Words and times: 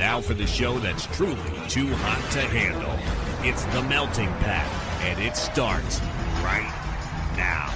Now 0.00 0.18
for 0.18 0.32
the 0.32 0.46
show 0.46 0.78
that's 0.78 1.04
truly 1.14 1.36
too 1.68 1.86
hot 1.96 2.32
to 2.32 2.40
handle. 2.40 2.96
It's 3.46 3.64
The 3.64 3.82
Melting 3.82 4.32
Pat, 4.38 4.66
and 5.02 5.20
it 5.20 5.36
starts 5.36 6.00
right 6.40 6.72
now. 7.36 7.68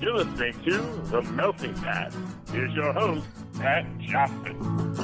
You're 0.00 0.24
listening 0.24 0.54
to 0.64 0.78
The 1.10 1.20
Melting 1.32 1.74
Pat. 1.74 2.14
Here's 2.50 2.72
your 2.72 2.94
host, 2.94 3.26
Pat 3.58 3.84
Johnson. 3.98 4.96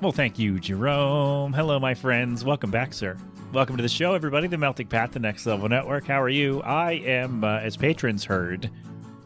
Well, 0.00 0.12
thank 0.12 0.38
you, 0.38 0.58
Jerome. 0.58 1.52
Hello, 1.52 1.78
my 1.78 1.92
friends. 1.92 2.42
Welcome 2.42 2.70
back, 2.70 2.94
sir. 2.94 3.18
Welcome 3.52 3.76
to 3.78 3.82
the 3.82 3.88
show, 3.88 4.14
everybody. 4.14 4.46
The 4.46 4.58
Melting 4.58 4.86
Pat, 4.86 5.10
the 5.10 5.18
Next 5.18 5.44
Level 5.44 5.68
Network. 5.68 6.06
How 6.06 6.22
are 6.22 6.28
you? 6.28 6.62
I 6.62 6.92
am, 6.92 7.42
uh, 7.42 7.58
as 7.58 7.76
patrons 7.76 8.24
heard 8.24 8.70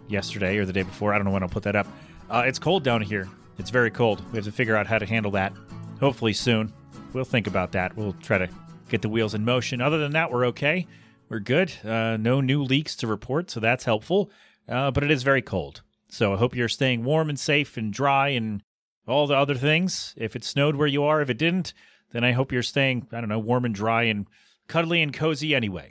yesterday 0.08 0.56
or 0.56 0.64
the 0.64 0.72
day 0.72 0.82
before, 0.82 1.12
I 1.12 1.18
don't 1.18 1.26
know 1.26 1.30
when 1.30 1.42
I'll 1.42 1.48
put 1.50 1.64
that 1.64 1.76
up. 1.76 1.86
Uh, 2.30 2.42
it's 2.46 2.58
cold 2.58 2.84
down 2.84 3.02
here. 3.02 3.28
It's 3.58 3.68
very 3.68 3.90
cold. 3.90 4.22
We 4.32 4.36
have 4.36 4.46
to 4.46 4.50
figure 4.50 4.76
out 4.76 4.86
how 4.86 4.96
to 4.96 5.04
handle 5.04 5.30
that. 5.32 5.52
Hopefully 6.00 6.32
soon. 6.32 6.72
We'll 7.12 7.26
think 7.26 7.46
about 7.46 7.72
that. 7.72 7.94
We'll 7.98 8.14
try 8.14 8.38
to 8.38 8.48
get 8.88 9.02
the 9.02 9.10
wheels 9.10 9.34
in 9.34 9.44
motion. 9.44 9.82
Other 9.82 9.98
than 9.98 10.12
that, 10.12 10.32
we're 10.32 10.46
okay. 10.46 10.86
We're 11.28 11.40
good. 11.40 11.74
Uh, 11.84 12.16
no 12.16 12.40
new 12.40 12.62
leaks 12.62 12.96
to 12.96 13.06
report, 13.06 13.50
so 13.50 13.60
that's 13.60 13.84
helpful. 13.84 14.30
Uh, 14.66 14.90
but 14.90 15.04
it 15.04 15.10
is 15.10 15.22
very 15.22 15.42
cold. 15.42 15.82
So 16.08 16.32
I 16.32 16.38
hope 16.38 16.56
you're 16.56 16.70
staying 16.70 17.04
warm 17.04 17.28
and 17.28 17.38
safe 17.38 17.76
and 17.76 17.92
dry 17.92 18.28
and 18.30 18.62
all 19.06 19.26
the 19.26 19.36
other 19.36 19.54
things. 19.54 20.14
If 20.16 20.34
it 20.34 20.44
snowed 20.44 20.76
where 20.76 20.88
you 20.88 21.04
are, 21.04 21.20
if 21.20 21.28
it 21.28 21.36
didn't, 21.36 21.74
then 22.14 22.22
I 22.22 22.30
hope 22.30 22.52
you're 22.52 22.62
staying, 22.62 23.08
I 23.12 23.20
don't 23.20 23.28
know, 23.28 23.40
warm 23.40 23.64
and 23.64 23.74
dry 23.74 24.04
and 24.04 24.26
cuddly 24.68 25.02
and 25.02 25.12
cozy 25.12 25.52
anyway. 25.52 25.90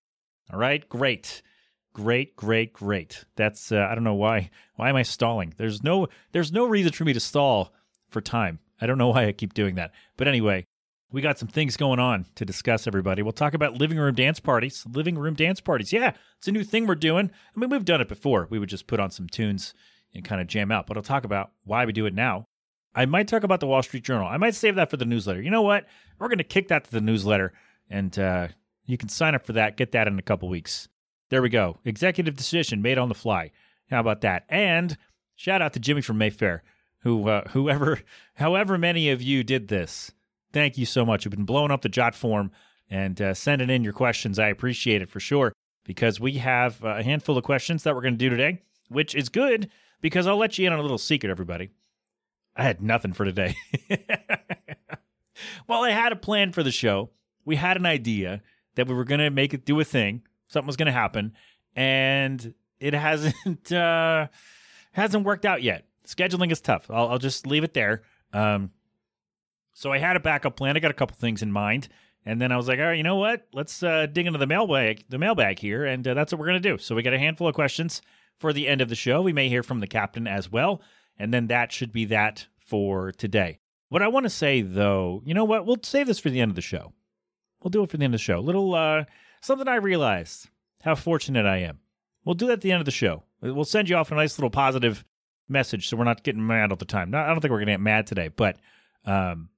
All 0.52 0.58
right, 0.58 0.88
great. 0.88 1.42
Great, 1.94 2.36
great, 2.38 2.72
great. 2.72 3.26
That's 3.36 3.72
uh, 3.72 3.88
I 3.90 3.94
don't 3.94 4.06
know 4.06 4.16
why. 4.16 4.50
Why 4.78 4.90
am 4.90 4.96
I 4.96 5.04
stalling? 5.04 5.54
There's 5.58 5.84
no 5.84 6.08
there's 6.32 6.52
no 6.52 6.66
reason 6.66 6.94
for 6.94 7.04
me 7.04 7.12
to 7.14 7.20
stall 7.20 7.74
for 8.10 8.22
time. 8.22 8.60
I 8.82 8.88
don't 8.88 8.98
know 8.98 9.10
why 9.10 9.28
I 9.28 9.34
keep 9.34 9.54
doing 9.54 9.76
that. 9.76 9.92
But 10.16 10.30
anyway, 10.30 10.66
we 11.12 11.22
got 11.22 11.38
some 11.38 11.50
things 11.50 11.76
going 11.76 12.00
on 12.00 12.26
to 12.36 12.46
discuss, 12.46 12.88
everybody. 12.88 13.22
We'll 13.22 13.34
talk 13.34 13.54
about 13.54 13.78
living 13.78 14.00
room 14.00 14.16
dance 14.16 14.40
parties. 14.40 14.86
Living 14.92 15.18
room 15.18 15.36
dance 15.36 15.60
parties. 15.60 15.92
Yeah, 15.92 16.14
it's 16.38 16.48
a 16.48 16.52
new 16.54 16.64
thing 16.64 16.88
we're 16.88 16.96
doing. 16.96 17.30
I 17.56 17.60
mean, 17.60 17.70
we've 17.70 17.86
done 17.86 18.02
it 18.02 18.08
before. 18.08 18.48
We 18.50 18.60
would 18.60 18.70
just 18.70 18.88
put 18.88 19.00
on 19.00 19.12
some 19.12 19.28
tunes 19.28 19.74
and 20.16 20.24
kind 20.24 20.40
of 20.42 20.48
jam 20.48 20.72
out. 20.72 20.88
But 20.88 20.96
I'll 20.96 21.04
talk 21.04 21.26
about 21.26 21.52
why 21.66 21.86
we 21.86 21.92
do 21.92 22.06
it 22.06 22.16
now. 22.16 22.46
I 22.96 23.06
might 23.06 23.28
talk 23.28 23.44
about 23.44 23.60
the 23.60 23.68
Wall 23.68 23.82
Street 23.82 24.04
Journal. 24.04 24.28
I 24.28 24.38
might 24.38 24.56
save 24.56 24.76
that 24.76 24.90
for 24.90 24.98
the 24.98 25.06
newsletter. 25.06 25.42
You 25.42 25.50
know 25.50 25.62
what? 25.62 25.86
We're 26.20 26.28
going 26.28 26.38
to 26.38 26.44
kick 26.44 26.68
that 26.68 26.84
to 26.86 26.92
the 26.92 27.02
newsletter, 27.02 27.54
and 27.90 28.18
uh, 28.18 28.50
you 28.86 28.98
can 28.98 29.10
sign 29.10 29.36
up 29.36 29.46
for 29.46 29.54
that. 29.54 29.78
Get 29.78 29.92
that 29.94 30.08
in 30.08 30.20
a 30.20 30.24
couple 30.24 30.50
weeks. 30.50 30.88
There 31.30 31.42
we 31.42 31.50
go. 31.50 31.80
Executive 31.86 32.36
decision 32.36 32.82
made 32.82 32.98
on 32.98 33.10
the 33.10 33.16
fly. 33.16 33.52
How 33.90 34.00
about 34.00 34.22
that? 34.22 34.46
And 34.50 34.98
shout 35.36 35.62
out 35.62 35.74
to 35.74 35.80
Jimmy 35.80 36.02
from 36.02 36.18
Mayfair, 36.20 36.64
who, 37.00 37.28
uh, 37.28 37.50
whoever, 37.50 38.02
however 38.36 38.78
many 38.78 39.10
of 39.10 39.22
you 39.22 39.44
did 39.44 39.68
this 39.68 40.12
thank 40.54 40.78
you 40.78 40.86
so 40.86 41.06
much. 41.06 41.26
You've 41.26 41.34
been 41.34 41.44
blowing 41.44 41.72
up 41.72 41.82
the 41.82 41.90
Jot 41.90 42.16
form 42.16 42.52
and 42.90 43.20
uh, 43.22 43.34
sending 43.34 43.70
in 43.70 43.84
your 43.84 43.94
questions. 43.94 44.40
I 44.40 44.48
appreciate 44.48 45.02
it 45.02 45.10
for 45.10 45.20
sure 45.20 45.52
because 45.84 46.20
we 46.20 46.34
have 46.34 46.82
a 46.84 47.04
handful 47.04 47.38
of 47.38 47.44
questions 47.44 47.84
that 47.84 47.94
we're 47.96 48.02
going 48.02 48.14
to 48.14 48.18
do 48.18 48.30
today, 48.30 48.62
which 48.88 49.16
is 49.16 49.28
good 49.28 49.70
because 50.00 50.28
I'll 50.28 50.38
let 50.38 50.58
you 50.58 50.68
in 50.68 50.74
on 50.74 50.80
a 50.80 50.84
little 50.84 50.98
secret, 50.98 51.30
everybody. 51.30 51.72
I 52.56 52.64
had 52.64 52.82
nothing 52.82 53.14
for 53.14 53.26
today. 53.26 53.56
well, 55.68 55.84
I 55.84 55.92
had 55.92 56.12
a 56.12 56.18
plan 56.18 56.52
for 56.52 56.64
the 56.64 56.72
show. 56.72 57.10
We 57.46 57.56
had 57.56 57.78
an 57.78 57.86
idea 57.86 58.42
that 58.76 58.88
we 58.88 58.94
were 58.94 59.04
going 59.04 59.20
to 59.20 59.30
make 59.30 59.54
it 59.54 59.66
do 59.66 59.80
a 59.80 59.84
thing. 59.84 60.24
Something 60.48 60.68
was 60.68 60.78
going 60.78 60.88
to 60.88 60.92
happen, 60.92 61.34
and 61.76 62.54
it 62.80 62.94
hasn't 62.94 63.72
uh, 63.72 64.28
hasn't 64.92 65.26
worked 65.26 65.46
out 65.46 65.64
yet. 65.64 65.88
Scheduling 66.06 66.52
is 66.52 66.62
tough. 66.62 66.90
I'll, 66.92 67.10
I'll 67.10 67.18
just 67.18 67.48
leave 67.48 67.64
it 67.64 67.74
there. 67.74 68.04
Um, 68.34 68.72
so 69.74 69.92
I 69.92 69.98
had 69.98 70.16
a 70.16 70.20
backup 70.20 70.56
plan. 70.56 70.78
I 70.78 70.80
got 70.80 70.92
a 70.92 70.96
couple 70.96 71.16
things 71.18 71.42
in 71.42 71.52
mind, 71.52 71.88
and 72.26 72.40
then 72.40 72.52
I 72.52 72.58
was 72.58 72.68
like, 72.68 72.80
all 72.80 72.86
right, 72.86 72.98
you 72.98 73.04
know 73.04 73.16
what? 73.16 73.48
Let's 73.54 73.82
uh, 73.82 74.06
dig 74.06 74.28
into 74.28 74.38
the 74.38 74.48
mailbag, 74.48 75.06
the 75.10 75.18
mailbag 75.18 75.60
here, 75.60 75.86
and 75.86 76.08
uh, 76.08 76.14
that's 76.14 76.32
what 76.32 76.40
we're 76.40 76.48
gonna 76.48 76.60
do. 76.60 76.78
So 76.78 76.94
we 76.94 77.02
got 77.02 77.14
a 77.14 77.20
handful 77.20 77.48
of 77.48 77.56
questions 77.56 78.02
for 78.38 78.54
the 78.54 78.68
end 78.68 78.82
of 78.82 78.90
the 78.90 78.96
show. 78.96 79.22
We 79.22 79.34
may 79.34 79.50
hear 79.50 79.64
from 79.64 79.80
the 79.80 79.88
captain 79.88 80.28
as 80.28 80.52
well, 80.52 80.82
and 81.18 81.34
then 81.34 81.48
that 81.48 81.72
should 81.72 81.92
be 81.92 82.06
that 82.06 82.48
for 82.58 83.12
today. 83.12 83.60
What 83.90 84.02
I 84.02 84.08
want 84.08 84.26
to 84.26 84.30
say 84.30 84.62
though, 84.62 85.22
you 85.26 85.34
know 85.34 85.44
what? 85.44 85.66
We'll 85.66 85.78
save 85.84 86.08
this 86.08 86.20
for 86.20 86.30
the 86.30 86.42
end 86.42 86.52
of 86.52 86.56
the 86.56 86.62
show. 86.62 86.94
We'll 87.62 87.70
do 87.70 87.84
it 87.84 87.90
for 87.90 87.98
the 87.98 88.04
end 88.04 88.14
of 88.14 88.20
the 88.20 88.24
show. 88.24 88.40
Little 88.40 88.74
uh, 88.74 89.06
something 89.42 89.68
I 89.68 89.76
realized 89.76 90.50
how 90.82 90.96
fortunate 90.96 91.46
I 91.46 91.58
am. 91.58 91.80
We'll 92.26 92.36
do 92.36 92.48
that 92.48 92.54
at 92.54 92.62
the 92.62 92.72
end 92.72 92.82
of 92.82 92.86
the 92.86 92.92
show. 92.92 93.24
We'll 93.42 93.66
send 93.66 93.90
you 93.90 93.96
off 93.96 94.12
a 94.12 94.16
nice 94.16 94.38
little 94.38 94.50
positive 94.50 95.04
message, 95.48 95.90
so 95.90 95.98
we're 95.98 96.06
not 96.06 96.24
getting 96.24 96.46
mad 96.46 96.72
all 96.72 96.78
the 96.78 96.86
time. 96.86 97.14
I 97.14 97.28
don't 97.28 97.42
think 97.42 97.52
we're 97.52 97.60
gonna 97.60 97.74
get 97.74 97.82
mad 97.82 98.08
today, 98.08 98.30
but 98.30 98.58
um, 99.06 99.50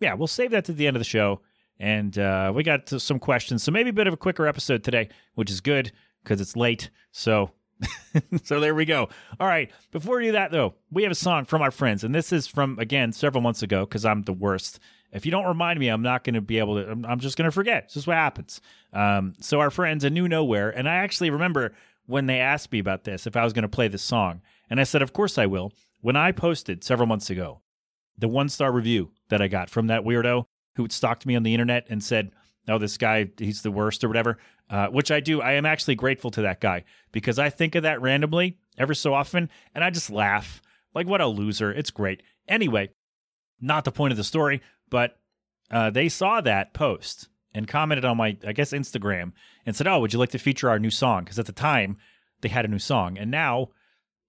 yeah, 0.00 0.14
we'll 0.14 0.26
save 0.26 0.50
that 0.50 0.66
to 0.66 0.72
the 0.72 0.86
end 0.86 0.96
of 0.96 1.00
the 1.00 1.04
show. 1.04 1.40
And 1.78 2.16
uh, 2.18 2.52
we 2.54 2.62
got 2.62 2.88
some 2.88 3.18
questions, 3.18 3.62
so 3.62 3.72
maybe 3.72 3.90
a 3.90 3.94
bit 3.94 4.06
of 4.06 4.14
a 4.14 4.18
quicker 4.18 4.46
episode 4.46 4.84
today, 4.84 5.08
which 5.34 5.50
is 5.50 5.60
good 5.60 5.90
because 6.22 6.40
it's 6.40 6.54
late. 6.54 6.90
So, 7.10 7.50
so 8.44 8.60
there 8.60 8.74
we 8.74 8.84
go. 8.84 9.08
All 9.40 9.46
right. 9.46 9.70
Before 9.90 10.18
we 10.18 10.26
do 10.26 10.32
that, 10.32 10.50
though, 10.50 10.74
we 10.90 11.02
have 11.02 11.12
a 11.12 11.16
song 11.16 11.44
from 11.44 11.62
our 11.62 11.70
friends, 11.70 12.04
and 12.04 12.14
this 12.14 12.32
is 12.32 12.46
from 12.46 12.78
again 12.78 13.12
several 13.12 13.42
months 13.42 13.62
ago 13.62 13.84
because 13.84 14.04
I'm 14.04 14.22
the 14.22 14.32
worst. 14.32 14.78
If 15.12 15.26
you 15.26 15.32
don't 15.32 15.46
remind 15.46 15.78
me, 15.78 15.88
I'm 15.88 16.02
not 16.02 16.24
going 16.24 16.34
to 16.34 16.40
be 16.40 16.58
able 16.58 16.82
to. 16.82 16.90
I'm, 16.90 17.04
I'm 17.04 17.20
just 17.20 17.36
going 17.36 17.46
to 17.46 17.52
forget. 17.52 17.88
This 17.88 17.98
is 17.98 18.06
what 18.06 18.16
happens. 18.16 18.60
Um, 18.92 19.34
so 19.40 19.60
our 19.60 19.70
friends, 19.70 20.04
a 20.04 20.10
new 20.10 20.28
nowhere, 20.28 20.70
and 20.70 20.88
I 20.88 20.96
actually 20.96 21.30
remember 21.30 21.74
when 22.06 22.26
they 22.26 22.40
asked 22.40 22.72
me 22.72 22.78
about 22.78 23.04
this 23.04 23.26
if 23.26 23.36
I 23.36 23.44
was 23.44 23.52
going 23.52 23.62
to 23.62 23.68
play 23.68 23.88
this 23.88 24.02
song, 24.02 24.42
and 24.68 24.80
I 24.80 24.84
said, 24.84 25.02
of 25.02 25.12
course 25.12 25.38
I 25.38 25.46
will. 25.46 25.72
When 26.00 26.16
I 26.16 26.32
posted 26.32 26.82
several 26.82 27.06
months 27.06 27.30
ago 27.30 27.62
the 28.18 28.28
one 28.28 28.48
star 28.48 28.72
review 28.72 29.10
that 29.28 29.42
I 29.42 29.48
got 29.48 29.70
from 29.70 29.88
that 29.88 30.04
weirdo 30.04 30.46
who 30.76 30.88
stalked 30.88 31.26
me 31.26 31.36
on 31.36 31.42
the 31.42 31.54
internet 31.54 31.86
and 31.90 32.02
said, 32.02 32.32
"Oh, 32.68 32.78
this 32.78 32.96
guy, 32.96 33.30
he's 33.38 33.62
the 33.62 33.70
worst" 33.70 34.04
or 34.04 34.08
whatever. 34.08 34.38
Uh, 34.72 34.86
which 34.86 35.10
I 35.10 35.20
do. 35.20 35.42
I 35.42 35.52
am 35.52 35.66
actually 35.66 35.96
grateful 35.96 36.30
to 36.30 36.40
that 36.40 36.62
guy 36.62 36.84
because 37.12 37.38
I 37.38 37.50
think 37.50 37.74
of 37.74 37.82
that 37.82 38.00
randomly 38.00 38.56
ever 38.78 38.94
so 38.94 39.12
often, 39.12 39.50
and 39.74 39.84
I 39.84 39.90
just 39.90 40.08
laugh. 40.08 40.62
Like, 40.94 41.06
what 41.06 41.20
a 41.20 41.26
loser! 41.26 41.70
It's 41.70 41.90
great. 41.90 42.22
Anyway, 42.48 42.88
not 43.60 43.84
the 43.84 43.92
point 43.92 44.12
of 44.12 44.16
the 44.16 44.24
story, 44.24 44.62
but 44.88 45.18
uh, 45.70 45.90
they 45.90 46.08
saw 46.08 46.40
that 46.40 46.72
post 46.72 47.28
and 47.52 47.68
commented 47.68 48.06
on 48.06 48.16
my, 48.16 48.38
I 48.46 48.54
guess, 48.54 48.72
Instagram 48.72 49.32
and 49.66 49.76
said, 49.76 49.86
"Oh, 49.86 50.00
would 50.00 50.14
you 50.14 50.18
like 50.18 50.30
to 50.30 50.38
feature 50.38 50.70
our 50.70 50.78
new 50.78 50.90
song?" 50.90 51.24
Because 51.24 51.38
at 51.38 51.44
the 51.44 51.52
time 51.52 51.98
they 52.40 52.48
had 52.48 52.64
a 52.64 52.68
new 52.68 52.78
song, 52.78 53.18
and 53.18 53.30
now, 53.30 53.68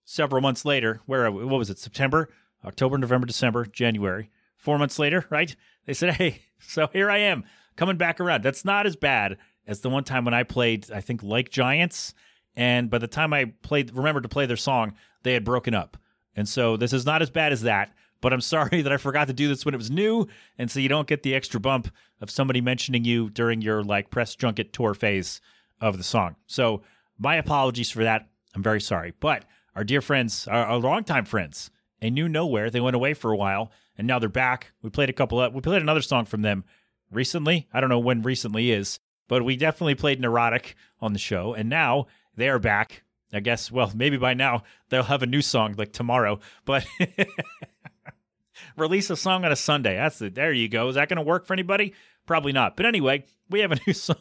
several 0.03 0.41
months 0.41 0.65
later, 0.65 0.99
where 1.05 1.31
what 1.31 1.47
was 1.47 1.69
it? 1.69 1.79
September, 1.79 2.27
October, 2.65 2.97
November, 2.97 3.27
December, 3.27 3.65
January. 3.65 4.29
Four 4.57 4.77
months 4.77 4.99
later, 4.99 5.25
right? 5.29 5.55
They 5.85 5.93
said, 5.93 6.15
hey, 6.15 6.41
so 6.59 6.87
here 6.91 7.09
I 7.09 7.19
am 7.19 7.45
coming 7.77 7.95
back 7.95 8.19
around. 8.19 8.43
That's 8.43 8.65
not 8.65 8.85
as 8.85 8.97
bad 8.97 9.37
as 9.67 9.81
the 9.81 9.89
one 9.89 10.03
time 10.03 10.25
when 10.25 10.33
I 10.33 10.43
played, 10.43 10.91
I 10.91 11.01
think, 11.01 11.23
Like 11.23 11.49
Giants. 11.49 12.13
And 12.55 12.89
by 12.89 12.97
the 12.97 13.07
time 13.07 13.33
I 13.33 13.45
played, 13.61 13.95
remembered 13.95 14.23
to 14.23 14.29
play 14.29 14.45
their 14.45 14.57
song, 14.57 14.93
they 15.23 15.33
had 15.33 15.43
broken 15.43 15.73
up. 15.73 15.97
And 16.35 16.47
so 16.47 16.77
this 16.77 16.93
is 16.93 17.05
not 17.05 17.21
as 17.21 17.29
bad 17.29 17.51
as 17.51 17.61
that. 17.61 17.93
But 18.21 18.33
I'm 18.33 18.41
sorry 18.55 18.81
that 18.81 18.91
I 18.91 18.97
forgot 18.97 19.27
to 19.27 19.33
do 19.33 19.47
this 19.47 19.65
when 19.65 19.73
it 19.73 19.77
was 19.77 19.91
new. 19.91 20.27
And 20.57 20.69
so 20.69 20.79
you 20.79 20.89
don't 20.89 21.07
get 21.07 21.23
the 21.23 21.35
extra 21.35 21.59
bump 21.59 21.89
of 22.21 22.29
somebody 22.29 22.61
mentioning 22.61 23.03
you 23.03 23.29
during 23.29 23.61
your 23.61 23.83
like 23.83 24.09
press 24.09 24.35
junket 24.35 24.71
tour 24.73 24.93
phase 24.93 25.41
of 25.81 25.97
the 25.97 26.03
song. 26.03 26.35
So 26.47 26.83
my 27.17 27.35
apologies 27.35 27.89
for 27.89 28.03
that. 28.03 28.27
I'm 28.55 28.63
very 28.63 28.81
sorry. 28.81 29.13
But 29.19 29.45
our 29.75 29.83
dear 29.83 30.01
friends, 30.01 30.47
our, 30.47 30.65
our 30.65 30.77
longtime 30.77 31.25
friends, 31.25 31.71
a 32.01 32.09
new 32.09 32.29
nowhere. 32.29 32.69
They 32.69 32.81
went 32.81 32.95
away 32.95 33.13
for 33.13 33.31
a 33.31 33.37
while 33.37 33.71
and 33.97 34.07
now 34.07 34.19
they're 34.19 34.29
back. 34.29 34.71
We 34.81 34.89
played 34.89 35.09
a 35.09 35.13
couple 35.13 35.41
of, 35.41 35.53
we 35.53 35.61
played 35.61 35.81
another 35.81 36.01
song 36.01 36.25
from 36.25 36.41
them 36.41 36.63
recently. 37.11 37.67
I 37.73 37.81
don't 37.81 37.89
know 37.89 37.99
when 37.99 38.21
recently 38.21 38.71
is, 38.71 38.99
but 39.27 39.43
we 39.43 39.55
definitely 39.55 39.95
played 39.95 40.19
Neurotic 40.19 40.75
on 41.01 41.13
the 41.13 41.19
show. 41.19 41.53
And 41.53 41.69
now 41.69 42.07
they 42.35 42.49
are 42.49 42.59
back. 42.59 43.03
I 43.31 43.39
guess, 43.39 43.71
well, 43.71 43.91
maybe 43.95 44.17
by 44.17 44.33
now 44.33 44.63
they'll 44.89 45.03
have 45.03 45.23
a 45.23 45.27
new 45.27 45.41
song 45.41 45.75
like 45.77 45.91
tomorrow, 45.91 46.39
but 46.65 46.85
release 48.77 49.09
a 49.09 49.17
song 49.17 49.45
on 49.45 49.51
a 49.51 49.55
Sunday. 49.55 49.95
That's 49.95 50.21
it. 50.21 50.35
There 50.35 50.53
you 50.53 50.69
go. 50.69 50.87
Is 50.89 50.95
that 50.95 51.09
going 51.09 51.17
to 51.17 51.23
work 51.23 51.45
for 51.45 51.53
anybody? 51.53 51.93
Probably 52.25 52.51
not. 52.51 52.77
But 52.77 52.85
anyway, 52.85 53.25
we 53.49 53.59
have 53.61 53.71
a 53.71 53.79
new 53.87 53.93
song. 53.93 54.17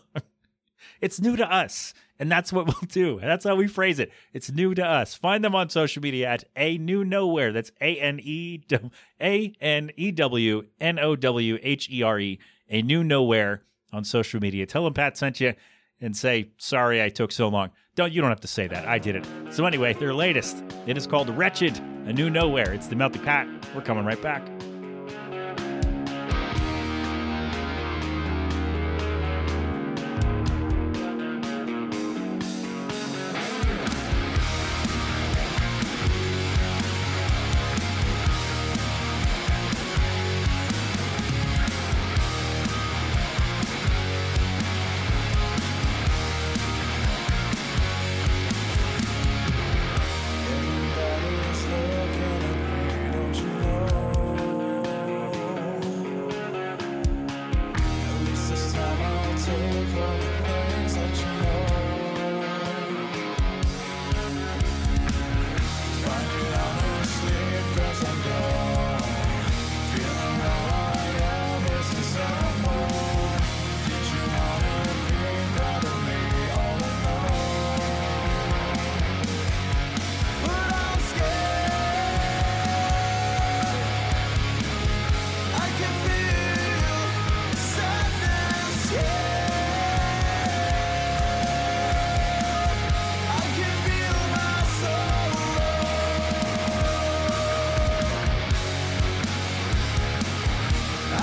It's 1.01 1.21
new 1.21 1.37
to 1.37 1.53
us. 1.53 1.95
And 2.19 2.31
that's 2.31 2.53
what 2.53 2.67
we'll 2.67 2.89
do. 2.89 3.19
That's 3.21 3.45
how 3.45 3.57
we 3.57 3.67
phrase 3.67 3.99
it. 3.99 4.13
It's 4.33 4.51
new 4.51 4.75
to 4.75 4.85
us. 4.85 5.15
Find 5.15 5.45
them 5.45 5.57
on 5.57 5.71
social 5.71 6.01
media 6.01 6.29
at 6.29 6.45
a 6.55 6.79
new 6.79 7.05
nowhere. 7.05 7.53
That's 7.53 7.73
A 7.81 7.97
N 7.99 8.21
E 8.23 8.61
A 9.21 9.53
N 9.61 9.91
E 9.97 10.13
W 10.13 10.63
N 10.81 11.01
O 11.01 11.17
W 11.17 11.59
H 11.61 11.91
E 11.91 12.03
R 12.03 12.21
E. 12.21 12.39
A 12.69 12.81
new 12.81 13.03
nowhere 13.03 13.65
on 13.93 14.05
social 14.05 14.41
media. 14.41 14.67
Tell 14.67 14.85
them 14.85 14.95
Pat 14.95 15.17
sent 15.17 15.41
you 15.41 15.55
and 16.01 16.17
say, 16.17 16.51
sorry 16.59 17.03
I 17.03 17.09
took 17.09 17.33
so 17.33 17.49
long. 17.49 17.71
Don't 17.95 18.13
you 18.13 18.21
don't 18.21 18.31
have 18.31 18.41
to 18.41 18.49
say 18.49 18.67
that. 18.67 18.87
I 18.89 18.99
did 18.99 19.17
it. 19.17 19.27
So 19.51 19.67
anyway, 19.67 19.93
their 19.95 20.15
latest. 20.15 20.65
It 20.87 20.97
is 20.97 21.07
called 21.07 21.29
Wretched, 21.31 21.79
a 22.07 22.13
new 22.13 22.31
nowhere. 22.31 22.73
It's 22.73 22.87
the 22.87 22.97
Melting 22.97 23.23
Pat. 23.23 23.47
We're 23.75 23.83
coming 23.83 24.05
right 24.05 24.21
back. 24.21 24.43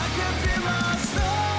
I 0.01 0.07
can 0.15 0.33
feel 0.41 0.63
my 0.63 0.95
soul. 0.97 1.58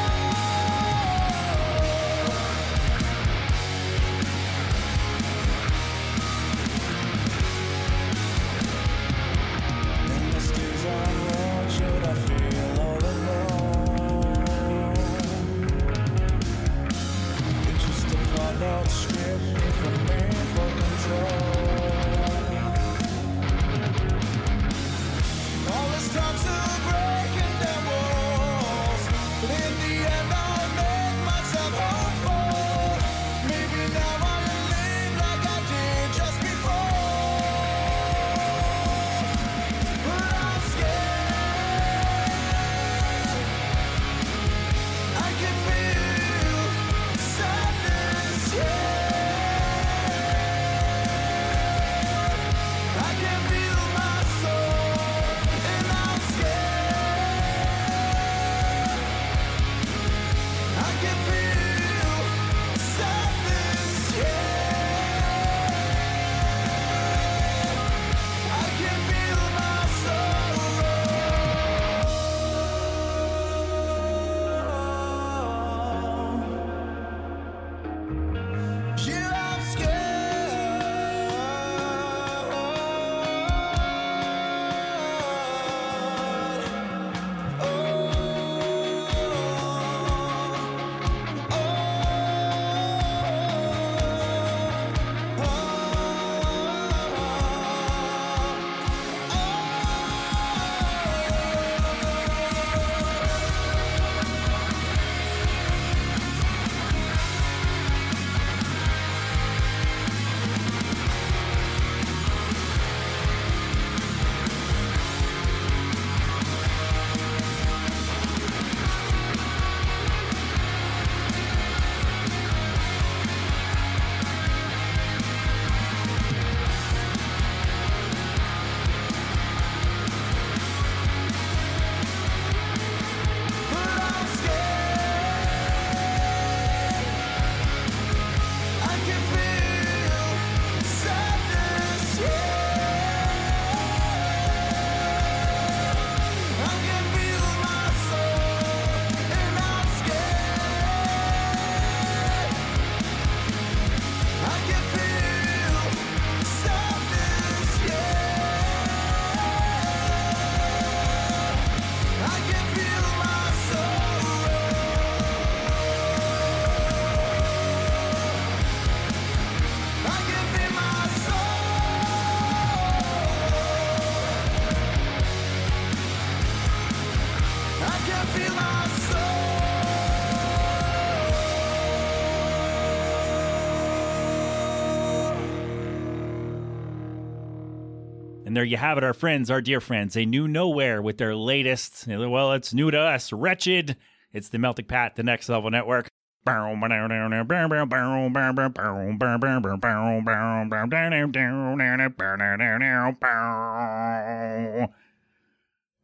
And 188.51 188.57
there 188.57 188.65
you 188.65 188.79
have 188.79 188.99
it, 188.99 189.05
our 189.05 189.15
friends, 189.15 189.49
our 189.49 189.61
dear 189.61 189.81
friends. 189.81 190.15
They 190.15 190.27
knew 190.27 190.49
nowhere 190.49 191.01
with 191.01 191.19
their 191.19 191.37
latest, 191.37 192.09
well, 192.09 192.53
it's 192.53 192.75
new 192.75 192.91
to 192.91 192.99
us, 192.99 193.33
Wretched. 193.33 193.97
It's 194.33 194.49
the 194.49 194.59
Melting 194.59 194.87
Pat, 194.87 195.15
the 195.15 195.23
Next 195.23 195.49
Level 195.49 195.71
Network. 195.71 196.09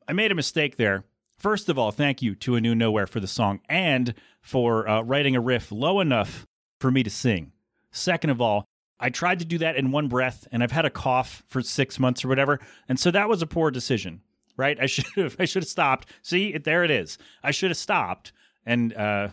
I 0.07 0.12
made 0.12 0.31
a 0.31 0.37
mistake 0.37 0.76
there. 0.76 1.03
First 1.37 1.69
of 1.69 1.76
all, 1.76 1.91
thank 1.91 2.23
you 2.23 2.37
to 2.37 2.55
A 2.55 2.61
New 2.61 2.76
Nowhere 2.76 3.09
for 3.09 3.19
the 3.19 3.26
song 3.26 3.59
and 3.69 4.15
for 4.41 4.88
uh, 4.88 5.03
writing 5.03 5.35
a 5.35 5.41
riff 5.41 5.73
low 5.73 5.99
enough 5.99 6.47
for 6.79 6.93
me 6.93 7.03
to 7.03 7.11
sing. 7.11 7.50
Second 7.91 8.31
of 8.31 8.41
all, 8.41 8.69
I 8.99 9.11
tried 9.11 9.38
to 9.41 9.45
do 9.45 9.59
that 9.59 9.76
in 9.76 9.91
one 9.91 10.09
breath 10.09 10.49
and 10.50 10.62
I've 10.62 10.73
had 10.73 10.87
a 10.87 10.91
cough 10.91 11.43
for 11.49 11.62
six 11.62 11.99
months 11.99 12.25
or 12.25 12.29
whatever. 12.29 12.61
And 12.88 12.99
so 12.99 13.11
that 13.11 13.29
was 13.29 13.43
a 13.43 13.47
poor 13.47 13.71
decision, 13.71 14.23
right? 14.57 14.79
I 14.81 14.87
should 14.93 15.07
have, 15.17 15.37
I 15.38 15.45
should 15.45 15.62
have 15.62 15.69
stopped. 15.69 16.09
See, 16.23 16.57
there 16.57 16.85
it 16.85 16.91
is. 16.91 17.19
I 17.43 17.50
should 17.50 17.71
have 17.71 17.76
stopped 17.76 18.33
and, 18.65 18.95
uh, 18.95 19.29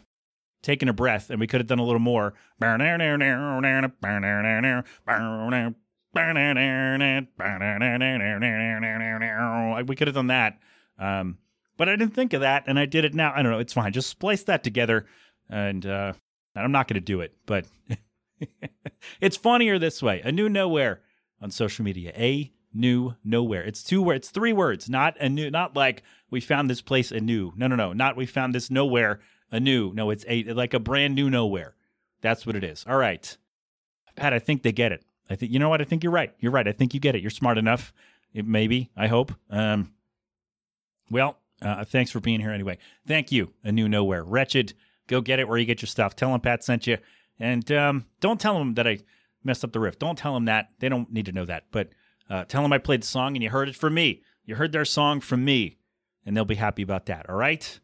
taken 0.62 0.88
a 0.90 0.94
breath 0.94 1.30
and 1.30 1.40
we 1.40 1.48
could 1.48 1.60
have 1.60 1.68
done 1.68 1.80
a 1.80 1.84
little 1.84 2.00
more. 2.00 2.34
We 9.88 9.96
could 9.96 10.08
have 10.08 10.16
done 10.16 10.28
that. 10.28 10.60
Um, 11.00 11.38
but 11.76 11.90
I 11.90 11.96
didn't 11.96 12.14
think 12.14 12.34
of 12.34 12.42
that 12.42 12.64
and 12.68 12.80
I 12.80 12.86
did 12.86 13.04
it 13.04 13.14
now. 13.14 13.34
I 13.36 13.42
don't 13.42 13.52
know. 13.52 13.60
It's 13.60 13.74
fine. 13.74 13.92
Just 13.92 14.10
splice 14.10 14.44
that 14.44 14.64
together 14.64 15.06
and, 15.50 15.86
uh, 15.86 16.14
I'm 16.56 16.72
not 16.72 16.88
going 16.88 16.96
to 16.96 17.02
do 17.02 17.22
it, 17.22 17.34
but 17.46 17.66
it's 19.22 19.38
funnier 19.38 19.80
this 19.80 20.02
way. 20.02 20.22
A 20.22 20.32
new 20.32 20.50
nowhere 20.50 21.02
on 21.42 21.52
social 21.52 21.84
media. 21.84 22.12
A 22.16 22.52
new 22.74 23.16
nowhere. 23.24 23.64
It's 23.64 23.84
two 23.84 24.02
words. 24.02 24.18
It's 24.18 24.30
three 24.30 24.54
words. 24.54 24.90
Not 24.90 25.16
a 25.20 25.30
new. 25.30 25.50
Not 25.50 25.76
like 25.76 26.04
we 26.30 26.42
found 26.42 26.70
this 26.70 26.82
place 26.82 27.12
anew. 27.12 27.54
No, 27.56 27.68
no, 27.68 27.76
no. 27.76 27.94
Not 27.94 28.16
we 28.16 28.26
found 28.26 28.56
this 28.56 28.72
nowhere 28.72 29.20
anew. 29.52 29.94
No, 29.94 30.10
it's 30.10 30.26
a 30.28 30.44
like 30.54 30.74
a 30.74 30.80
brand 30.80 31.16
new 31.16 31.30
nowhere. 31.30 31.76
That's 32.22 32.46
what 32.46 32.56
it 32.56 32.64
is. 32.64 32.86
All 32.88 32.98
right, 32.98 33.38
Pat. 34.16 34.34
I 34.34 34.40
think 34.40 34.64
they 34.64 34.72
get 34.72 34.92
it. 34.92 35.04
I 35.30 35.36
think 35.36 35.52
you 35.52 35.60
know 35.60 35.70
what. 35.70 35.82
I 35.82 35.86
think 35.86 36.04
you're 36.04 36.12
right. 36.12 36.34
You're 36.40 36.52
right. 36.52 36.68
I 36.68 36.72
think 36.72 36.94
you 36.94 37.00
get 37.00 37.16
it. 37.16 37.22
You're 37.22 37.32
smart 37.32 37.58
enough. 37.58 37.94
It, 38.34 38.46
maybe. 38.46 38.92
I 38.98 39.08
hope. 39.08 39.34
Um. 39.50 39.94
Well, 41.12 41.38
uh, 41.62 41.86
thanks 41.86 42.12
for 42.12 42.20
being 42.20 42.40
here 42.40 42.52
anyway. 42.52 42.78
Thank 43.08 43.32
you. 43.32 43.54
A 43.64 43.72
new 43.72 43.88
nowhere. 43.88 44.24
Wretched. 44.24 44.74
Go 45.08 45.22
get 45.22 45.40
it 45.40 45.48
where 45.48 45.58
you 45.58 45.66
get 45.66 45.82
your 45.82 45.88
stuff. 45.88 46.16
Tell 46.16 46.32
them 46.32 46.40
Pat 46.40 46.64
sent 46.64 46.88
you. 46.88 46.98
And 47.40 47.70
um, 47.72 48.06
don't 48.20 48.40
tell 48.40 48.58
them 48.58 48.76
that 48.76 48.88
I 48.88 49.00
messed 49.44 49.64
up 49.64 49.72
the 49.72 49.80
riff. 49.80 50.00
Don't 50.00 50.18
tell 50.18 50.34
them 50.34 50.46
that. 50.46 50.70
They 50.80 50.90
don't 50.90 51.12
need 51.12 51.26
to 51.26 51.32
know 51.32 51.46
that. 51.46 51.66
But 51.72 51.90
uh, 52.30 52.46
tell 52.46 52.62
them 52.62 52.74
I 52.74 52.78
played 52.78 53.04
the 53.04 53.08
song 53.08 53.36
and 53.36 53.44
you 53.44 53.50
heard 53.50 53.70
it 53.70 53.76
from 53.76 53.94
me. 53.94 54.22
You 54.46 54.56
heard 54.56 54.72
their 54.72 54.86
song 54.86 55.22
from 55.22 55.46
me, 55.46 55.78
and 56.26 56.36
they'll 56.36 56.46
be 56.46 56.56
happy 56.56 56.82
about 56.82 57.06
that. 57.06 57.30
All 57.30 57.36
right? 57.36 57.80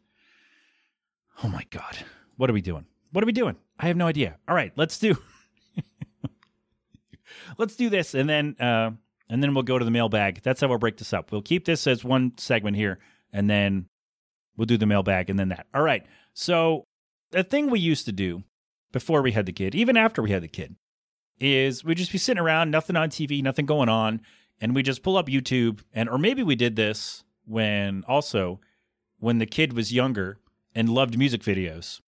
Oh 1.42 1.48
my 1.48 1.64
God. 1.70 1.98
What 2.36 2.50
are 2.50 2.52
we 2.52 2.60
doing? 2.60 2.86
What 3.12 3.24
are 3.24 3.26
we 3.26 3.32
doing? 3.32 3.56
I 3.78 3.86
have 3.86 3.96
no 3.96 4.06
idea. 4.06 4.36
All 4.46 4.54
right, 4.54 4.72
let's 4.76 4.98
do. 4.98 5.16
let's 7.58 7.76
do 7.76 7.88
this, 7.88 8.14
and 8.14 8.28
then 8.28 8.56
uh, 8.60 8.90
and 9.28 9.42
then 9.42 9.54
we'll 9.54 9.62
go 9.62 9.78
to 9.78 9.84
the 9.84 9.90
mailbag. 9.90 10.42
That's 10.42 10.60
how 10.60 10.68
we'll 10.68 10.78
break 10.78 10.98
this 10.98 11.12
up. 11.12 11.32
We'll 11.32 11.42
keep 11.42 11.64
this 11.64 11.86
as 11.86 12.04
one 12.04 12.32
segment 12.36 12.76
here, 12.76 12.98
and 13.32 13.48
then 13.48 13.86
we'll 14.56 14.66
do 14.66 14.76
the 14.76 14.86
mailbag, 14.86 15.30
and 15.30 15.38
then 15.38 15.48
that. 15.48 15.66
All 15.74 15.82
right. 15.82 16.04
So 16.34 16.84
the 17.30 17.42
thing 17.42 17.70
we 17.70 17.80
used 17.80 18.04
to 18.06 18.12
do 18.12 18.44
before 18.92 19.22
we 19.22 19.32
had 19.32 19.46
the 19.46 19.52
kid, 19.52 19.74
even 19.74 19.96
after 19.96 20.22
we 20.22 20.30
had 20.30 20.42
the 20.42 20.48
kid, 20.48 20.76
is 21.38 21.84
we'd 21.84 21.98
just 21.98 22.12
be 22.12 22.18
sitting 22.18 22.42
around, 22.42 22.70
nothing 22.70 22.96
on 22.96 23.10
TV, 23.10 23.42
nothing 23.42 23.66
going 23.66 23.88
on, 23.88 24.20
and 24.60 24.74
we 24.74 24.82
just 24.82 25.02
pull 25.02 25.16
up 25.16 25.26
YouTube 25.26 25.80
and 25.92 26.08
or 26.08 26.18
maybe 26.18 26.42
we 26.42 26.54
did 26.54 26.76
this 26.76 27.24
when 27.46 28.04
also 28.06 28.60
when 29.18 29.38
the 29.38 29.46
kid 29.46 29.72
was 29.72 29.92
younger 29.92 30.38
and 30.74 30.88
loved 30.88 31.18
music 31.18 31.42
videos. 31.42 32.00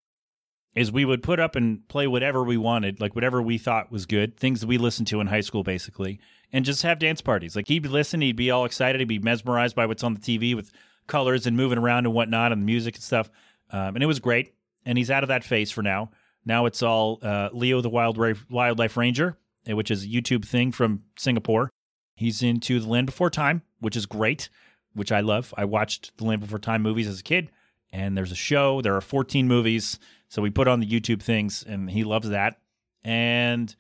is 0.75 0.91
we 0.91 1.05
would 1.05 1.23
put 1.23 1.39
up 1.39 1.55
and 1.57 1.87
play 1.89 2.07
whatever 2.07 2.43
we 2.43 2.57
wanted, 2.57 3.01
like 3.01 3.15
whatever 3.15 3.43
we 3.43 3.59
thought 3.59 3.93
was 3.93 4.07
good, 4.07 4.37
things 4.39 4.61
that 4.61 4.67
we 4.67 4.79
listened 4.79 5.07
to 5.07 5.21
in 5.21 5.27
high 5.27 5.41
school, 5.41 5.63
basically, 5.63 6.19
and 6.53 6.65
just 6.65 6.83
have 6.83 6.99
dance 6.99 7.21
parties. 7.21 7.55
Like 7.57 7.69
he'd 7.69 7.85
listen, 7.87 8.21
he'd 8.21 8.37
be 8.37 8.51
all 8.51 8.65
excited, 8.65 9.01
he'd 9.01 9.09
be 9.09 9.19
mesmerized 9.19 9.77
by 9.77 9.87
what's 9.87 10.05
on 10.05 10.15
the 10.15 10.21
TV 10.21 10.55
with 10.55 10.73
colors 11.07 11.47
and 11.47 11.57
moving 11.57 11.79
around 11.79 12.07
and 12.07 12.15
whatnot 12.15 12.53
and 12.53 12.63
the 12.63 12.67
music 12.67 12.95
and 12.95 13.03
stuff. 13.05 13.31
Um, 13.71 13.97
and 13.97 14.03
it 14.03 14.07
was 14.07 14.21
great. 14.21 14.55
And 14.85 14.99
he's 14.99 15.11
out 15.11 15.23
of 15.23 15.29
that 15.29 15.45
phase 15.45 15.71
for 15.71 15.83
now. 15.83 16.11
Now 16.45 16.67
it's 16.67 16.83
all 16.83 17.19
uh, 17.23 17.51
Leo 17.53 17.81
the 17.81 17.91
Wild 17.91 18.19
Wildlife 18.51 18.97
Ranger, 18.97 19.39
eh, 19.67 19.73
which 19.73 19.91
is 19.91 20.05
a 20.05 20.09
YouTube 20.09 20.45
thing 20.45 20.73
from 20.73 21.03
Singapore. 21.17 21.71
He's 22.17 22.43
into 22.43 22.81
The 22.81 22.89
Land 22.89 23.07
Before 23.07 23.31
Time, 23.31 23.63
which 23.81 23.97
is 23.97 24.07
great, 24.07 24.49
which 24.95 25.13
I 25.13 25.21
love. 25.21 25.55
I 25.57 25.65
watched 25.65 26.17
The 26.19 26.25
Land 26.25 26.41
Before 26.41 26.59
Time 26.59 26.83
movies 26.83 27.09
as 27.09 27.21
a 27.21 27.25
kid, 27.25 27.51
and 27.93 28.17
there's 28.17 28.33
a 28.33 28.37
show. 28.37 28.83
There 28.83 28.97
are 28.97 29.01
14 29.01 29.49
movies 29.49 29.99
so 30.33 30.41
we 30.41 30.49
put 30.49 30.67
on 30.67 30.81
the 30.81 30.87
YouTube 30.87 31.21
things, 31.21 31.63
and 31.63 31.91
he 31.91 32.05
loves 32.05 32.31
that. 32.31 32.57
And 33.05 33.77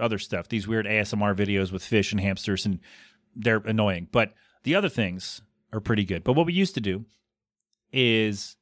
other 0.00 0.18
stuff, 0.18 0.48
these 0.48 0.66
weird 0.66 0.84
ASMR 0.84 1.32
videos 1.32 1.70
with 1.70 1.84
fish 1.84 2.10
and 2.10 2.20
hamsters, 2.20 2.66
and 2.66 2.80
they're 3.36 3.58
annoying. 3.58 4.08
But 4.10 4.34
the 4.64 4.74
other 4.74 4.88
things 4.88 5.42
are 5.72 5.78
pretty 5.78 6.04
good. 6.04 6.24
But 6.24 6.32
what 6.32 6.44
we 6.44 6.54
used 6.54 6.74
to 6.74 6.80
do 6.80 7.04
is 7.92 8.56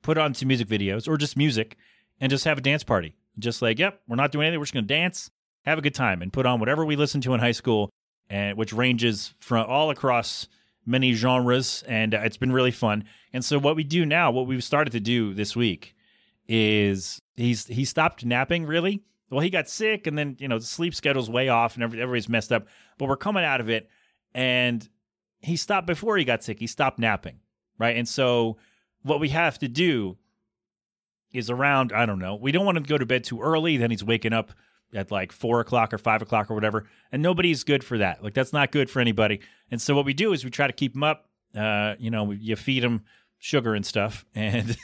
put 0.00 0.16
on 0.16 0.32
some 0.32 0.46
music 0.46 0.68
videos 0.68 1.08
or 1.08 1.16
just 1.16 1.36
music 1.36 1.76
and 2.20 2.30
just 2.30 2.44
have 2.44 2.58
a 2.58 2.60
dance 2.60 2.84
party. 2.84 3.14
Just 3.38 3.62
like, 3.62 3.78
yep, 3.78 4.00
we're 4.06 4.16
not 4.16 4.32
doing 4.32 4.46
anything. 4.46 4.60
We're 4.60 4.66
just 4.66 4.74
going 4.74 4.86
to 4.86 4.94
dance, 4.94 5.30
have 5.64 5.78
a 5.78 5.82
good 5.82 5.94
time, 5.94 6.22
and 6.22 6.32
put 6.32 6.46
on 6.46 6.60
whatever 6.60 6.84
we 6.84 6.96
listened 6.96 7.22
to 7.24 7.34
in 7.34 7.40
high 7.40 7.52
school, 7.52 7.90
and 8.28 8.56
which 8.56 8.72
ranges 8.72 9.34
from 9.40 9.66
all 9.66 9.90
across 9.90 10.46
many 10.84 11.12
genres. 11.14 11.82
And 11.88 12.14
uh, 12.14 12.20
it's 12.20 12.36
been 12.36 12.52
really 12.52 12.70
fun. 12.70 13.04
And 13.32 13.44
so, 13.44 13.58
what 13.58 13.76
we 13.76 13.84
do 13.84 14.04
now, 14.04 14.30
what 14.30 14.46
we've 14.46 14.64
started 14.64 14.90
to 14.92 15.00
do 15.00 15.32
this 15.32 15.56
week, 15.56 15.94
is 16.48 17.20
he's 17.36 17.66
he 17.66 17.84
stopped 17.84 18.24
napping 18.24 18.66
really. 18.66 19.02
Well, 19.30 19.40
he 19.40 19.50
got 19.50 19.68
sick, 19.68 20.06
and 20.08 20.18
then 20.18 20.36
you 20.40 20.48
know 20.48 20.58
the 20.58 20.64
sleep 20.64 20.94
schedule's 20.94 21.30
way 21.30 21.48
off, 21.48 21.74
and 21.76 21.84
everybody's 21.84 22.28
messed 22.28 22.52
up. 22.52 22.66
But 22.98 23.08
we're 23.08 23.16
coming 23.16 23.44
out 23.44 23.60
of 23.60 23.70
it, 23.70 23.88
and 24.34 24.86
he 25.40 25.56
stopped 25.56 25.86
before 25.86 26.16
he 26.16 26.24
got 26.24 26.42
sick. 26.42 26.58
He 26.58 26.66
stopped 26.66 26.98
napping, 26.98 27.38
right? 27.78 27.96
And 27.96 28.08
so 28.08 28.58
what 29.02 29.20
we 29.20 29.30
have 29.30 29.58
to 29.60 29.68
do 29.68 30.18
is 31.32 31.50
around 31.50 31.92
I 31.92 32.06
don't 32.06 32.18
know. 32.18 32.34
We 32.34 32.52
don't 32.52 32.64
want 32.64 32.76
him 32.78 32.84
to 32.84 32.88
go 32.88 32.98
to 32.98 33.06
bed 33.06 33.24
too 33.24 33.40
early. 33.40 33.76
Then 33.76 33.90
he's 33.90 34.04
waking 34.04 34.32
up 34.32 34.52
at 34.92 35.10
like 35.10 35.32
four 35.32 35.60
o'clock 35.60 35.94
or 35.94 35.98
five 35.98 36.22
o'clock 36.22 36.50
or 36.50 36.54
whatever, 36.54 36.86
and 37.12 37.22
nobody's 37.22 37.64
good 37.64 37.84
for 37.84 37.98
that. 37.98 38.22
Like 38.22 38.34
that's 38.34 38.52
not 38.52 38.72
good 38.72 38.90
for 38.90 39.00
anybody. 39.00 39.40
And 39.70 39.80
so 39.80 39.94
what 39.94 40.04
we 40.04 40.14
do 40.14 40.32
is 40.32 40.44
we 40.44 40.50
try 40.50 40.66
to 40.66 40.72
keep 40.72 40.94
him 40.94 41.02
up. 41.02 41.26
Uh, 41.56 41.94
you 41.98 42.10
know, 42.10 42.30
you 42.30 42.54
feed 42.56 42.84
him 42.84 43.02
sugar 43.38 43.74
and 43.74 43.84
stuff, 43.84 44.24
and 44.34 44.76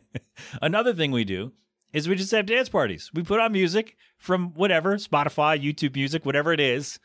Another 0.62 0.92
thing 0.92 1.12
we 1.12 1.24
do 1.24 1.52
is 1.92 2.08
we 2.08 2.16
just 2.16 2.32
have 2.32 2.46
dance 2.46 2.68
parties. 2.68 3.10
We 3.14 3.22
put 3.22 3.40
on 3.40 3.52
music 3.52 3.96
from 4.18 4.54
whatever, 4.54 4.96
Spotify, 4.96 5.62
YouTube 5.62 5.94
music, 5.94 6.24
whatever 6.24 6.52
it 6.52 6.60
is, 6.60 6.98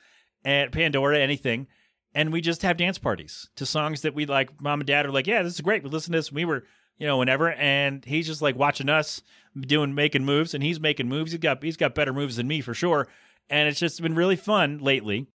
and 0.44 0.72
Pandora, 0.72 1.20
anything. 1.20 1.68
And 2.14 2.32
we 2.32 2.42
just 2.42 2.62
have 2.64 2.78
dance 2.78 2.98
parties 2.98 3.50
to 3.58 3.66
songs 3.66 4.02
that 4.02 4.16
we 4.16 4.26
like. 4.26 4.62
Mom 4.62 4.80
and 4.80 4.88
dad 4.88 5.06
are 5.06 5.12
like, 5.12 5.28
yeah, 5.28 5.44
this 5.44 5.56
is 5.56 5.62
great. 5.62 5.84
We 5.84 5.90
listen 5.90 6.14
to 6.14 6.18
this. 6.18 6.32
we 6.32 6.46
were, 6.46 6.64
you 6.98 7.08
know, 7.08 7.18
whenever. 7.18 7.52
And 7.54 8.04
he's 8.06 8.28
just 8.28 8.42
like 8.42 8.56
watching 8.56 8.90
us 8.90 9.22
doing, 9.60 9.94
making 9.96 10.26
moves. 10.26 10.54
And 10.54 10.64
he's 10.64 10.80
making 10.80 11.08
moves. 11.08 11.32
He's 11.32 11.40
got, 11.40 11.64
he's 11.64 11.78
got 11.78 11.96
better 11.96 12.14
moves 12.14 12.38
than 12.38 12.48
me 12.48 12.62
for 12.62 12.74
sure. 12.74 13.08
And 13.50 13.68
it's 13.70 13.80
just 13.80 14.02
been 14.02 14.16
really 14.16 14.36
fun 14.36 14.80
lately 14.80 15.28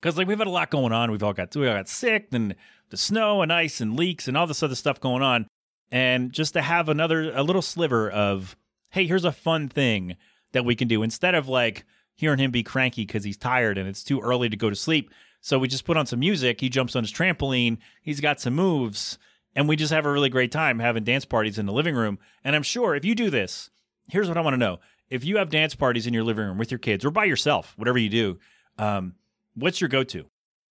because 0.00 0.18
like 0.18 0.28
we've 0.28 0.38
had 0.38 0.46
a 0.46 0.50
lot 0.50 0.70
going 0.70 0.92
on. 0.92 1.10
We've 1.10 1.22
all 1.22 1.32
got, 1.32 1.54
we 1.56 1.68
all 1.68 1.74
got 1.74 1.88
sick 1.88 2.28
and 2.32 2.54
the 2.90 2.96
snow 2.96 3.42
and 3.42 3.52
ice 3.52 3.80
and 3.80 3.96
leaks 3.96 4.28
and 4.28 4.36
all 4.36 4.46
this 4.46 4.62
other 4.62 4.74
stuff 4.74 5.00
going 5.00 5.22
on 5.22 5.46
and 5.90 6.32
just 6.32 6.52
to 6.54 6.62
have 6.62 6.88
another 6.88 7.32
a 7.34 7.42
little 7.42 7.62
sliver 7.62 8.10
of 8.10 8.56
hey 8.90 9.06
here's 9.06 9.24
a 9.24 9.32
fun 9.32 9.68
thing 9.68 10.16
that 10.52 10.64
we 10.64 10.74
can 10.74 10.88
do 10.88 11.02
instead 11.02 11.34
of 11.34 11.48
like 11.48 11.84
hearing 12.14 12.38
him 12.38 12.50
be 12.50 12.62
cranky 12.62 13.06
because 13.06 13.24
he's 13.24 13.36
tired 13.36 13.78
and 13.78 13.88
it's 13.88 14.04
too 14.04 14.20
early 14.20 14.48
to 14.48 14.56
go 14.56 14.70
to 14.70 14.76
sleep 14.76 15.10
so 15.40 15.58
we 15.58 15.68
just 15.68 15.84
put 15.84 15.96
on 15.96 16.06
some 16.06 16.20
music 16.20 16.60
he 16.60 16.68
jumps 16.68 16.94
on 16.94 17.02
his 17.02 17.12
trampoline 17.12 17.78
he's 18.02 18.20
got 18.20 18.40
some 18.40 18.54
moves 18.54 19.18
and 19.54 19.68
we 19.68 19.76
just 19.76 19.92
have 19.92 20.06
a 20.06 20.12
really 20.12 20.28
great 20.28 20.52
time 20.52 20.78
having 20.78 21.04
dance 21.04 21.24
parties 21.24 21.58
in 21.58 21.66
the 21.66 21.72
living 21.72 21.94
room 21.94 22.18
and 22.44 22.54
i'm 22.54 22.62
sure 22.62 22.94
if 22.94 23.04
you 23.04 23.14
do 23.14 23.30
this 23.30 23.70
here's 24.08 24.28
what 24.28 24.36
i 24.36 24.40
want 24.40 24.54
to 24.54 24.58
know 24.58 24.78
if 25.08 25.24
you 25.24 25.38
have 25.38 25.50
dance 25.50 25.74
parties 25.74 26.06
in 26.06 26.14
your 26.14 26.24
living 26.24 26.44
room 26.44 26.58
with 26.58 26.70
your 26.70 26.78
kids 26.78 27.04
or 27.04 27.10
by 27.10 27.24
yourself 27.24 27.74
whatever 27.76 27.98
you 27.98 28.08
do 28.08 28.38
um, 28.78 29.14
what's 29.54 29.80
your 29.80 29.88
go-to 29.88 30.24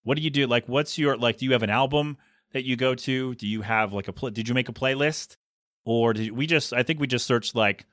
what 0.04 0.18
do 0.18 0.24
you 0.24 0.30
do 0.30 0.48
like 0.48 0.68
what's 0.68 0.98
your 0.98 1.18
like 1.18 1.38
do 1.38 1.46
you 1.46 1.52
have 1.52 1.64
an 1.64 1.70
album 1.70 2.18
that 2.52 2.66
you 2.66 2.76
go 2.76 2.96
to? 2.96 3.36
Do 3.36 3.48
you 3.48 3.62
have 3.62 3.94
like 3.94 4.08
a 4.08 4.14
pl- 4.14 4.32
did 4.32 4.48
you 4.48 4.56
make 4.56 4.70
a 4.70 4.74
playlist 4.74 5.38
or 5.86 6.14
did 6.14 6.32
we 6.32 6.48
just 6.48 6.74
I 6.74 6.84
think 6.84 7.00
we 7.00 7.08
just 7.08 7.26
searched 7.26 7.56
like 7.56 7.86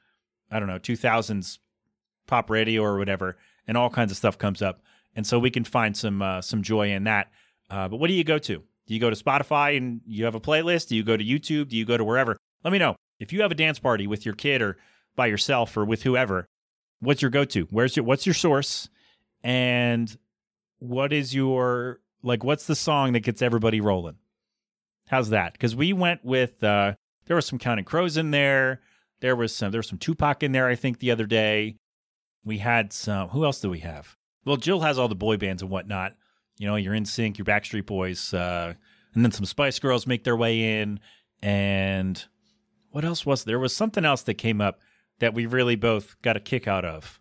I 0.51 0.59
don't 0.59 0.69
know 0.69 0.79
2000s 0.79 1.59
pop 2.27 2.51
radio 2.51 2.83
or 2.83 2.99
whatever 2.99 3.37
and 3.67 3.77
all 3.77 3.91
kinds 3.91 4.11
of 4.11 4.17
stuff 4.17 4.39
comes 4.39 4.63
up. 4.63 4.81
And 5.15 5.27
so 5.27 5.39
we 5.39 5.51
can 5.51 5.65
find 5.65 5.97
some 5.97 6.23
uh, 6.23 6.41
some 6.43 6.63
joy 6.63 6.93
in 6.93 7.05
that. 7.05 7.31
Uh, 7.71 7.89
but 7.89 7.97
what 7.97 8.09
do 8.09 8.15
you 8.15 8.25
go 8.25 8.39
to? 8.39 8.63
Do 8.87 8.95
you 8.95 9.01
go 9.01 9.11
to 9.11 9.17
Spotify 9.17 9.77
and 9.77 10.01
you 10.07 10.25
have 10.25 10.35
a 10.35 10.41
playlist? 10.41 10.89
Do 10.89 10.97
you 10.97 11.03
go 11.03 11.17
to 11.17 11.25
YouTube? 11.25 11.69
Do 11.69 11.77
you 11.77 11.85
go 11.85 11.97
to 11.97 12.05
wherever? 12.05 12.37
Let 12.65 12.73
me 12.73 12.79
know. 12.79 12.97
If 13.19 13.33
you 13.33 13.43
have 13.43 13.51
a 13.51 13.57
dance 13.57 13.79
party 13.79 14.07
with 14.07 14.25
your 14.25 14.35
kid 14.35 14.63
or 14.63 14.77
by 15.17 15.27
yourself 15.27 15.77
or 15.77 15.85
with 15.85 16.03
whoever, 16.03 16.47
what's 17.01 17.23
your 17.23 17.31
go-to? 17.31 17.67
Where's 17.71 17.97
your 17.97 18.05
what's 18.05 18.27
your 18.27 18.35
source? 18.35 18.89
And 19.43 20.17
what 20.79 21.13
is 21.13 21.35
your 21.35 22.01
like 22.23 22.45
what's 22.45 22.67
the 22.67 22.75
song 22.75 23.13
that 23.13 23.21
gets 23.21 23.43
everybody 23.43 23.81
rolling? 23.81 24.17
How's 25.09 25.31
that? 25.31 25.53
Because 25.53 25.75
we 25.75 25.93
went 25.93 26.25
with 26.25 26.63
uh, 26.63 26.95
there 27.27 27.37
was 27.37 27.47
some 27.47 27.59
Counting 27.59 27.85
Crows 27.85 28.17
in 28.17 28.31
there. 28.31 28.81
There 29.21 29.37
was 29.37 29.55
some 29.55 29.71
there 29.71 29.79
was 29.79 29.89
some 29.89 29.99
Tupac 29.99 30.43
in 30.43 30.53
there. 30.53 30.69
I 30.69 30.75
think 30.75 30.99
the 30.99 31.11
other 31.11 31.27
day 31.27 31.77
we 32.45 32.59
had 32.59 32.93
some. 32.93 33.29
Who 33.31 33.45
else 33.45 33.61
do 33.61 33.71
we 33.71 33.81
have? 33.81 34.17
Well, 34.45 34.57
Jill 34.57 34.81
has 34.81 34.99
all 34.99 35.09
the 35.09 35.15
boy 35.15 35.37
bands 35.37 35.63
and 35.63 35.71
whatnot. 35.71 36.15
You 36.59 36.67
know, 36.67 36.77
your 36.77 36.95
NSYNC, 36.95 37.39
your 37.39 37.45
Backstreet 37.45 37.87
Boys, 37.87 38.33
uh, 38.33 38.75
and 39.15 39.25
then 39.25 39.33
some 39.33 39.45
Spice 39.45 39.79
Girls 39.79 40.07
make 40.07 40.25
their 40.25 40.37
way 40.37 40.81
in. 40.81 41.01
And 41.43 42.23
what 42.91 43.05
else 43.05 43.27
was 43.27 43.45
there? 43.45 43.53
there 43.53 43.59
was 43.59 43.75
something 43.75 44.05
else 44.05 44.23
that 44.23 44.35
came 44.35 44.61
up 44.61 44.81
that 45.19 45.35
we 45.35 45.47
really 45.47 45.77
both 45.77 46.21
got 46.23 46.37
a 46.37 46.41
kick 46.41 46.67
out 46.67 46.85
of. 46.85 47.21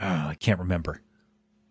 Oh, 0.00 0.06
I 0.06 0.36
can't 0.38 0.60
remember. 0.60 1.02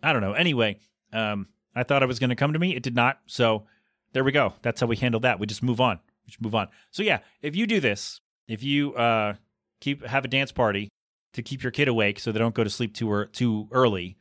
I 0.02 0.14
don't 0.14 0.22
know. 0.22 0.34
Anyway, 0.34 0.80
um, 1.12 1.48
I 1.76 1.84
thought 1.84 2.04
it 2.04 2.08
was 2.08 2.20
going 2.20 2.30
to 2.30 2.36
come 2.36 2.54
to 2.54 2.60
me. 2.60 2.76
It 2.76 2.84
did 2.84 2.96
not. 2.96 3.20
So 3.26 3.66
there 4.14 4.24
we 4.24 4.32
go. 4.32 4.54
That's 4.62 4.82
how 4.82 4.88
we 4.88 4.96
handle 4.96 5.20
that. 5.22 5.40
We 5.40 5.48
just 5.48 5.64
move 5.64 5.82
on. 5.82 6.00
We 6.26 6.30
just 6.32 6.42
move 6.42 6.56
on. 6.56 6.68
So 6.92 7.04
yeah, 7.04 7.20
if 7.42 7.56
you 7.56 7.68
do 7.68 7.80
this, 7.80 8.22
if 8.48 8.64
you 8.64 8.94
uh, 8.96 9.36
keep 9.80 10.06
have 10.06 10.26
a 10.26 10.28
dance 10.28 10.52
party 10.52 10.90
to 11.34 11.42
keep 11.42 11.64
your 11.64 11.72
kid 11.72 11.88
awake 11.88 12.20
so 12.20 12.32
they 12.32 12.40
don't 12.40 12.56
go 12.56 12.64
to 12.64 12.70
sleep 12.70 12.94
too 12.94 13.12
er- 13.12 13.26
too 13.26 13.68
early, 13.72 14.18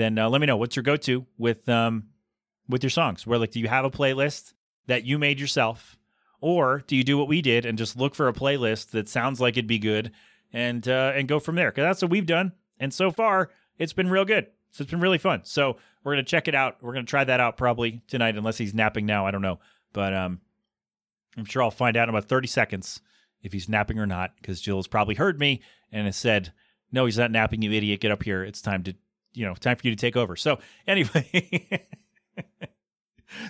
then 0.00 0.18
uh, 0.18 0.28
let 0.28 0.40
me 0.40 0.46
know 0.46 0.56
what's 0.56 0.76
your 0.76 0.82
go 0.82 0.96
to 0.96 1.26
with 1.38 1.68
um 1.68 2.04
with 2.68 2.82
your 2.82 2.90
songs. 2.90 3.26
Where 3.26 3.38
like, 3.38 3.50
do 3.50 3.60
you 3.60 3.68
have 3.68 3.84
a 3.84 3.90
playlist 3.90 4.54
that 4.86 5.04
you 5.04 5.18
made 5.18 5.40
yourself, 5.40 5.98
or 6.40 6.82
do 6.86 6.96
you 6.96 7.04
do 7.04 7.18
what 7.18 7.28
we 7.28 7.42
did 7.42 7.66
and 7.66 7.76
just 7.76 7.96
look 7.96 8.14
for 8.14 8.28
a 8.28 8.32
playlist 8.32 8.90
that 8.90 9.08
sounds 9.08 9.40
like 9.40 9.54
it'd 9.54 9.66
be 9.66 9.78
good 9.78 10.12
and 10.52 10.86
uh, 10.88 11.12
and 11.14 11.28
go 11.28 11.38
from 11.40 11.56
there? 11.56 11.70
Because 11.70 11.82
that's 11.82 12.02
what 12.02 12.10
we've 12.10 12.26
done, 12.26 12.52
and 12.78 12.94
so 12.94 13.10
far 13.10 13.50
it's 13.78 13.92
been 13.92 14.10
real 14.10 14.24
good. 14.24 14.46
So 14.72 14.82
it's 14.82 14.90
been 14.90 15.00
really 15.00 15.18
fun. 15.18 15.40
So 15.44 15.76
we're 16.04 16.12
gonna 16.12 16.22
check 16.22 16.48
it 16.48 16.54
out. 16.54 16.76
We're 16.80 16.92
gonna 16.92 17.04
try 17.06 17.24
that 17.24 17.40
out 17.40 17.56
probably 17.56 18.02
tonight, 18.06 18.36
unless 18.36 18.58
he's 18.58 18.74
napping 18.74 19.06
now. 19.06 19.26
I 19.26 19.30
don't 19.30 19.42
know, 19.42 19.58
but 19.92 20.14
um, 20.14 20.40
I'm 21.36 21.44
sure 21.44 21.62
I'll 21.62 21.70
find 21.70 21.96
out 21.96 22.08
in 22.08 22.14
about 22.14 22.28
30 22.28 22.46
seconds 22.48 23.00
if 23.42 23.52
he's 23.52 23.68
napping 23.68 23.98
or 23.98 24.06
not, 24.06 24.32
because 24.36 24.60
Jill 24.60 24.76
has 24.76 24.86
probably 24.86 25.14
heard 25.14 25.38
me 25.38 25.62
and 25.90 26.06
has 26.06 26.16
said, 26.16 26.52
"No, 26.92 27.06
he's 27.06 27.18
not 27.18 27.30
napping. 27.30 27.62
You 27.62 27.72
idiot! 27.72 28.00
Get 28.00 28.12
up 28.12 28.22
here. 28.22 28.42
It's 28.44 28.62
time 28.62 28.82
to, 28.84 28.94
you 29.32 29.46
know, 29.46 29.54
time 29.54 29.76
for 29.76 29.86
you 29.86 29.94
to 29.94 30.00
take 30.00 30.16
over." 30.16 30.36
So 30.36 30.58
anyway. 30.86 31.86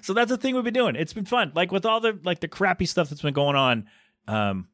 so 0.02 0.12
that's 0.12 0.30
the 0.30 0.36
thing 0.36 0.54
we've 0.54 0.64
been 0.64 0.74
doing. 0.74 0.96
It's 0.96 1.12
been 1.12 1.24
fun. 1.24 1.52
Like 1.54 1.72
with 1.72 1.86
all 1.86 2.00
the 2.00 2.18
like 2.24 2.40
the 2.40 2.48
crappy 2.48 2.86
stuff 2.86 3.08
that's 3.08 3.22
been 3.22 3.34
going 3.34 3.56
on, 3.56 3.86
um, 4.28 4.68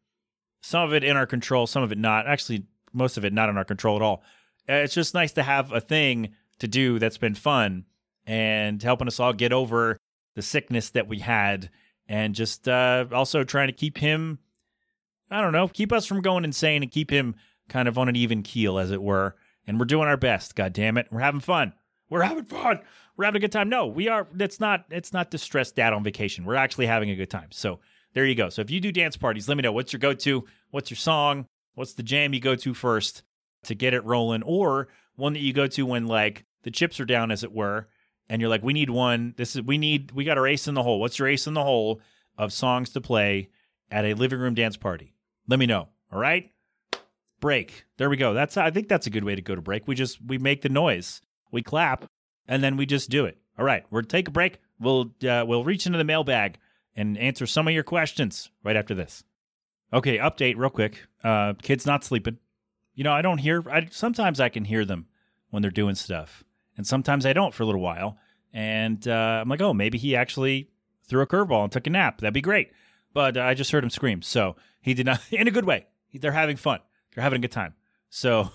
some 0.62 0.82
of 0.82 0.94
it 0.94 1.04
in 1.04 1.16
our 1.16 1.26
control, 1.26 1.66
some 1.66 1.82
of 1.82 1.92
it 1.92 1.98
not. 1.98 2.26
Actually, 2.26 2.64
most 2.92 3.16
of 3.16 3.24
it 3.24 3.32
not 3.32 3.48
in 3.48 3.56
our 3.56 3.64
control 3.64 3.96
at 3.96 4.02
all. 4.02 4.22
Uh, 4.68 4.74
it's 4.74 4.94
just 4.94 5.14
nice 5.14 5.32
to 5.32 5.42
have 5.42 5.72
a 5.72 5.80
thing 5.80 6.34
to 6.58 6.68
do 6.68 6.98
that's 6.98 7.18
been 7.18 7.34
fun 7.34 7.84
and 8.26 8.82
helping 8.82 9.06
us 9.06 9.20
all 9.20 9.32
get 9.32 9.52
over 9.52 9.96
the 10.34 10.42
sickness 10.42 10.90
that 10.90 11.06
we 11.06 11.20
had 11.20 11.70
and 12.08 12.34
just 12.34 12.68
uh, 12.68 13.04
also 13.12 13.44
trying 13.44 13.68
to 13.68 13.72
keep 13.72 13.98
him 13.98 14.38
i 15.30 15.40
don't 15.40 15.52
know 15.52 15.68
keep 15.68 15.92
us 15.92 16.06
from 16.06 16.20
going 16.20 16.44
insane 16.44 16.82
and 16.82 16.92
keep 16.92 17.10
him 17.10 17.34
kind 17.68 17.88
of 17.88 17.98
on 17.98 18.08
an 18.08 18.16
even 18.16 18.42
keel 18.42 18.78
as 18.78 18.90
it 18.90 19.02
were 19.02 19.34
and 19.66 19.78
we're 19.78 19.86
doing 19.86 20.08
our 20.08 20.16
best 20.16 20.54
god 20.54 20.72
damn 20.72 20.96
it 20.96 21.08
we're 21.10 21.20
having 21.20 21.40
fun. 21.40 21.72
We're 22.08 22.22
having 22.22 22.44
fun. 22.44 22.80
We're 23.16 23.24
having 23.24 23.40
a 23.40 23.44
good 23.44 23.52
time. 23.52 23.68
No 23.68 23.86
we 23.86 24.08
are 24.08 24.26
it's 24.38 24.60
not 24.60 24.84
it's 24.90 25.12
not 25.12 25.30
distressed 25.30 25.76
dad 25.76 25.92
on 25.92 26.04
vacation. 26.04 26.44
We're 26.44 26.54
actually 26.54 26.86
having 26.86 27.10
a 27.10 27.16
good 27.16 27.30
time. 27.30 27.48
So 27.50 27.80
there 28.14 28.24
you 28.24 28.34
go. 28.34 28.48
So 28.48 28.62
if 28.62 28.70
you 28.70 28.80
do 28.80 28.92
dance 28.92 29.16
parties 29.16 29.48
let 29.48 29.56
me 29.56 29.62
know 29.62 29.72
what's 29.72 29.92
your 29.92 30.00
go-to 30.00 30.44
what's 30.70 30.90
your 30.90 30.96
song 30.96 31.46
what's 31.74 31.94
the 31.94 32.02
jam 32.02 32.32
you 32.34 32.40
go 32.40 32.54
to 32.54 32.74
first 32.74 33.22
to 33.64 33.74
get 33.74 33.94
it 33.94 34.04
rolling 34.04 34.42
or 34.42 34.88
one 35.16 35.32
that 35.32 35.40
you 35.40 35.52
go 35.52 35.66
to 35.66 35.86
when 35.86 36.06
like 36.06 36.44
the 36.62 36.70
chips 36.70 37.00
are 37.00 37.04
down 37.04 37.30
as 37.30 37.42
it 37.42 37.52
were 37.52 37.88
and 38.28 38.40
you're 38.40 38.50
like 38.50 38.62
we 38.62 38.72
need 38.72 38.90
one. 38.90 39.34
This 39.36 39.56
is 39.56 39.62
we 39.62 39.78
need 39.78 40.12
we 40.12 40.24
got 40.24 40.38
our 40.38 40.46
ace 40.46 40.68
in 40.68 40.74
the 40.74 40.82
hole. 40.82 41.00
What's 41.00 41.18
your 41.18 41.28
ace 41.28 41.46
in 41.46 41.54
the 41.54 41.64
hole 41.64 42.00
of 42.38 42.52
songs 42.52 42.90
to 42.90 43.00
play 43.00 43.50
at 43.90 44.04
a 44.04 44.14
living 44.14 44.38
room 44.38 44.54
dance 44.54 44.76
party? 44.76 45.14
Let 45.48 45.58
me 45.58 45.66
know 45.66 45.88
all 46.12 46.20
right 46.20 46.50
break. 47.46 47.84
There 47.96 48.10
we 48.10 48.16
go. 48.16 48.34
That's 48.34 48.56
I 48.56 48.72
think 48.72 48.88
that's 48.88 49.06
a 49.06 49.10
good 49.10 49.22
way 49.22 49.36
to 49.36 49.40
go 49.40 49.54
to 49.54 49.62
break. 49.62 49.86
We 49.86 49.94
just 49.94 50.18
we 50.20 50.36
make 50.36 50.62
the 50.62 50.68
noise, 50.68 51.20
we 51.52 51.62
clap, 51.62 52.04
and 52.48 52.60
then 52.60 52.76
we 52.76 52.86
just 52.86 53.08
do 53.08 53.24
it. 53.24 53.38
All 53.56 53.64
right, 53.64 53.84
we're 53.88 54.02
take 54.02 54.26
a 54.26 54.32
break. 54.32 54.58
We'll 54.80 55.12
uh, 55.24 55.44
we'll 55.46 55.62
reach 55.62 55.86
into 55.86 55.96
the 55.96 56.02
mailbag 56.02 56.58
and 56.96 57.16
answer 57.16 57.46
some 57.46 57.68
of 57.68 57.72
your 57.72 57.84
questions 57.84 58.50
right 58.64 58.74
after 58.74 58.96
this. 58.96 59.22
Okay, 59.92 60.18
update 60.18 60.56
real 60.56 60.70
quick. 60.70 61.06
Uh, 61.22 61.52
kids 61.62 61.86
not 61.86 62.02
sleeping. 62.02 62.38
You 62.96 63.04
know, 63.04 63.12
I 63.12 63.22
don't 63.22 63.38
hear. 63.38 63.62
I 63.70 63.86
sometimes 63.92 64.40
I 64.40 64.48
can 64.48 64.64
hear 64.64 64.84
them 64.84 65.06
when 65.50 65.62
they're 65.62 65.70
doing 65.70 65.94
stuff, 65.94 66.42
and 66.76 66.84
sometimes 66.84 67.24
I 67.24 67.32
don't 67.32 67.54
for 67.54 67.62
a 67.62 67.66
little 67.66 67.80
while. 67.80 68.18
And 68.52 69.06
uh, 69.06 69.38
I'm 69.40 69.48
like, 69.48 69.60
oh, 69.60 69.72
maybe 69.72 69.98
he 69.98 70.16
actually 70.16 70.70
threw 71.06 71.22
a 71.22 71.28
curveball 71.28 71.62
and 71.62 71.70
took 71.70 71.86
a 71.86 71.90
nap. 71.90 72.20
That'd 72.20 72.34
be 72.34 72.40
great. 72.40 72.72
But 73.12 73.36
I 73.36 73.54
just 73.54 73.70
heard 73.70 73.84
him 73.84 73.90
scream, 73.90 74.20
so 74.20 74.56
he 74.80 74.94
did 74.94 75.06
not 75.06 75.20
in 75.30 75.46
a 75.46 75.52
good 75.52 75.64
way. 75.64 75.86
They're 76.12 76.32
having 76.32 76.56
fun. 76.56 76.80
They're 77.16 77.22
having 77.22 77.38
a 77.38 77.40
good 77.40 77.50
time. 77.50 77.72
So, 78.10 78.50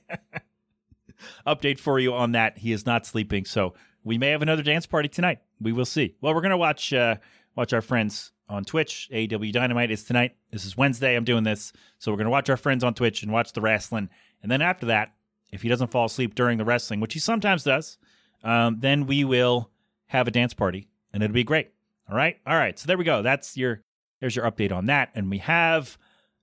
update 1.46 1.80
for 1.80 1.98
you 1.98 2.12
on 2.12 2.32
that. 2.32 2.58
He 2.58 2.70
is 2.70 2.84
not 2.84 3.06
sleeping, 3.06 3.46
so 3.46 3.72
we 4.04 4.18
may 4.18 4.28
have 4.28 4.42
another 4.42 4.62
dance 4.62 4.84
party 4.86 5.08
tonight. 5.08 5.38
We 5.58 5.72
will 5.72 5.86
see. 5.86 6.14
Well, 6.20 6.34
we're 6.34 6.42
gonna 6.42 6.58
watch 6.58 6.92
uh, 6.92 7.16
watch 7.56 7.72
our 7.72 7.80
friends 7.80 8.32
on 8.46 8.64
Twitch. 8.64 9.08
AEW 9.10 9.52
Dynamite 9.52 9.90
is 9.90 10.04
tonight. 10.04 10.36
This 10.50 10.66
is 10.66 10.76
Wednesday. 10.76 11.16
I'm 11.16 11.24
doing 11.24 11.44
this, 11.44 11.72
so 11.98 12.12
we're 12.12 12.18
gonna 12.18 12.28
watch 12.28 12.50
our 12.50 12.58
friends 12.58 12.84
on 12.84 12.92
Twitch 12.92 13.22
and 13.22 13.32
watch 13.32 13.54
the 13.54 13.62
wrestling. 13.62 14.10
And 14.42 14.52
then 14.52 14.60
after 14.60 14.86
that, 14.86 15.14
if 15.50 15.62
he 15.62 15.70
doesn't 15.70 15.90
fall 15.90 16.04
asleep 16.04 16.34
during 16.34 16.58
the 16.58 16.64
wrestling, 16.66 17.00
which 17.00 17.14
he 17.14 17.20
sometimes 17.20 17.64
does, 17.64 17.96
um, 18.44 18.80
then 18.80 19.06
we 19.06 19.24
will 19.24 19.70
have 20.08 20.28
a 20.28 20.30
dance 20.30 20.52
party, 20.52 20.88
and 21.14 21.22
it'll 21.22 21.32
be 21.32 21.42
great. 21.42 21.70
All 22.10 22.16
right, 22.16 22.36
all 22.46 22.56
right. 22.56 22.78
So 22.78 22.86
there 22.86 22.98
we 22.98 23.04
go. 23.04 23.22
That's 23.22 23.56
your 23.56 23.82
there's 24.20 24.36
your 24.36 24.44
update 24.44 24.72
on 24.72 24.86
that, 24.86 25.08
and 25.14 25.30
we 25.30 25.38
have 25.38 25.96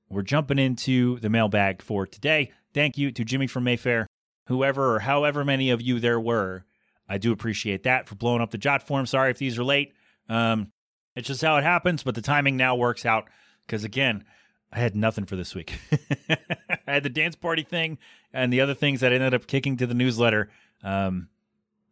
we're 0.09 0.21
jumping 0.21 0.59
into 0.59 1.19
the 1.19 1.29
mailbag 1.29 1.81
for 1.81 2.05
today. 2.05 2.51
Thank 2.73 2.97
you 2.97 3.11
to 3.11 3.25
Jimmy 3.25 3.47
from 3.47 3.63
Mayfair, 3.63 4.07
whoever 4.47 4.95
or 4.95 4.99
however 4.99 5.43
many 5.43 5.69
of 5.69 5.81
you 5.81 5.99
there 5.99 6.19
were. 6.19 6.65
I 7.09 7.17
do 7.17 7.31
appreciate 7.31 7.83
that 7.83 8.07
for 8.07 8.15
blowing 8.15 8.41
up 8.41 8.51
the 8.51 8.57
jot 8.57 8.83
form. 8.83 9.05
Sorry 9.05 9.31
if 9.31 9.37
these 9.37 9.57
are 9.57 9.63
late. 9.63 9.93
Um, 10.29 10.71
it's 11.15 11.27
just 11.27 11.41
how 11.41 11.57
it 11.57 11.63
happens, 11.63 12.03
but 12.03 12.15
the 12.15 12.21
timing 12.21 12.57
now 12.57 12.75
works 12.75 13.05
out 13.05 13.29
because 13.65 13.83
again, 13.83 14.23
I 14.71 14.79
had 14.79 14.95
nothing 14.95 15.25
for 15.25 15.35
this 15.35 15.55
week. 15.55 15.73
I 16.29 16.93
had 16.93 17.03
the 17.03 17.09
dance 17.09 17.35
party 17.35 17.63
thing 17.63 17.97
and 18.33 18.51
the 18.51 18.61
other 18.61 18.73
things 18.73 18.99
that 18.99 19.11
ended 19.11 19.33
up 19.33 19.47
kicking 19.47 19.77
to 19.77 19.87
the 19.87 19.93
newsletter. 19.93 20.49
Um, 20.83 21.29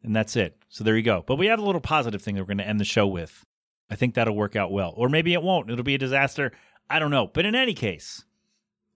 and 0.04 0.15
that's 0.15 0.36
it. 0.36 0.58
So 0.69 0.84
there 0.84 0.95
you 0.95 1.04
go. 1.04 1.23
But 1.25 1.38
we 1.38 1.47
have 1.47 1.60
a 1.60 1.63
little 1.63 1.82
positive 1.82 2.21
thing 2.21 2.36
that 2.36 2.41
we're 2.41 2.47
going 2.47 2.58
to 2.60 2.67
end 2.67 2.80
the 2.80 2.86
show 2.86 3.08
with. 3.08 3.43
I 3.89 3.95
think 3.95 4.13
that'll 4.13 4.36
work 4.36 4.56
out 4.56 4.71
well. 4.71 4.93
Or 4.95 5.10
maybe 5.10 5.34
it 5.34 5.41
won't. 5.41 5.69
It'll 5.69 5.84
be 5.84 5.95
a 5.95 5.99
disaster. 5.99 6.51
I 6.89 7.00
don't 7.00 7.12
know. 7.12 7.28
But 7.28 7.45
in 7.45 7.56
any 7.56 7.74
case, 7.74 8.24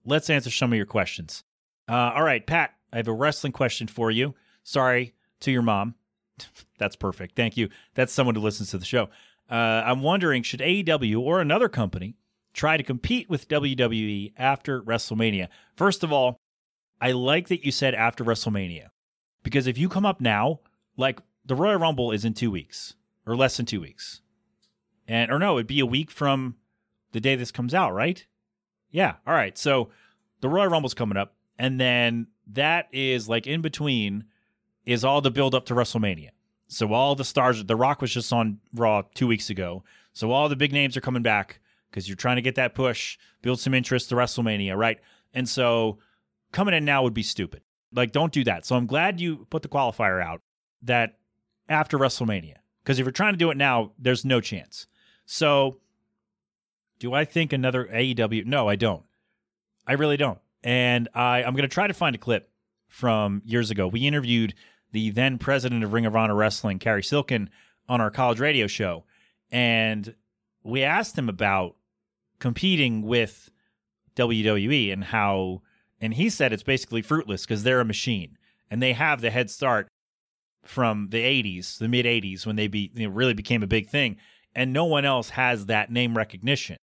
let's 0.04 0.30
answer 0.30 0.50
some 0.50 0.72
of 0.72 0.76
your 0.76 0.86
questions. 0.86 1.44
Uh, 1.88 2.12
all 2.14 2.22
right, 2.22 2.46
Pat, 2.46 2.74
I 2.92 2.98
have 2.98 3.08
a 3.08 3.12
wrestling 3.12 3.52
question 3.52 3.86
for 3.86 4.10
you. 4.10 4.34
Sorry 4.62 5.14
to 5.40 5.50
your 5.50 5.62
mom. 5.62 5.94
That's 6.78 6.96
perfect. 6.96 7.36
Thank 7.36 7.56
you. 7.56 7.68
That's 7.94 8.12
someone 8.12 8.34
who 8.34 8.40
listens 8.40 8.70
to 8.70 8.78
the 8.78 8.84
show. 8.84 9.08
Uh, 9.50 9.82
I'm 9.84 10.02
wondering 10.02 10.42
should 10.42 10.60
AEW 10.60 11.20
or 11.20 11.40
another 11.40 11.68
company 11.68 12.16
try 12.52 12.76
to 12.76 12.82
compete 12.82 13.28
with 13.28 13.48
WWE 13.48 14.32
after 14.36 14.82
WrestleMania? 14.82 15.48
First 15.76 16.04
of 16.04 16.12
all, 16.12 16.36
I 17.00 17.12
like 17.12 17.48
that 17.48 17.64
you 17.64 17.72
said 17.72 17.94
after 17.94 18.24
WrestleMania 18.24 18.88
because 19.42 19.66
if 19.66 19.78
you 19.78 19.88
come 19.88 20.06
up 20.06 20.20
now, 20.20 20.60
like 20.96 21.20
the 21.44 21.54
Royal 21.54 21.78
Rumble 21.78 22.12
is 22.12 22.24
in 22.24 22.34
two 22.34 22.50
weeks 22.50 22.94
or 23.26 23.36
less 23.36 23.56
than 23.56 23.66
two 23.66 23.80
weeks. 23.80 24.20
And, 25.08 25.30
or 25.30 25.38
no, 25.38 25.56
it'd 25.56 25.66
be 25.66 25.80
a 25.80 25.86
week 25.86 26.10
from 26.10 26.56
the 27.12 27.20
day 27.20 27.36
this 27.36 27.50
comes 27.50 27.74
out, 27.74 27.92
right? 27.92 28.24
Yeah. 28.90 29.14
All 29.26 29.34
right. 29.34 29.56
So 29.56 29.90
the 30.40 30.48
Royal 30.48 30.68
Rumble's 30.68 30.94
coming 30.94 31.16
up. 31.16 31.34
And 31.58 31.78
then 31.80 32.28
that 32.46 32.88
is 32.92 33.28
like 33.28 33.46
in 33.46 33.60
between 33.60 34.24
is 34.86 35.04
all 35.04 35.20
the 35.20 35.30
build 35.30 35.54
up 35.54 35.66
to 35.66 35.74
WrestleMania. 35.74 36.30
So 36.68 36.92
all 36.92 37.14
the 37.14 37.24
stars, 37.24 37.64
The 37.64 37.76
Rock 37.76 38.00
was 38.00 38.12
just 38.12 38.32
on 38.32 38.60
Raw 38.72 39.02
two 39.14 39.26
weeks 39.26 39.50
ago. 39.50 39.84
So 40.12 40.30
all 40.30 40.48
the 40.48 40.56
big 40.56 40.72
names 40.72 40.96
are 40.96 41.00
coming 41.00 41.22
back 41.22 41.60
because 41.90 42.08
you're 42.08 42.16
trying 42.16 42.36
to 42.36 42.42
get 42.42 42.54
that 42.54 42.74
push, 42.74 43.18
build 43.42 43.60
some 43.60 43.74
interest 43.74 44.08
to 44.08 44.14
WrestleMania, 44.14 44.76
right? 44.76 44.98
And 45.34 45.48
so 45.48 45.98
coming 46.52 46.74
in 46.74 46.84
now 46.84 47.02
would 47.02 47.14
be 47.14 47.22
stupid. 47.22 47.62
Like, 47.92 48.12
don't 48.12 48.32
do 48.32 48.44
that. 48.44 48.64
So 48.64 48.76
I'm 48.76 48.86
glad 48.86 49.20
you 49.20 49.46
put 49.50 49.62
the 49.62 49.68
qualifier 49.68 50.22
out 50.22 50.40
that 50.82 51.18
after 51.68 51.98
WrestleMania, 51.98 52.56
because 52.82 52.98
if 52.98 53.04
you're 53.04 53.12
trying 53.12 53.34
to 53.34 53.38
do 53.38 53.50
it 53.50 53.56
now, 53.56 53.92
there's 53.98 54.24
no 54.24 54.40
chance. 54.40 54.86
So 55.26 55.78
do 57.00 57.14
I 57.14 57.24
think 57.24 57.52
another 57.52 57.86
AEW? 57.86 58.46
No, 58.46 58.68
I 58.68 58.76
don't. 58.76 59.02
I 59.86 59.94
really 59.94 60.16
don't. 60.16 60.38
And 60.62 61.08
I, 61.14 61.42
I'm 61.42 61.54
going 61.54 61.68
to 61.68 61.68
try 61.68 61.88
to 61.88 61.94
find 61.94 62.14
a 62.14 62.18
clip 62.18 62.50
from 62.86 63.42
years 63.44 63.70
ago. 63.70 63.88
We 63.88 64.06
interviewed 64.06 64.54
the 64.92 65.10
then 65.10 65.38
president 65.38 65.82
of 65.82 65.92
Ring 65.92 66.06
of 66.06 66.14
Honor 66.14 66.34
Wrestling, 66.34 66.78
Cary 66.78 67.02
Silkin, 67.02 67.48
on 67.88 68.00
our 68.00 68.10
college 68.10 68.38
radio 68.38 68.66
show. 68.66 69.04
And 69.50 70.14
we 70.62 70.82
asked 70.82 71.16
him 71.16 71.28
about 71.28 71.76
competing 72.38 73.02
with 73.02 73.50
WWE 74.16 74.92
and 74.92 75.04
how, 75.04 75.62
and 76.00 76.14
he 76.14 76.28
said 76.28 76.52
it's 76.52 76.62
basically 76.62 77.02
fruitless 77.02 77.46
because 77.46 77.62
they're 77.62 77.80
a 77.80 77.84
machine 77.84 78.36
and 78.70 78.82
they 78.82 78.92
have 78.92 79.20
the 79.20 79.30
head 79.30 79.50
start 79.50 79.88
from 80.62 81.08
the 81.10 81.22
80s, 81.22 81.78
the 81.78 81.88
mid 81.88 82.04
80s, 82.04 82.44
when 82.44 82.56
they 82.56 82.68
be, 82.68 82.90
you 82.94 83.08
know, 83.08 83.14
really 83.14 83.34
became 83.34 83.62
a 83.62 83.66
big 83.66 83.88
thing. 83.88 84.16
And 84.54 84.72
no 84.72 84.84
one 84.84 85.04
else 85.04 85.30
has 85.30 85.66
that 85.66 85.90
name 85.90 86.16
recognition. 86.16 86.76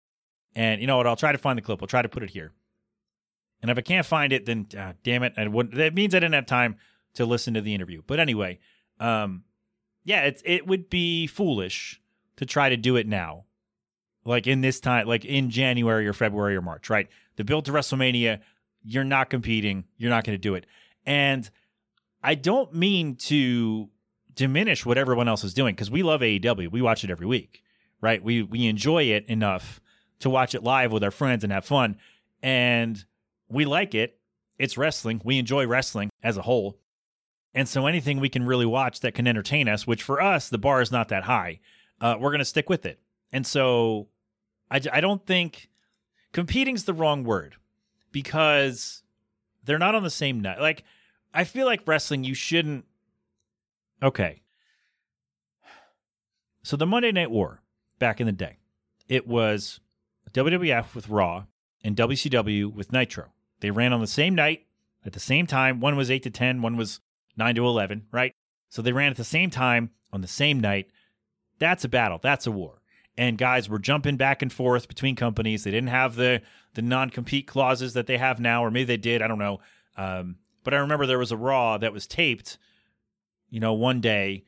And 0.58 0.82
you 0.82 0.88
know 0.88 0.98
what? 0.98 1.06
I'll 1.06 1.16
try 1.16 1.32
to 1.32 1.38
find 1.38 1.56
the 1.56 1.62
clip. 1.62 1.84
I'll 1.84 1.88
try 1.88 2.02
to 2.02 2.10
put 2.10 2.24
it 2.24 2.32
here. 2.32 2.52
And 3.62 3.70
if 3.70 3.78
I 3.78 3.82
can't 3.82 4.06
find 4.06 4.34
it, 4.34 4.48
then 4.48 4.66
uh, 4.76 4.94
damn 5.04 5.22
it, 5.22 5.34
I 5.38 5.48
would. 5.48 5.72
That 5.74 5.94
means 5.94 6.16
I 6.16 6.20
didn't 6.20 6.34
have 6.34 6.48
time 6.48 6.78
to 7.14 7.28
listen 7.28 7.54
to 7.54 7.62
the 7.62 7.76
interview. 7.76 8.02
But 8.08 8.20
anyway, 8.20 8.60
um, 9.00 9.44
yeah, 10.04 10.24
it's 10.24 10.42
it 10.46 10.66
would 10.66 10.90
be 10.90 11.28
foolish 11.28 12.02
to 12.38 12.46
try 12.48 12.70
to 12.70 12.78
do 12.78 12.96
it 12.96 13.08
now, 13.08 13.46
like 14.26 14.48
in 14.48 14.62
this 14.62 14.80
time, 14.80 15.06
like 15.06 15.26
in 15.26 15.52
January 15.52 16.08
or 16.08 16.14
February 16.14 16.56
or 16.56 16.62
March, 16.64 16.90
right? 16.90 17.08
The 17.36 17.44
build 17.44 17.66
to 17.66 17.72
WrestleMania, 17.72 18.40
you're 18.84 19.04
not 19.04 19.30
competing. 19.30 19.84
You're 19.98 20.10
not 20.10 20.24
going 20.24 20.34
to 20.34 20.42
do 20.42 20.56
it. 20.56 20.66
And 21.06 21.48
I 22.24 22.34
don't 22.34 22.74
mean 22.74 23.16
to 23.16 23.90
diminish 24.34 24.88
what 24.88 24.98
everyone 24.98 25.28
else 25.28 25.44
is 25.44 25.54
doing 25.54 25.76
because 25.76 25.92
we 25.92 26.02
love 26.02 26.22
AEW. 26.22 26.72
We 26.72 26.82
watch 26.82 27.04
it 27.04 27.12
every 27.12 27.28
week, 27.28 27.62
right? 28.02 28.24
We 28.24 28.42
we 28.42 28.66
enjoy 28.66 29.04
it 29.04 29.28
enough 29.28 29.82
to 30.20 30.30
watch 30.30 30.56
it 30.56 30.64
live 30.64 30.92
with 30.92 31.04
our 31.04 31.12
friends 31.12 31.44
and 31.44 31.54
have 31.54 31.66
fun. 31.66 31.98
And 32.42 33.04
we 33.50 33.66
like 33.66 33.96
it. 33.96 34.20
It's 34.58 34.78
wrestling. 34.78 35.22
We 35.24 35.38
enjoy 35.38 35.68
wrestling 35.68 36.10
as 36.24 36.38
a 36.38 36.42
whole. 36.42 36.80
And 37.54 37.68
so 37.68 37.88
anything 37.88 38.20
we 38.20 38.30
can 38.30 38.46
really 38.46 38.66
watch 38.66 39.00
that 39.00 39.14
can 39.14 39.28
entertain 39.28 39.68
us, 39.68 39.88
which 39.88 40.04
for 40.04 40.22
us, 40.22 40.50
the 40.50 40.58
bar 40.58 40.82
is 40.82 40.92
not 40.92 41.10
that 41.10 41.24
high, 41.24 41.60
uh, 42.02 42.16
we're 42.20 42.32
going 42.32 42.40
to 42.40 42.46
stick 42.46 42.70
with 42.70 42.86
it. 42.86 43.00
And 43.32 43.46
so 43.46 44.08
I, 44.70 44.82
I 44.92 45.02
don't 45.02 45.26
think 45.26 45.70
competing's 46.32 46.84
the 46.84 46.94
wrong 46.94 47.24
word 47.24 47.56
because 48.12 49.04
they're 49.64 49.80
not 49.80 49.96
on 49.96 50.04
the 50.04 50.10
same 50.10 50.40
night. 50.40 50.62
Like, 50.62 50.84
I 51.34 51.44
feel 51.44 51.66
like 51.66 51.82
wrestling, 51.88 52.24
you 52.24 52.34
shouldn't. 52.34 52.86
Okay. 54.02 54.42
So 56.64 56.78
the 56.78 56.86
Monday 56.86 57.12
Night 57.12 57.32
War 57.32 57.62
back 58.00 58.20
in 58.20 58.28
the 58.28 58.34
day, 58.34 58.58
it 59.08 59.28
was 59.28 59.80
WWF 60.38 60.94
with 60.94 61.10
Raw 61.10 61.46
and 61.84 61.96
WCW 61.96 62.72
with 62.72 62.94
Nitro. 62.94 63.30
They 63.60 63.72
ran 63.72 63.92
on 63.92 64.02
the 64.02 64.08
same 64.08 64.36
night 64.36 64.68
at 65.04 65.14
the 65.14 65.20
same 65.20 65.48
time. 65.48 65.80
One 65.80 65.96
was 65.96 66.12
8 66.12 66.22
to 66.24 66.30
10, 66.30 66.62
one 66.62 66.78
was 66.78 67.00
9 67.38 67.56
to 67.56 67.66
11, 67.66 68.06
right? 68.12 68.34
So 68.70 68.84
they 68.84 68.92
ran 68.92 69.10
at 69.10 69.18
the 69.18 69.24
same 69.24 69.50
time 69.50 69.90
on 70.14 70.22
the 70.22 70.28
same 70.28 70.60
night. 70.60 70.92
That's 71.58 71.84
a 71.84 71.90
battle. 71.90 72.20
That's 72.22 72.46
a 72.46 72.52
war. 72.52 72.84
And 73.18 73.40
guys 73.40 73.68
were 73.68 73.80
jumping 73.80 74.16
back 74.16 74.44
and 74.44 74.54
forth 74.54 74.88
between 74.88 75.16
companies. 75.16 75.64
They 75.64 75.72
didn't 75.72 75.90
have 75.90 76.16
the 76.16 76.44
the 76.76 76.84
non 76.84 77.10
compete 77.10 77.48
clauses 77.48 77.96
that 77.96 78.06
they 78.06 78.20
have 78.20 78.40
now, 78.40 78.64
or 78.64 78.70
maybe 78.70 78.86
they 78.86 78.98
did. 78.98 79.24
I 79.24 79.28
don't 79.28 79.40
know. 79.40 79.60
Um, 79.98 80.36
but 80.64 80.76
I 80.76 80.78
remember 80.78 81.08
there 81.08 81.18
was 81.18 81.32
a 81.32 81.38
Raw 81.38 81.80
that 81.80 81.94
was 81.94 82.06
taped, 82.06 82.60
you 83.50 83.60
know, 83.60 83.74
one 83.74 84.02
day, 84.02 84.44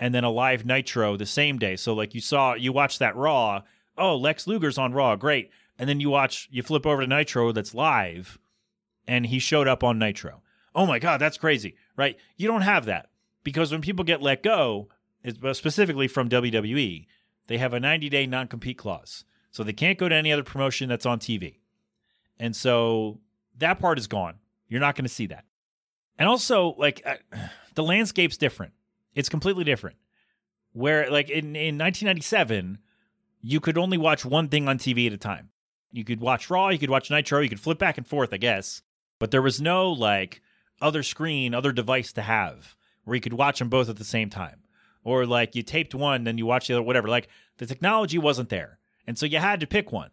and 0.00 0.14
then 0.14 0.24
a 0.24 0.30
live 0.30 0.64
Nitro 0.64 1.18
the 1.18 1.26
same 1.26 1.58
day. 1.58 1.76
So 1.76 1.92
like 1.92 2.14
you 2.14 2.22
saw, 2.22 2.54
you 2.54 2.72
watched 2.72 3.00
that 3.00 3.14
Raw, 3.14 3.60
oh, 3.98 4.16
Lex 4.16 4.46
Luger's 4.46 4.78
on 4.78 4.92
Raw, 4.92 5.16
great. 5.16 5.50
And 5.78 5.88
then 5.88 6.00
you 6.00 6.10
watch, 6.10 6.48
you 6.50 6.62
flip 6.62 6.86
over 6.86 7.02
to 7.02 7.06
Nitro 7.06 7.52
that's 7.52 7.74
live, 7.74 8.38
and 9.06 9.26
he 9.26 9.38
showed 9.38 9.68
up 9.68 9.84
on 9.84 9.98
Nitro. 9.98 10.42
Oh 10.74 10.86
my 10.86 10.98
God, 10.98 11.20
that's 11.20 11.38
crazy, 11.38 11.76
right? 11.96 12.16
You 12.36 12.48
don't 12.48 12.62
have 12.62 12.84
that 12.86 13.10
because 13.44 13.72
when 13.72 13.80
people 13.80 14.04
get 14.04 14.22
let 14.22 14.42
go, 14.42 14.88
specifically 15.52 16.08
from 16.08 16.28
WWE, 16.28 17.06
they 17.46 17.58
have 17.58 17.72
a 17.72 17.80
90 17.80 18.08
day 18.08 18.26
non 18.26 18.46
compete 18.46 18.78
clause. 18.78 19.24
So 19.50 19.64
they 19.64 19.72
can't 19.72 19.98
go 19.98 20.08
to 20.08 20.14
any 20.14 20.32
other 20.32 20.44
promotion 20.44 20.88
that's 20.88 21.06
on 21.06 21.18
TV. 21.18 21.56
And 22.38 22.54
so 22.54 23.20
that 23.56 23.80
part 23.80 23.98
is 23.98 24.06
gone. 24.06 24.36
You're 24.68 24.80
not 24.80 24.94
going 24.94 25.06
to 25.06 25.12
see 25.12 25.26
that. 25.26 25.44
And 26.18 26.28
also, 26.28 26.74
like, 26.78 27.02
uh, 27.04 27.16
the 27.74 27.82
landscape's 27.82 28.36
different. 28.36 28.72
It's 29.14 29.28
completely 29.28 29.64
different. 29.64 29.96
Where, 30.72 31.10
like, 31.10 31.30
in, 31.30 31.56
in 31.56 31.78
1997, 31.78 32.78
you 33.40 33.60
could 33.60 33.78
only 33.78 33.98
watch 33.98 34.24
one 34.24 34.48
thing 34.48 34.68
on 34.68 34.78
TV 34.78 35.06
at 35.06 35.12
a 35.12 35.18
time. 35.18 35.50
You 35.92 36.04
could 36.04 36.20
watch 36.20 36.50
Raw, 36.50 36.68
you 36.68 36.78
could 36.78 36.90
watch 36.90 37.10
Nitro, 37.10 37.40
you 37.40 37.48
could 37.48 37.60
flip 37.60 37.78
back 37.78 37.96
and 37.98 38.06
forth, 38.06 38.32
I 38.32 38.36
guess. 38.36 38.82
But 39.18 39.30
there 39.30 39.42
was 39.42 39.60
no 39.60 39.90
like 39.90 40.42
other 40.80 41.02
screen, 41.02 41.54
other 41.54 41.72
device 41.72 42.12
to 42.12 42.22
have 42.22 42.76
where 43.04 43.14
you 43.14 43.20
could 43.20 43.32
watch 43.32 43.58
them 43.58 43.68
both 43.68 43.88
at 43.88 43.96
the 43.96 44.04
same 44.04 44.30
time. 44.30 44.62
Or 45.02 45.24
like 45.24 45.54
you 45.54 45.62
taped 45.62 45.94
one, 45.94 46.24
then 46.24 46.36
you 46.36 46.46
watch 46.46 46.68
the 46.68 46.74
other, 46.74 46.82
whatever. 46.82 47.08
Like 47.08 47.28
the 47.56 47.66
technology 47.66 48.18
wasn't 48.18 48.50
there. 48.50 48.78
And 49.06 49.18
so 49.18 49.24
you 49.24 49.38
had 49.38 49.60
to 49.60 49.66
pick 49.66 49.90
one. 49.90 50.10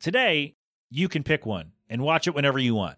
Today, 0.00 0.54
you 0.88 1.08
can 1.08 1.22
pick 1.22 1.44
one 1.44 1.72
and 1.90 2.02
watch 2.02 2.26
it 2.26 2.34
whenever 2.34 2.58
you 2.58 2.74
want. 2.74 2.96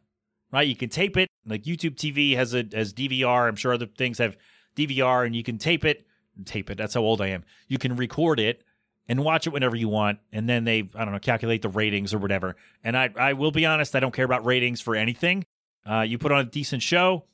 Right? 0.53 0.69
You 0.69 0.77
can 0.77 0.91
tape 0.91 1.17
it. 1.17 1.29
Like 1.45 1.65
YouTube 1.65 1.97
TV 1.97 2.37
has 2.37 2.55
a 2.55 2.65
as 2.73 2.93
DVR. 2.93 3.49
I'm 3.49 3.57
sure 3.57 3.73
other 3.73 3.87
things 3.87 4.19
have 4.19 4.37
DVR 4.77 5.27
and 5.27 5.35
you 5.35 5.43
can 5.43 5.59
tape 5.59 5.85
it. 5.85 6.07
Tape 6.45 6.71
it. 6.71 6.79
That's 6.79 6.95
how 6.95 7.01
old 7.01 7.21
I 7.21 7.29
am. 7.29 7.45
You 7.69 7.79
can 7.79 7.97
record 7.97 8.39
it 8.39 8.63
and 9.09 9.25
watch 9.25 9.47
it 9.47 9.51
whenever 9.51 9.77
you 9.77 9.89
want. 9.89 10.19
And 10.33 10.49
then 10.49 10.65
they, 10.65 10.89
I 10.95 11.05
don't 11.05 11.13
know, 11.13 11.19
calculate 11.19 11.63
the 11.63 11.69
ratings 11.69 12.15
or 12.15 12.19
whatever. 12.19 12.57
And 12.85 12.97
I, 12.97 13.11
I 13.17 13.33
will 13.33 13.51
be 13.51 13.67
honest, 13.67 13.95
I 13.97 14.01
don't 14.01 14.15
care 14.15 14.25
about 14.25 14.45
ratings 14.45 14.81
for 14.81 14.95
anything. 14.95 15.45
Uh, 15.89 16.01
you 16.01 16.19
put 16.19 16.33
on 16.33 16.41
a 16.41 16.45
decent 16.45 16.83
show, 16.83 17.25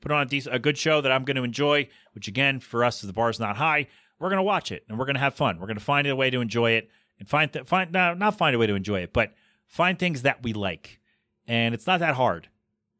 put 0.00 0.12
on 0.12 0.22
a, 0.22 0.26
decent, 0.26 0.54
a 0.54 0.58
good 0.58 0.78
show 0.78 1.00
that 1.00 1.10
I'm 1.10 1.24
going 1.24 1.36
to 1.36 1.42
enjoy, 1.42 1.88
which 2.14 2.28
again, 2.28 2.60
for 2.60 2.84
us, 2.84 3.00
the 3.00 3.12
bar's 3.12 3.40
not 3.40 3.56
high. 3.56 3.88
We're 4.18 4.28
going 4.28 4.38
to 4.38 4.44
watch 4.44 4.72
it 4.72 4.84
and 4.88 4.98
we're 4.98 5.04
going 5.04 5.14
to 5.14 5.20
have 5.20 5.34
fun. 5.34 5.58
We're 5.58 5.66
going 5.66 5.78
to 5.78 5.84
find 5.84 6.06
a 6.06 6.16
way 6.16 6.30
to 6.30 6.40
enjoy 6.40 6.72
it 6.72 6.88
and 7.18 7.28
find, 7.28 7.52
th- 7.52 7.66
find, 7.66 7.92
no, 7.92 8.14
not 8.14 8.38
find 8.38 8.54
a 8.54 8.58
way 8.58 8.66
to 8.66 8.74
enjoy 8.74 9.00
it, 9.00 9.12
but 9.12 9.32
find 9.66 9.98
things 9.98 10.22
that 10.22 10.42
we 10.42 10.52
like. 10.52 11.00
And 11.46 11.74
it's 11.74 11.86
not 11.86 12.00
that 12.00 12.14
hard 12.14 12.48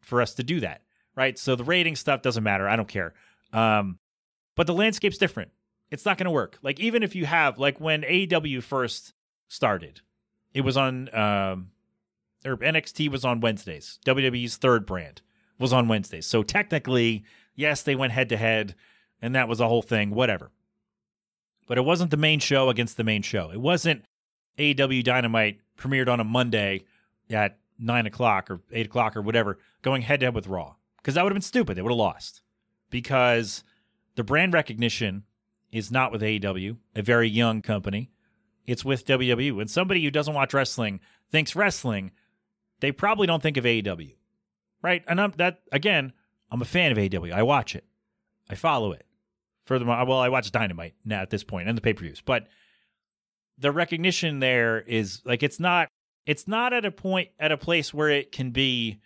for 0.01 0.21
us 0.21 0.35
to 0.35 0.43
do 0.43 0.61
that, 0.61 0.83
right? 1.15 1.39
So 1.39 1.57
the 1.57 1.65
rating 1.65 1.97
stuff 1.97 2.23
doesn't 2.23 2.45
matter. 2.45 2.69
I 2.69 2.77
don't 2.77 2.89
care. 2.89 3.15
Um, 3.53 3.99
but 4.57 4.67
the 4.67 4.75
landscape's 4.75 5.19
different 5.19 5.51
it's 5.91 6.05
not 6.05 6.19
going 6.19 6.25
to 6.27 6.31
work. 6.31 6.59
Like 6.63 6.81
even 6.81 7.03
if 7.03 7.15
you 7.15 7.27
have 7.27 7.59
like 7.59 7.81
when 7.81 8.03
AEW 8.03 8.63
first 8.63 9.13
started, 9.49 10.01
it 10.53 10.63
was 10.63 10.77
on 10.77 11.15
um 11.15 11.71
or 12.45 12.57
NXT 12.57 13.11
was 13.11 13.25
on 13.25 13.41
Wednesdays. 13.41 13.99
WWE's 14.07 14.57
third 14.57 14.87
brand 14.87 15.23
was 15.59 15.73
on 15.73 15.89
Wednesdays. 15.89 16.27
So 16.27 16.43
technically, 16.43 17.25
yes, 17.55 17.83
they 17.83 17.97
went 17.97 18.13
head 18.13 18.29
to 18.29 18.37
head 18.37 18.75
and 19.21 19.35
that 19.35 19.49
was 19.49 19.61
a 19.61 19.69
whole 19.69 19.83
thing, 19.83 20.11
whatever. 20.11 20.51
But 21.67 21.79
it 21.79 21.85
wasn't 21.85 22.11
the 22.11 22.17
main 22.17 22.39
show 22.39 22.69
against 22.69 22.97
the 22.97 23.05
main 23.05 23.23
show. 23.23 23.51
It 23.51 23.61
wasn't 23.61 24.05
AEW 24.59 25.03
Dynamite 25.03 25.61
premiered 25.77 26.09
on 26.09 26.21
a 26.21 26.25
Monday 26.25 26.85
at 27.31 27.59
nine 27.79 28.07
o'clock 28.07 28.51
or 28.51 28.61
eight 28.73 28.87
o'clock 28.87 29.17
or 29.17 29.23
whatever, 29.23 29.59
going 29.83 30.03
head 30.03 30.21
to 30.21 30.27
head 30.27 30.35
with 30.35 30.47
Raw. 30.47 30.75
Because 30.99 31.15
that 31.15 31.23
would 31.23 31.33
have 31.33 31.37
been 31.37 31.43
stupid. 31.43 31.77
They 31.77 31.83
would 31.83 31.93
have 31.93 31.99
lost. 31.99 32.43
Because 32.91 33.65
the 34.15 34.25
brand 34.25 34.55
recognition 34.55 35.25
is 35.77 35.91
not 35.91 36.11
with 36.11 36.23
AEW, 36.23 36.79
a 36.95 37.03
very 37.03 37.29
young 37.29 37.61
company. 37.61 38.11
It's 38.65 38.85
with 38.85 39.05
WWE. 39.05 39.55
When 39.55 39.69
somebody 39.69 40.03
who 40.03 40.11
doesn't 40.11 40.33
watch 40.33 40.55
wrestling 40.55 41.01
thinks 41.31 41.55
wrestling, 41.55 42.13
they 42.81 42.93
probably 42.93 43.27
don't 43.27 43.43
think 43.43 43.57
of 43.57 43.65
AEW, 43.65 44.15
right? 44.83 45.05
And 45.07 45.21
I'm, 45.21 45.33
that 45.37 45.61
again, 45.71 46.13
I'm 46.51 46.63
a 46.63 46.65
fan 46.65 46.93
of 46.93 46.99
AEW. 46.99 47.33
I 47.33 47.43
watch 47.43 47.77
it, 47.77 47.85
I 48.49 48.55
follow 48.55 48.93
it. 48.93 49.05
Furthermore, 49.67 50.05
well, 50.07 50.19
I 50.19 50.29
watch 50.29 50.51
Dynamite 50.51 50.95
now 51.05 51.21
at 51.21 51.31
this 51.31 51.45
point 51.45 51.69
and 51.69 51.77
the 51.77 51.83
pay 51.83 51.93
per 51.93 52.01
views, 52.01 52.23
but 52.25 52.47
the 53.59 53.73
recognition 53.73 54.39
there 54.39 54.81
is 54.81 55.21
like 55.25 55.43
it's 55.43 55.61
not 55.61 55.89
it's 56.25 56.49
not 56.49 56.73
at 56.73 56.85
a 56.85 56.91
point 56.91 57.29
at 57.39 57.53
a 57.53 57.57
place 57.57 57.93
where 57.93 58.09
it 58.09 58.33
can 58.33 58.51
be 58.51 58.99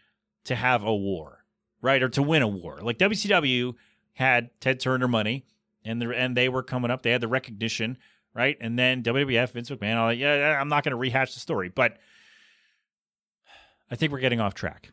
to 0.44 0.54
have 0.54 0.85
a 0.85 0.94
war, 0.94 1.44
right, 1.83 2.02
or 2.02 2.09
to 2.11 2.22
win 2.22 2.42
a 2.42 2.48
war. 2.48 2.78
Like 2.83 2.98
WCW 2.98 3.74
had 4.12 4.50
Ted 4.61 4.80
Turner 4.80 5.09
money 5.09 5.44
and 5.84 6.00
the, 6.00 6.10
and 6.10 6.36
they 6.36 6.48
were 6.48 6.62
coming 6.62 6.90
up. 6.90 7.02
They 7.02 7.10
had 7.10 7.20
the 7.20 7.28
recognition, 7.28 7.98
right? 8.34 8.56
And 8.60 8.78
then 8.78 9.02
WWF, 9.02 9.50
Vince 9.50 9.70
McMahon. 9.70 9.96
All. 9.96 10.12
Yeah, 10.12 10.58
I'm 10.60 10.68
not 10.68 10.84
going 10.84 10.92
to 10.92 10.96
rehash 10.96 11.34
the 11.34 11.40
story, 11.40 11.68
but 11.68 11.98
I 13.90 13.96
think 13.96 14.12
we're 14.12 14.20
getting 14.20 14.40
off 14.40 14.54
track. 14.54 14.92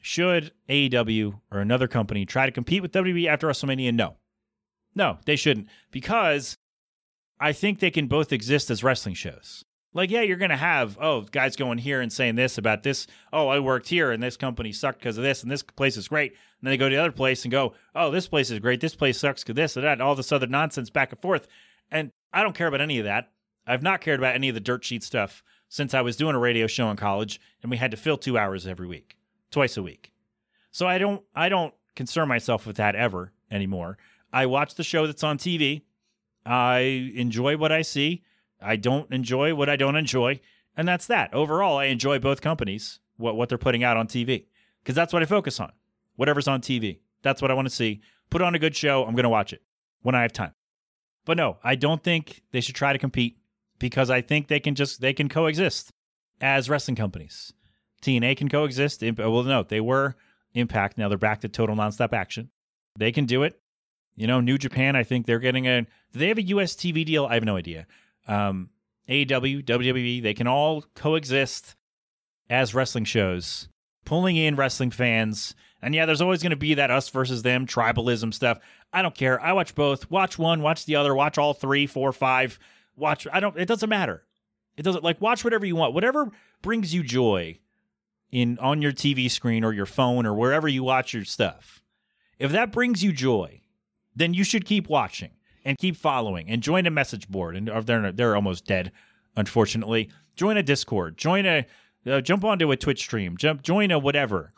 Should 0.00 0.52
AEW 0.68 1.40
or 1.50 1.60
another 1.60 1.86
company 1.86 2.26
try 2.26 2.46
to 2.46 2.52
compete 2.52 2.82
with 2.82 2.92
WWE 2.92 3.28
after 3.28 3.46
WrestleMania? 3.46 3.94
No, 3.94 4.16
no, 4.94 5.18
they 5.26 5.36
shouldn't 5.36 5.68
because 5.90 6.58
I 7.38 7.52
think 7.52 7.78
they 7.78 7.90
can 7.90 8.08
both 8.08 8.32
exist 8.32 8.70
as 8.70 8.82
wrestling 8.84 9.14
shows. 9.14 9.64
Like, 9.94 10.10
yeah, 10.10 10.22
you're 10.22 10.38
going 10.38 10.50
to 10.50 10.56
have, 10.56 10.96
oh, 11.00 11.22
guys 11.22 11.54
going 11.54 11.78
here 11.78 12.00
and 12.00 12.12
saying 12.12 12.36
this 12.36 12.56
about 12.56 12.82
this. 12.82 13.06
Oh, 13.32 13.48
I 13.48 13.58
worked 13.58 13.88
here 13.88 14.10
and 14.10 14.22
this 14.22 14.38
company 14.38 14.72
sucked 14.72 15.00
because 15.00 15.18
of 15.18 15.24
this 15.24 15.42
and 15.42 15.50
this 15.50 15.62
place 15.62 15.96
is 15.96 16.08
great. 16.08 16.32
And 16.32 16.38
then 16.62 16.70
they 16.70 16.76
go 16.78 16.88
to 16.88 16.94
the 16.94 17.00
other 17.00 17.12
place 17.12 17.44
and 17.44 17.52
go, 17.52 17.74
oh, 17.94 18.10
this 18.10 18.26
place 18.26 18.50
is 18.50 18.58
great. 18.58 18.80
This 18.80 18.94
place 18.94 19.18
sucks 19.18 19.42
because 19.42 19.56
this 19.56 19.76
and 19.76 19.84
that, 19.84 20.00
all 20.00 20.14
this 20.14 20.32
other 20.32 20.46
nonsense 20.46 20.88
back 20.88 21.12
and 21.12 21.20
forth. 21.20 21.46
And 21.90 22.10
I 22.32 22.42
don't 22.42 22.54
care 22.54 22.68
about 22.68 22.80
any 22.80 22.98
of 22.98 23.04
that. 23.04 23.30
I've 23.66 23.82
not 23.82 24.00
cared 24.00 24.18
about 24.18 24.34
any 24.34 24.48
of 24.48 24.54
the 24.54 24.60
dirt 24.60 24.84
sheet 24.84 25.02
stuff 25.02 25.42
since 25.68 25.92
I 25.92 26.00
was 26.00 26.16
doing 26.16 26.34
a 26.34 26.38
radio 26.38 26.66
show 26.66 26.90
in 26.90 26.96
college 26.96 27.40
and 27.62 27.70
we 27.70 27.76
had 27.76 27.90
to 27.90 27.96
fill 27.96 28.16
two 28.16 28.38
hours 28.38 28.66
every 28.66 28.86
week, 28.86 29.16
twice 29.50 29.76
a 29.76 29.82
week. 29.82 30.12
So 30.70 30.86
I 30.86 30.96
don't, 30.96 31.22
I 31.34 31.50
don't 31.50 31.74
concern 31.94 32.28
myself 32.28 32.66
with 32.66 32.76
that 32.76 32.96
ever 32.96 33.32
anymore. 33.50 33.98
I 34.32 34.46
watch 34.46 34.74
the 34.74 34.84
show 34.84 35.06
that's 35.06 35.22
on 35.22 35.36
TV. 35.36 35.82
I 36.46 37.12
enjoy 37.14 37.58
what 37.58 37.70
I 37.70 37.82
see. 37.82 38.22
I 38.62 38.76
don't 38.76 39.12
enjoy 39.12 39.54
what 39.54 39.68
I 39.68 39.76
don't 39.76 39.96
enjoy, 39.96 40.40
and 40.76 40.86
that's 40.86 41.06
that. 41.06 41.32
Overall, 41.34 41.78
I 41.78 41.86
enjoy 41.86 42.18
both 42.18 42.40
companies, 42.40 43.00
what 43.16 43.36
what 43.36 43.48
they're 43.48 43.58
putting 43.58 43.84
out 43.84 43.96
on 43.96 44.06
TV, 44.06 44.46
because 44.82 44.94
that's 44.94 45.12
what 45.12 45.22
I 45.22 45.26
focus 45.26 45.60
on. 45.60 45.72
Whatever's 46.16 46.48
on 46.48 46.60
TV, 46.60 47.00
that's 47.22 47.42
what 47.42 47.50
I 47.50 47.54
want 47.54 47.68
to 47.68 47.74
see. 47.74 48.02
Put 48.30 48.42
on 48.42 48.54
a 48.54 48.58
good 48.58 48.76
show, 48.76 49.04
I'm 49.04 49.14
going 49.14 49.24
to 49.24 49.28
watch 49.28 49.52
it 49.52 49.62
when 50.02 50.14
I 50.14 50.22
have 50.22 50.32
time. 50.32 50.52
But 51.24 51.36
no, 51.36 51.58
I 51.62 51.74
don't 51.74 52.02
think 52.02 52.42
they 52.52 52.60
should 52.60 52.74
try 52.74 52.92
to 52.92 52.98
compete 52.98 53.38
because 53.78 54.10
I 54.10 54.20
think 54.20 54.48
they 54.48 54.60
can 54.60 54.74
just 54.74 55.00
they 55.00 55.12
can 55.12 55.28
coexist 55.28 55.92
as 56.40 56.68
wrestling 56.68 56.96
companies. 56.96 57.52
TNA 58.02 58.36
can 58.36 58.48
coexist. 58.48 59.02
Oh, 59.04 59.30
well, 59.30 59.44
no, 59.44 59.62
they 59.62 59.80
were 59.80 60.16
Impact. 60.54 60.98
Now 60.98 61.08
they're 61.08 61.18
back 61.18 61.40
to 61.40 61.48
total 61.48 61.74
nonstop 61.76 62.12
action. 62.12 62.50
They 62.98 63.10
can 63.10 63.24
do 63.24 63.42
it. 63.42 63.58
You 64.16 64.26
know, 64.26 64.40
New 64.40 64.58
Japan. 64.58 64.94
I 64.94 65.02
think 65.02 65.26
they're 65.26 65.38
getting 65.38 65.66
a. 65.66 65.82
Do 65.82 66.18
they 66.18 66.28
have 66.28 66.38
a 66.38 66.42
US 66.42 66.74
TV 66.74 67.04
deal? 67.06 67.24
I 67.24 67.34
have 67.34 67.44
no 67.44 67.56
idea 67.56 67.86
um, 68.28 68.70
AEW, 69.08 69.64
WWE, 69.64 70.22
they 70.22 70.34
can 70.34 70.46
all 70.46 70.84
coexist 70.94 71.76
as 72.48 72.74
wrestling 72.74 73.04
shows, 73.04 73.68
pulling 74.04 74.36
in 74.36 74.56
wrestling 74.56 74.90
fans. 74.90 75.54
And 75.80 75.94
yeah, 75.94 76.06
there's 76.06 76.20
always 76.20 76.42
going 76.42 76.50
to 76.50 76.56
be 76.56 76.74
that 76.74 76.90
us 76.90 77.08
versus 77.08 77.42
them 77.42 77.66
tribalism 77.66 78.32
stuff. 78.32 78.58
I 78.92 79.02
don't 79.02 79.14
care. 79.14 79.40
I 79.40 79.52
watch 79.52 79.74
both. 79.74 80.10
Watch 80.10 80.38
one, 80.38 80.62
watch 80.62 80.84
the 80.84 80.96
other, 80.96 81.14
watch 81.14 81.38
all 81.38 81.54
three, 81.54 81.86
four, 81.86 82.12
five. 82.12 82.58
Watch. 82.96 83.26
I 83.32 83.40
don't. 83.40 83.58
It 83.58 83.66
doesn't 83.66 83.88
matter. 83.88 84.22
It 84.76 84.82
doesn't 84.82 85.04
like 85.04 85.20
watch 85.20 85.44
whatever 85.44 85.66
you 85.66 85.76
want. 85.76 85.94
Whatever 85.94 86.30
brings 86.60 86.94
you 86.94 87.02
joy 87.02 87.58
in 88.30 88.58
on 88.58 88.82
your 88.82 88.92
TV 88.92 89.30
screen 89.30 89.64
or 89.64 89.72
your 89.72 89.86
phone 89.86 90.26
or 90.26 90.34
wherever 90.34 90.68
you 90.68 90.82
watch 90.82 91.14
your 91.14 91.24
stuff. 91.24 91.82
If 92.38 92.52
that 92.52 92.72
brings 92.72 93.02
you 93.02 93.12
joy, 93.12 93.60
then 94.14 94.34
you 94.34 94.44
should 94.44 94.64
keep 94.64 94.88
watching 94.88 95.30
and 95.64 95.78
keep 95.78 95.96
following 95.96 96.48
and 96.48 96.62
join 96.62 96.86
a 96.86 96.90
message 96.90 97.28
board. 97.28 97.56
And 97.56 97.68
they're 97.84 98.12
they're 98.12 98.36
almost 98.36 98.66
dead, 98.66 98.92
unfortunately. 99.36 100.10
Join 100.36 100.56
a 100.56 100.62
Discord. 100.62 101.16
Join 101.16 101.46
a 101.46 101.66
uh, 102.06 102.20
jump 102.20 102.44
onto 102.44 102.70
a 102.70 102.76
Twitch 102.76 103.00
stream. 103.00 103.36
Jump 103.36 103.62
join 103.62 103.90
a 103.90 103.98
whatever, 103.98 104.52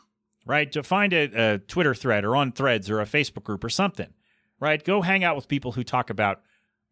right? 0.46 0.70
To 0.72 0.82
find 0.82 1.12
a, 1.12 1.54
a 1.54 1.58
Twitter 1.58 1.94
thread 1.94 2.24
or 2.24 2.36
on 2.36 2.52
Threads 2.52 2.88
or 2.88 3.00
a 3.00 3.06
Facebook 3.06 3.44
group 3.44 3.62
or 3.64 3.68
something, 3.68 4.12
right? 4.60 4.82
Go 4.82 5.02
hang 5.02 5.24
out 5.24 5.36
with 5.36 5.48
people 5.48 5.72
who 5.72 5.84
talk 5.84 6.10
about 6.10 6.42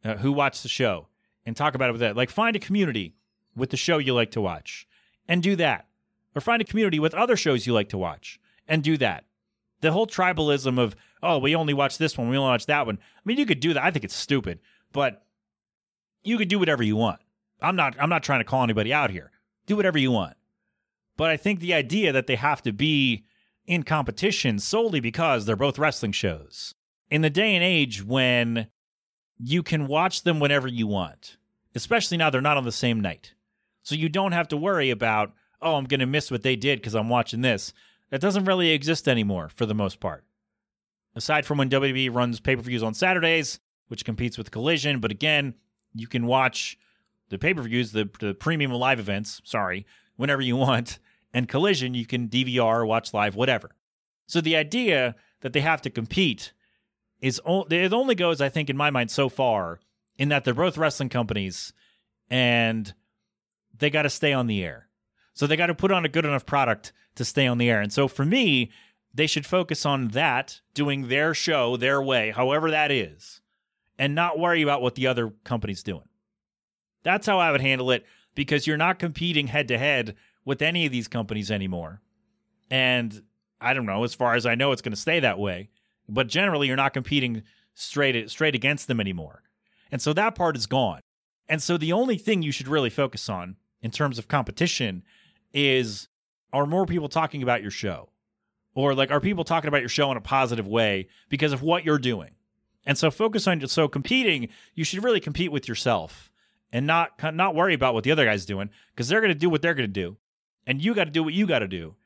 uh, 0.04 0.16
who 0.16 0.32
watch 0.32 0.62
the 0.62 0.68
show 0.68 1.08
and 1.46 1.56
talk 1.56 1.74
about 1.74 1.88
it 1.88 1.92
with 1.92 2.00
that. 2.00 2.16
Like 2.16 2.30
find 2.30 2.56
a 2.56 2.60
community 2.60 3.14
with 3.56 3.70
the 3.70 3.76
show 3.76 3.98
you 3.98 4.14
like 4.14 4.30
to 4.32 4.40
watch 4.40 4.86
and 5.28 5.42
do 5.42 5.56
that, 5.56 5.86
or 6.34 6.40
find 6.40 6.60
a 6.60 6.64
community 6.64 6.98
with 6.98 7.14
other 7.14 7.36
shows 7.36 7.66
you 7.66 7.72
like 7.72 7.88
to 7.90 7.98
watch 7.98 8.40
and 8.66 8.82
do 8.82 8.96
that. 8.98 9.24
The 9.82 9.92
whole 9.92 10.06
tribalism 10.06 10.78
of 10.78 10.96
oh, 11.22 11.38
we 11.38 11.54
only 11.54 11.74
watch 11.74 11.98
this 11.98 12.16
one, 12.16 12.28
we 12.28 12.36
only 12.36 12.50
watch 12.50 12.66
that 12.66 12.86
one. 12.86 12.98
I 12.98 13.20
mean, 13.24 13.36
you 13.36 13.46
could 13.46 13.60
do 13.60 13.74
that. 13.74 13.84
I 13.84 13.90
think 13.90 14.04
it's 14.04 14.16
stupid, 14.16 14.58
but 14.92 15.24
you 16.24 16.38
could 16.38 16.48
do 16.48 16.58
whatever 16.58 16.82
you 16.82 16.96
want. 16.96 17.20
I'm 17.60 17.76
not 17.76 17.96
I'm 18.00 18.08
not 18.08 18.22
trying 18.22 18.40
to 18.40 18.44
call 18.44 18.62
anybody 18.62 18.92
out 18.92 19.10
here. 19.10 19.30
Do 19.66 19.76
whatever 19.76 19.98
you 19.98 20.10
want. 20.10 20.36
But 21.16 21.30
I 21.30 21.36
think 21.36 21.60
the 21.60 21.74
idea 21.74 22.12
that 22.12 22.26
they 22.26 22.36
have 22.36 22.62
to 22.62 22.72
be 22.72 23.24
in 23.66 23.82
competition 23.82 24.58
solely 24.58 25.00
because 25.00 25.44
they're 25.44 25.56
both 25.56 25.78
wrestling 25.78 26.12
shows. 26.12 26.74
In 27.10 27.22
the 27.22 27.30
day 27.30 27.54
and 27.54 27.62
age 27.62 28.02
when 28.02 28.68
you 29.38 29.62
can 29.62 29.86
watch 29.86 30.22
them 30.22 30.40
whenever 30.40 30.66
you 30.68 30.86
want, 30.86 31.36
especially 31.74 32.16
now 32.16 32.30
they're 32.30 32.40
not 32.40 32.56
on 32.56 32.64
the 32.64 32.72
same 32.72 33.00
night. 33.00 33.34
So 33.82 33.94
you 33.94 34.08
don't 34.08 34.32
have 34.32 34.48
to 34.48 34.56
worry 34.56 34.90
about, 34.90 35.32
oh, 35.60 35.76
I'm 35.76 35.84
going 35.84 36.00
to 36.00 36.06
miss 36.06 36.30
what 36.30 36.42
they 36.42 36.56
did 36.56 36.78
because 36.78 36.94
I'm 36.94 37.08
watching 37.08 37.42
this. 37.42 37.72
That 38.12 38.20
doesn't 38.20 38.44
really 38.44 38.70
exist 38.70 39.08
anymore 39.08 39.48
for 39.48 39.66
the 39.66 39.74
most 39.74 39.98
part 39.98 40.24
aside 41.14 41.46
from 41.46 41.58
when 41.58 41.70
WWE 41.70 42.14
runs 42.14 42.40
pay 42.40 42.56
per 42.56 42.62
views 42.62 42.82
on 42.82 42.94
Saturdays, 42.94 43.60
which 43.88 44.04
competes 44.04 44.38
with 44.38 44.50
Collision. 44.50 45.00
But 45.00 45.10
again, 45.10 45.54
you 45.94 46.06
can 46.06 46.26
watch 46.26 46.78
the 47.28 47.38
pay 47.38 47.54
per 47.54 47.62
views, 47.62 47.92
the, 47.92 48.08
the 48.20 48.34
premium 48.34 48.72
live 48.72 49.00
events, 49.00 49.40
sorry, 49.44 49.86
whenever 50.16 50.42
you 50.42 50.56
want. 50.68 50.98
And 51.34 51.48
Collision, 51.48 51.94
you 51.94 52.06
can 52.06 52.28
DVR, 52.28 52.86
watch 52.86 53.14
live, 53.14 53.34
whatever. 53.34 53.70
So 54.26 54.40
the 54.40 54.56
idea 54.56 55.14
that 55.40 55.52
they 55.52 55.60
have 55.60 55.82
to 55.82 55.90
compete 55.90 56.52
is 57.20 57.40
it 57.46 57.92
only 57.92 58.14
goes, 58.14 58.40
I 58.40 58.48
think, 58.48 58.68
in 58.68 58.76
my 58.76 58.90
mind, 58.90 59.10
so 59.10 59.28
far 59.28 59.80
in 60.18 60.28
that 60.28 60.44
they're 60.44 60.54
both 60.54 60.76
wrestling 60.76 61.08
companies 61.08 61.72
and 62.28 62.92
they 63.76 63.90
got 63.90 64.02
to 64.02 64.10
stay 64.10 64.32
on 64.32 64.46
the 64.46 64.62
air. 64.62 64.88
So 65.34 65.46
they 65.46 65.56
got 65.56 65.66
to 65.66 65.74
put 65.74 65.92
on 65.92 66.04
a 66.04 66.08
good 66.08 66.24
enough 66.24 66.46
product 66.46 66.92
to 67.14 67.24
stay 67.24 67.46
on 67.46 67.58
the 67.58 67.70
air. 67.70 67.80
And 67.80 67.92
so 67.92 68.08
for 68.08 68.24
me, 68.24 68.70
they 69.14 69.26
should 69.26 69.46
focus 69.46 69.84
on 69.84 70.08
that, 70.08 70.60
doing 70.74 71.08
their 71.08 71.34
show 71.34 71.76
their 71.76 72.00
way, 72.00 72.30
however 72.30 72.70
that 72.70 72.90
is, 72.90 73.40
and 73.98 74.14
not 74.14 74.38
worry 74.38 74.62
about 74.62 74.82
what 74.82 74.94
the 74.94 75.06
other 75.06 75.32
company's 75.44 75.82
doing. 75.82 76.08
That's 77.02 77.26
how 77.26 77.38
I 77.38 77.50
would 77.50 77.60
handle 77.60 77.90
it 77.90 78.06
because 78.34 78.66
you're 78.66 78.76
not 78.76 78.98
competing 78.98 79.48
head 79.48 79.68
to 79.68 79.78
head 79.78 80.16
with 80.44 80.62
any 80.62 80.86
of 80.86 80.92
these 80.92 81.08
companies 81.08 81.50
anymore. 81.50 82.00
And 82.70 83.22
I 83.60 83.74
don't 83.74 83.86
know, 83.86 84.04
as 84.04 84.14
far 84.14 84.34
as 84.34 84.46
I 84.46 84.54
know, 84.54 84.72
it's 84.72 84.82
going 84.82 84.94
to 84.94 85.00
stay 85.00 85.20
that 85.20 85.38
way. 85.38 85.70
But 86.08 86.28
generally, 86.28 86.66
you're 86.66 86.76
not 86.76 86.94
competing 86.94 87.42
straight 87.74 88.30
straight 88.30 88.54
against 88.54 88.88
them 88.88 89.00
anymore. 89.00 89.42
And 89.90 90.00
so 90.00 90.12
that 90.14 90.34
part 90.34 90.56
is 90.56 90.66
gone. 90.66 91.00
And 91.48 91.62
so 91.62 91.76
the 91.76 91.92
only 91.92 92.16
thing 92.16 92.42
you 92.42 92.52
should 92.52 92.68
really 92.68 92.90
focus 92.90 93.28
on 93.28 93.56
in 93.82 93.90
terms 93.90 94.18
of 94.18 94.28
competition 94.28 95.02
is 95.52 96.08
are 96.52 96.66
more 96.66 96.86
people 96.86 97.08
talking 97.08 97.42
about 97.42 97.62
your 97.62 97.70
show? 97.70 98.08
Or 98.74 98.94
like 98.94 99.10
are 99.10 99.20
people 99.20 99.44
talking 99.44 99.68
about 99.68 99.80
your 99.80 99.88
show 99.88 100.10
in 100.10 100.16
a 100.16 100.22
positive 100.22 100.66
way 100.66 101.08
because 101.28 101.52
of 101.52 101.62
what 101.62 101.84
you're 101.84 101.98
doing? 101.98 102.30
And 102.86 102.98
so 102.98 103.10
focus 103.10 103.46
on 103.46 103.66
so 103.68 103.86
competing, 103.88 104.48
you 104.74 104.84
should 104.84 105.04
really 105.04 105.20
compete 105.20 105.52
with 105.52 105.68
yourself 105.68 106.30
and 106.72 106.86
not 106.86 107.10
not 107.34 107.54
worry 107.54 107.74
about 107.74 107.94
what 107.94 108.04
the 108.04 108.12
other 108.12 108.24
guy's 108.24 108.46
doing 108.46 108.70
because 108.90 109.08
they're 109.08 109.20
going 109.20 109.32
to 109.32 109.38
do 109.38 109.50
what 109.50 109.62
they're 109.62 109.74
going 109.74 109.88
to 109.88 110.00
do. 110.00 110.16
And 110.66 110.82
you 110.82 110.94
got 110.94 111.04
to 111.04 111.10
do 111.10 111.22
what 111.22 111.34
you 111.34 111.46
got 111.46 111.60
to 111.60 111.68
do. 111.68 111.96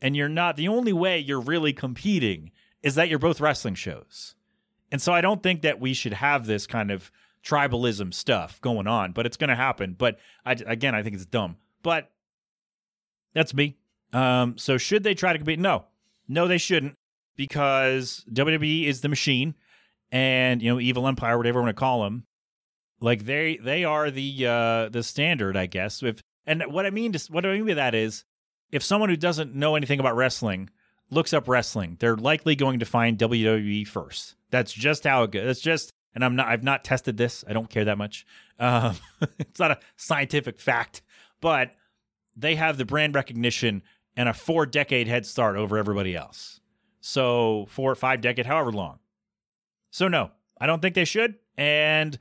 And 0.00 0.16
you're 0.16 0.28
not 0.28 0.56
the 0.56 0.68
only 0.68 0.92
way 0.92 1.18
you're 1.18 1.40
really 1.40 1.72
competing 1.72 2.50
is 2.82 2.96
that 2.96 3.08
you're 3.08 3.18
both 3.18 3.40
wrestling 3.40 3.74
shows. 3.74 4.34
And 4.92 5.00
so 5.00 5.12
I 5.12 5.20
don't 5.20 5.42
think 5.42 5.62
that 5.62 5.80
we 5.80 5.94
should 5.94 6.12
have 6.12 6.46
this 6.46 6.66
kind 6.66 6.90
of 6.90 7.10
tribalism 7.44 8.12
stuff 8.12 8.60
going 8.60 8.86
on, 8.86 9.12
but 9.12 9.26
it's 9.26 9.36
going 9.36 9.48
to 9.48 9.56
happen. 9.56 9.94
But 9.96 10.18
I, 10.44 10.52
again, 10.52 10.94
I 10.94 11.02
think 11.02 11.14
it's 11.14 11.26
dumb. 11.26 11.56
But 11.82 12.10
that's 13.36 13.52
me. 13.52 13.76
Um, 14.14 14.56
so 14.56 14.78
should 14.78 15.04
they 15.04 15.14
try 15.14 15.32
to 15.32 15.38
compete? 15.38 15.58
No, 15.58 15.84
no, 16.26 16.48
they 16.48 16.56
shouldn't, 16.56 16.94
because 17.36 18.24
WWE 18.32 18.86
is 18.86 19.02
the 19.02 19.10
machine, 19.10 19.54
and 20.10 20.62
you 20.62 20.72
know, 20.72 20.80
Evil 20.80 21.06
Empire, 21.06 21.36
whatever 21.36 21.58
you 21.58 21.64
want 21.64 21.76
to 21.76 21.78
call 21.78 22.02
them, 22.02 22.24
like 22.98 23.26
they 23.26 23.58
they 23.58 23.84
are 23.84 24.10
the 24.10 24.46
uh, 24.46 24.88
the 24.88 25.02
standard, 25.02 25.54
I 25.54 25.66
guess. 25.66 26.02
If 26.02 26.22
and 26.46 26.62
what 26.68 26.86
I 26.86 26.90
mean 26.90 27.12
to 27.12 27.32
what 27.32 27.44
I 27.44 27.52
mean 27.52 27.66
by 27.66 27.74
that 27.74 27.94
is, 27.94 28.24
if 28.72 28.82
someone 28.82 29.10
who 29.10 29.16
doesn't 29.16 29.54
know 29.54 29.76
anything 29.76 30.00
about 30.00 30.16
wrestling 30.16 30.70
looks 31.10 31.34
up 31.34 31.46
wrestling, 31.46 31.98
they're 32.00 32.16
likely 32.16 32.56
going 32.56 32.78
to 32.78 32.86
find 32.86 33.18
WWE 33.18 33.86
first. 33.86 34.34
That's 34.50 34.72
just 34.72 35.04
how 35.04 35.24
it 35.24 35.30
goes. 35.30 35.44
That's 35.44 35.60
just 35.60 35.92
and 36.14 36.24
I'm 36.24 36.36
not 36.36 36.46
I've 36.46 36.64
not 36.64 36.84
tested 36.84 37.18
this. 37.18 37.44
I 37.46 37.52
don't 37.52 37.68
care 37.68 37.84
that 37.84 37.98
much. 37.98 38.26
Um, 38.58 38.96
it's 39.38 39.60
not 39.60 39.72
a 39.72 39.78
scientific 39.96 40.58
fact, 40.58 41.02
but 41.42 41.72
they 42.36 42.56
have 42.56 42.76
the 42.76 42.84
brand 42.84 43.14
recognition 43.14 43.82
and 44.16 44.28
a 44.28 44.34
four 44.34 44.66
decade 44.66 45.08
head 45.08 45.26
start 45.26 45.56
over 45.56 45.78
everybody 45.78 46.14
else. 46.14 46.60
So 47.00 47.66
four 47.68 47.90
or 47.90 47.94
five 47.94 48.20
decade, 48.20 48.46
however 48.46 48.72
long. 48.72 48.98
So 49.90 50.08
no, 50.08 50.30
I 50.60 50.66
don't 50.66 50.82
think 50.82 50.94
they 50.94 51.04
should. 51.04 51.36
And 51.56 52.18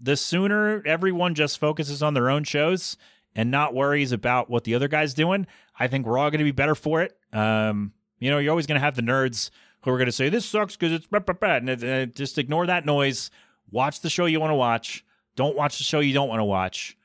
the 0.00 0.16
sooner 0.16 0.82
everyone 0.86 1.34
just 1.34 1.58
focuses 1.58 2.02
on 2.02 2.14
their 2.14 2.30
own 2.30 2.44
shows 2.44 2.96
and 3.34 3.50
not 3.50 3.74
worries 3.74 4.12
about 4.12 4.48
what 4.48 4.64
the 4.64 4.74
other 4.74 4.88
guy's 4.88 5.14
doing, 5.14 5.46
I 5.78 5.88
think 5.88 6.06
we're 6.06 6.18
all 6.18 6.30
going 6.30 6.38
to 6.38 6.44
be 6.44 6.52
better 6.52 6.74
for 6.74 7.02
it. 7.02 7.16
Um, 7.32 7.92
you 8.18 8.30
know, 8.30 8.38
you're 8.38 8.50
always 8.50 8.66
going 8.66 8.80
to 8.80 8.84
have 8.84 8.96
the 8.96 9.02
nerds 9.02 9.50
who 9.82 9.90
are 9.90 9.96
going 9.96 10.06
to 10.06 10.12
say 10.12 10.28
this 10.28 10.46
sucks 10.46 10.76
because 10.76 10.92
it's 10.92 11.06
blah, 11.06 11.20
blah, 11.20 11.56
and 11.56 11.84
uh, 11.84 12.06
just 12.06 12.38
ignore 12.38 12.66
that 12.66 12.84
noise. 12.84 13.30
Watch 13.70 14.00
the 14.00 14.10
show 14.10 14.26
you 14.26 14.40
want 14.40 14.50
to 14.50 14.56
watch. 14.56 15.04
Don't 15.36 15.56
watch 15.56 15.78
the 15.78 15.84
show 15.84 16.00
you 16.00 16.12
don't 16.12 16.28
want 16.28 16.40
to 16.40 16.44
watch, 16.44 16.96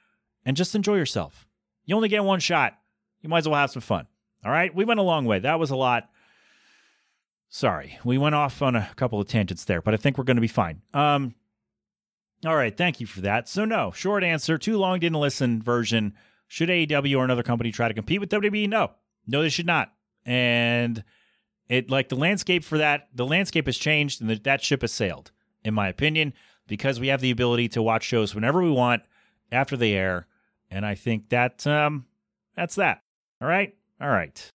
and 0.45 0.58
just 0.58 0.73
enjoy 0.73 0.95
yourself. 0.95 1.47
You 1.86 1.96
only 1.96 2.10
get 2.10 2.24
one 2.24 2.39
shot. 2.39 2.78
You 3.22 3.30
might 3.30 3.39
as 3.39 3.48
well 3.48 3.60
have 3.60 3.72
some 3.72 3.82
fun. 3.82 4.08
All 4.46 4.52
right, 4.52 4.74
we 4.74 4.86
went 4.86 5.00
a 5.00 5.04
long 5.04 5.26
way. 5.26 5.39
That 5.39 5.60
was 5.60 5.72
a 5.72 5.76
lot. 5.76 6.10
Sorry, 7.50 8.00
we 8.04 8.17
went 8.17 8.36
off 8.36 8.62
on 8.62 8.76
a 8.76 8.89
couple 8.96 9.22
of 9.22 9.28
tangents 9.28 9.65
there, 9.65 9.82
but 9.82 9.93
I 9.93 9.98
think 9.98 10.17
we're 10.17 10.24
going 10.24 10.38
to 10.38 10.41
be 10.41 10.48
fine. 10.48 10.82
Um, 10.93 11.36
all 12.46 12.56
right, 12.56 12.76
thank 12.76 13.00
you 13.00 13.08
for 13.08 13.22
that. 13.22 13.48
So 13.48 13.63
no, 13.63 13.91
short 13.91 14.24
answer, 14.24 14.58
too 14.58 14.78
long 14.78 15.00
didn't 15.00 15.19
listen 15.19 15.62
version. 15.62 16.13
Should 16.48 16.69
AEW 16.69 17.17
or 17.17 17.24
another 17.24 17.43
company 17.43 17.72
try 17.72 17.88
to 17.88 17.93
compete 17.93 18.19
with 18.19 18.30
WWE? 18.30 18.67
No, 18.67 18.91
no, 19.28 19.41
they 19.41 19.50
should 19.50 19.65
not. 19.65 19.93
And 20.26 21.04
it 21.69 21.89
like 21.89 22.10
the 22.10 22.15
landscape 22.15 22.63
for 22.63 22.78
that 22.78 23.08
the 23.13 23.26
landscape 23.26 23.65
has 23.65 23.78
changed 23.78 24.22
and 24.22 24.30
the, 24.30 24.36
that 24.36 24.62
ship 24.62 24.82
has 24.82 24.91
sailed 24.91 25.32
in 25.63 25.74
my 25.74 25.88
opinion 25.88 26.34
because 26.67 27.00
we 27.00 27.08
have 27.08 27.22
the 27.22 27.32
ability 27.32 27.69
to 27.69 27.82
watch 27.82 28.04
shows 28.04 28.36
whenever 28.36 28.62
we 28.62 28.72
want 28.72 29.04
after 29.52 29.78
they 29.78 29.93
air 29.93 30.28
and 30.74 30.86
i 30.86 30.96
think 30.96 31.30
that 31.30 31.66
um 31.68 32.06
that's 32.56 32.76
that. 32.76 33.02
All 33.42 33.48
right? 33.48 33.74
All 34.00 34.10
right. 34.10 34.50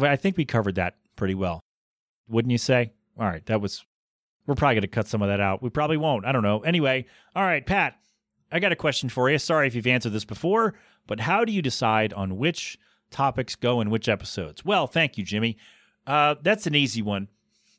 I 0.00 0.14
think 0.14 0.36
we 0.36 0.44
covered 0.44 0.76
that 0.76 0.94
pretty 1.16 1.34
well 1.34 1.60
wouldn't 2.28 2.52
you 2.52 2.58
say? 2.58 2.92
All 3.18 3.26
right 3.26 3.44
that 3.46 3.60
was 3.60 3.84
we're 4.46 4.54
probably 4.54 4.76
going 4.76 4.82
to 4.82 4.88
cut 4.88 5.08
some 5.08 5.22
of 5.22 5.28
that 5.28 5.40
out. 5.40 5.60
We 5.60 5.70
probably 5.70 5.96
won't. 5.96 6.24
I 6.24 6.32
don't 6.32 6.42
know. 6.42 6.60
Anyway 6.60 7.06
all 7.34 7.44
right 7.44 7.64
pat 7.64 7.98
i 8.52 8.58
got 8.58 8.72
a 8.72 8.76
question 8.76 9.08
for 9.08 9.30
you. 9.30 9.38
Sorry 9.38 9.66
if 9.66 9.74
you've 9.74 9.86
answered 9.86 10.12
this 10.12 10.24
before 10.24 10.74
but 11.06 11.20
how 11.20 11.44
do 11.44 11.52
you 11.52 11.62
decide 11.62 12.12
on 12.12 12.36
which 12.36 12.78
topics 13.10 13.56
go 13.56 13.80
in 13.80 13.90
which 13.90 14.08
episodes? 14.08 14.64
Well 14.64 14.86
thank 14.86 15.16
you 15.16 15.24
jimmy. 15.24 15.56
Uh, 16.06 16.36
that's 16.42 16.66
an 16.66 16.74
easy 16.74 17.02
one 17.02 17.28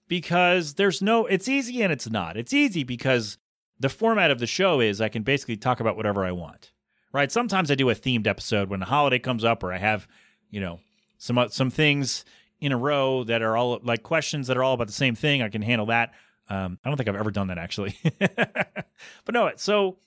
because 0.07 0.75
there's 0.75 1.01
no, 1.01 1.25
it's 1.25 1.47
easy 1.47 1.81
and 1.81 1.91
it's 1.91 2.09
not. 2.09 2.37
It's 2.37 2.53
easy 2.53 2.83
because 2.83 3.37
the 3.79 3.89
format 3.89 4.31
of 4.31 4.39
the 4.39 4.47
show 4.47 4.79
is 4.79 4.99
I 4.99 5.09
can 5.09 5.23
basically 5.23 5.57
talk 5.57 5.79
about 5.79 5.95
whatever 5.95 6.25
I 6.25 6.31
want, 6.31 6.71
right? 7.11 7.31
Sometimes 7.31 7.71
I 7.71 7.75
do 7.75 7.89
a 7.89 7.95
themed 7.95 8.27
episode 8.27 8.69
when 8.69 8.81
a 8.81 8.85
holiday 8.85 9.19
comes 9.19 9.43
up 9.43 9.63
or 9.63 9.73
I 9.73 9.77
have, 9.77 10.07
you 10.49 10.59
know, 10.59 10.79
some, 11.17 11.37
uh, 11.37 11.49
some 11.49 11.69
things 11.69 12.25
in 12.59 12.71
a 12.71 12.77
row 12.77 13.23
that 13.23 13.41
are 13.41 13.55
all 13.55 13.79
like 13.83 14.03
questions 14.03 14.47
that 14.47 14.57
are 14.57 14.63
all 14.63 14.73
about 14.73 14.87
the 14.87 14.93
same 14.93 15.15
thing. 15.15 15.41
I 15.41 15.49
can 15.49 15.61
handle 15.61 15.87
that. 15.87 16.13
Um, 16.49 16.79
I 16.83 16.89
don't 16.89 16.97
think 16.97 17.09
I've 17.09 17.15
ever 17.15 17.31
done 17.31 17.47
that 17.47 17.57
actually. 17.57 17.97
but 18.19 19.33
no, 19.33 19.51
so 19.55 19.97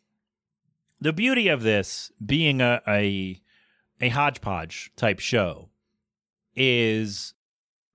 the 1.01 1.13
beauty 1.13 1.49
of 1.49 1.63
this 1.63 2.11
being 2.25 2.61
a, 2.61 2.81
a, 2.87 3.41
a 4.01 4.09
hodgepodge 4.09 4.93
type 4.97 5.21
show 5.21 5.69
is 6.55 7.35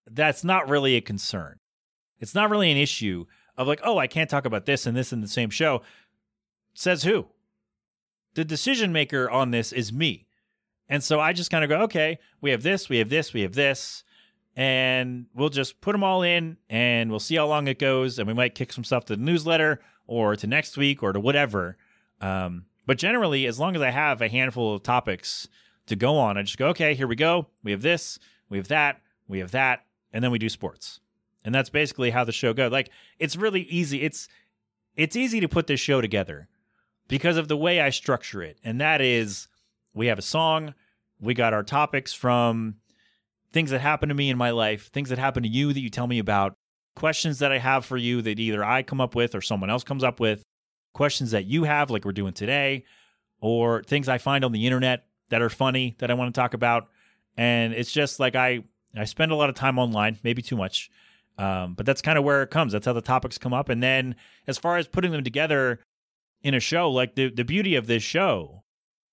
that's 0.09 0.43
not 0.43 0.69
really 0.69 0.95
a 0.95 1.01
concern. 1.01 1.59
It's 2.19 2.35
not 2.35 2.49
really 2.49 2.71
an 2.71 2.77
issue 2.77 3.25
of 3.57 3.67
like, 3.67 3.81
oh, 3.83 3.97
I 3.97 4.07
can't 4.07 4.29
talk 4.29 4.45
about 4.45 4.65
this 4.65 4.85
and 4.85 4.95
this 4.95 5.11
in 5.13 5.21
the 5.21 5.27
same 5.27 5.49
show. 5.49 5.81
Says 6.73 7.03
who? 7.03 7.27
The 8.35 8.45
decision 8.45 8.93
maker 8.93 9.29
on 9.29 9.51
this 9.51 9.71
is 9.71 9.91
me. 9.91 10.27
And 10.87 11.03
so 11.03 11.19
I 11.19 11.33
just 11.33 11.49
kind 11.49 11.63
of 11.63 11.69
go, 11.69 11.81
okay, 11.83 12.19
we 12.41 12.51
have 12.51 12.61
this, 12.61 12.89
we 12.89 12.99
have 12.99 13.09
this, 13.09 13.33
we 13.33 13.41
have 13.41 13.53
this, 13.53 14.03
and 14.55 15.25
we'll 15.33 15.49
just 15.49 15.81
put 15.81 15.93
them 15.93 16.03
all 16.03 16.21
in 16.21 16.57
and 16.69 17.09
we'll 17.09 17.19
see 17.19 17.35
how 17.35 17.47
long 17.47 17.67
it 17.67 17.79
goes. 17.79 18.19
And 18.19 18.27
we 18.27 18.33
might 18.33 18.55
kick 18.55 18.71
some 18.71 18.83
stuff 18.83 19.05
to 19.05 19.15
the 19.15 19.21
newsletter 19.21 19.81
or 20.05 20.35
to 20.35 20.47
next 20.47 20.77
week 20.77 21.01
or 21.01 21.11
to 21.11 21.19
whatever. 21.19 21.77
Um, 22.21 22.65
but 22.85 22.97
generally, 22.97 23.47
as 23.47 23.59
long 23.59 23.75
as 23.75 23.81
I 23.81 23.89
have 23.89 24.21
a 24.21 24.29
handful 24.29 24.75
of 24.75 24.83
topics 24.83 25.47
to 25.87 25.95
go 25.95 26.17
on, 26.17 26.37
I 26.37 26.43
just 26.43 26.57
go, 26.57 26.67
okay, 26.67 26.93
here 26.93 27.07
we 27.07 27.15
go. 27.15 27.47
We 27.63 27.71
have 27.71 27.81
this, 27.81 28.19
we 28.49 28.57
have 28.57 28.67
that, 28.67 29.01
we 29.27 29.39
have 29.39 29.51
that 29.51 29.85
and 30.13 30.23
then 30.23 30.31
we 30.31 30.39
do 30.39 30.49
sports. 30.49 31.01
And 31.43 31.53
that's 31.53 31.69
basically 31.69 32.09
how 32.09 32.23
the 32.23 32.31
show 32.31 32.53
goes. 32.53 32.71
Like 32.71 32.89
it's 33.19 33.35
really 33.35 33.63
easy. 33.63 34.01
It's 34.01 34.27
it's 34.95 35.15
easy 35.15 35.41
to 35.41 35.49
put 35.49 35.67
this 35.67 35.79
show 35.79 35.99
together 35.99 36.47
because 37.07 37.37
of 37.37 37.47
the 37.47 37.57
way 37.57 37.81
I 37.81 37.89
structure 37.89 38.41
it. 38.41 38.57
And 38.63 38.81
that 38.81 39.01
is 39.01 39.47
we 39.93 40.07
have 40.07 40.19
a 40.19 40.23
song, 40.23 40.73
we 41.19 41.33
got 41.33 41.53
our 41.53 41.63
topics 41.63 42.13
from 42.13 42.75
things 43.51 43.71
that 43.71 43.79
happen 43.79 44.09
to 44.09 44.15
me 44.15 44.29
in 44.29 44.37
my 44.37 44.51
life, 44.51 44.91
things 44.91 45.09
that 45.09 45.17
happen 45.17 45.43
to 45.43 45.49
you 45.49 45.71
that 45.71 45.79
you 45.79 45.89
tell 45.89 46.07
me 46.07 46.19
about, 46.19 46.55
questions 46.95 47.39
that 47.39 47.51
I 47.51 47.57
have 47.57 47.85
for 47.85 47.97
you 47.97 48.21
that 48.21 48.39
either 48.39 48.63
I 48.63 48.83
come 48.83 48.99
up 48.99 49.15
with 49.15 49.35
or 49.35 49.41
someone 49.41 49.69
else 49.69 49.83
comes 49.83 50.03
up 50.03 50.19
with, 50.19 50.43
questions 50.93 51.31
that 51.31 51.45
you 51.45 51.63
have 51.63 51.89
like 51.89 52.05
we're 52.05 52.11
doing 52.11 52.33
today, 52.33 52.83
or 53.39 53.83
things 53.83 54.09
I 54.09 54.17
find 54.17 54.43
on 54.43 54.51
the 54.51 54.65
internet 54.65 55.05
that 55.29 55.41
are 55.41 55.49
funny 55.49 55.95
that 55.99 56.11
I 56.11 56.13
want 56.13 56.33
to 56.33 56.39
talk 56.39 56.53
about. 56.53 56.87
And 57.37 57.73
it's 57.73 57.91
just 57.91 58.19
like 58.19 58.35
I 58.35 58.63
I 58.97 59.05
spend 59.05 59.31
a 59.31 59.35
lot 59.35 59.49
of 59.49 59.55
time 59.55 59.77
online, 59.77 60.17
maybe 60.23 60.41
too 60.41 60.55
much. 60.55 60.89
Um, 61.37 61.73
but 61.73 61.85
that's 61.85 62.01
kind 62.01 62.17
of 62.17 62.23
where 62.23 62.43
it 62.43 62.49
comes. 62.49 62.71
That's 62.71 62.85
how 62.85 62.93
the 62.93 63.01
topics 63.01 63.37
come 63.37 63.53
up. 63.53 63.67
And 63.67 63.83
then 63.83 64.15
as 64.47 64.57
far 64.57 64.77
as 64.77 64.87
putting 64.87 65.11
them 65.11 65.23
together 65.23 65.81
in 66.45 66.53
a 66.53 66.60
show, 66.60 66.91
like 66.91 67.15
the, 67.15 67.31
the 67.31 67.43
beauty 67.43 67.73
of 67.73 67.88
this 67.88 68.03
show 68.03 68.63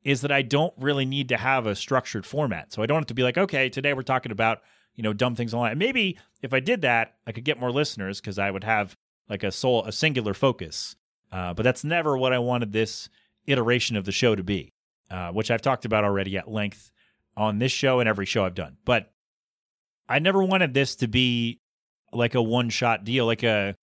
is 0.05 0.21
that 0.21 0.31
I 0.31 0.42
don't 0.42 0.75
really 0.77 1.07
need 1.07 1.31
to 1.31 1.38
have 1.38 1.66
a 1.66 1.75
structured 1.75 2.27
format. 2.27 2.75
So 2.75 2.83
I 2.83 2.87
don't 2.87 2.99
have 2.99 3.07
to 3.07 3.14
be 3.14 3.23
like, 3.23 3.38
okay, 3.38 3.71
today 3.71 3.95
we're 3.95 4.03
talking 4.03 4.31
about, 4.31 4.61
you 4.95 5.03
know, 5.03 5.14
dumb 5.14 5.35
things 5.35 5.55
online. 5.55 5.79
maybe 5.79 6.18
if 6.42 6.53
I 6.53 6.61
did 6.61 6.83
that, 6.83 7.14
I 7.27 7.33
could 7.33 7.45
get 7.45 7.59
more 7.59 7.73
listeners 7.73 8.21
because 8.21 8.38
I 8.38 8.51
would 8.51 8.64
have 8.64 8.95
like 9.31 9.45
a 9.45 9.51
soul, 9.51 9.83
a 9.85 9.92
singular 9.92 10.35
focus. 10.35 10.95
Uh, 11.33 11.55
but 11.55 11.62
that's 11.62 11.85
never 11.85 12.18
what 12.18 12.35
I 12.35 12.38
wanted 12.38 12.71
this 12.71 13.09
iteration 13.47 13.97
of 13.97 14.05
the 14.05 14.12
show 14.12 14.35
to 14.35 14.42
be, 14.42 14.71
uh, 15.11 15.31
which 15.31 15.51
I've 15.51 15.62
talked 15.62 15.87
about 15.87 16.05
already 16.05 16.37
at 16.37 16.51
length 16.51 16.90
on 17.35 17.61
this 17.61 17.73
show 17.73 17.99
and 17.99 18.11
every 18.11 18.27
show 18.27 18.45
I've 18.45 18.55
done. 18.55 18.77
But 18.85 19.11
I 20.07 20.18
never 20.18 20.45
wanted 20.45 20.75
this 20.75 20.97
to 20.97 21.09
be 21.09 21.61
like 22.12 22.35
a 22.35 22.42
one 22.42 22.68
shot 22.68 23.05
deal, 23.05 23.25
like 23.25 23.42
a 23.42 23.75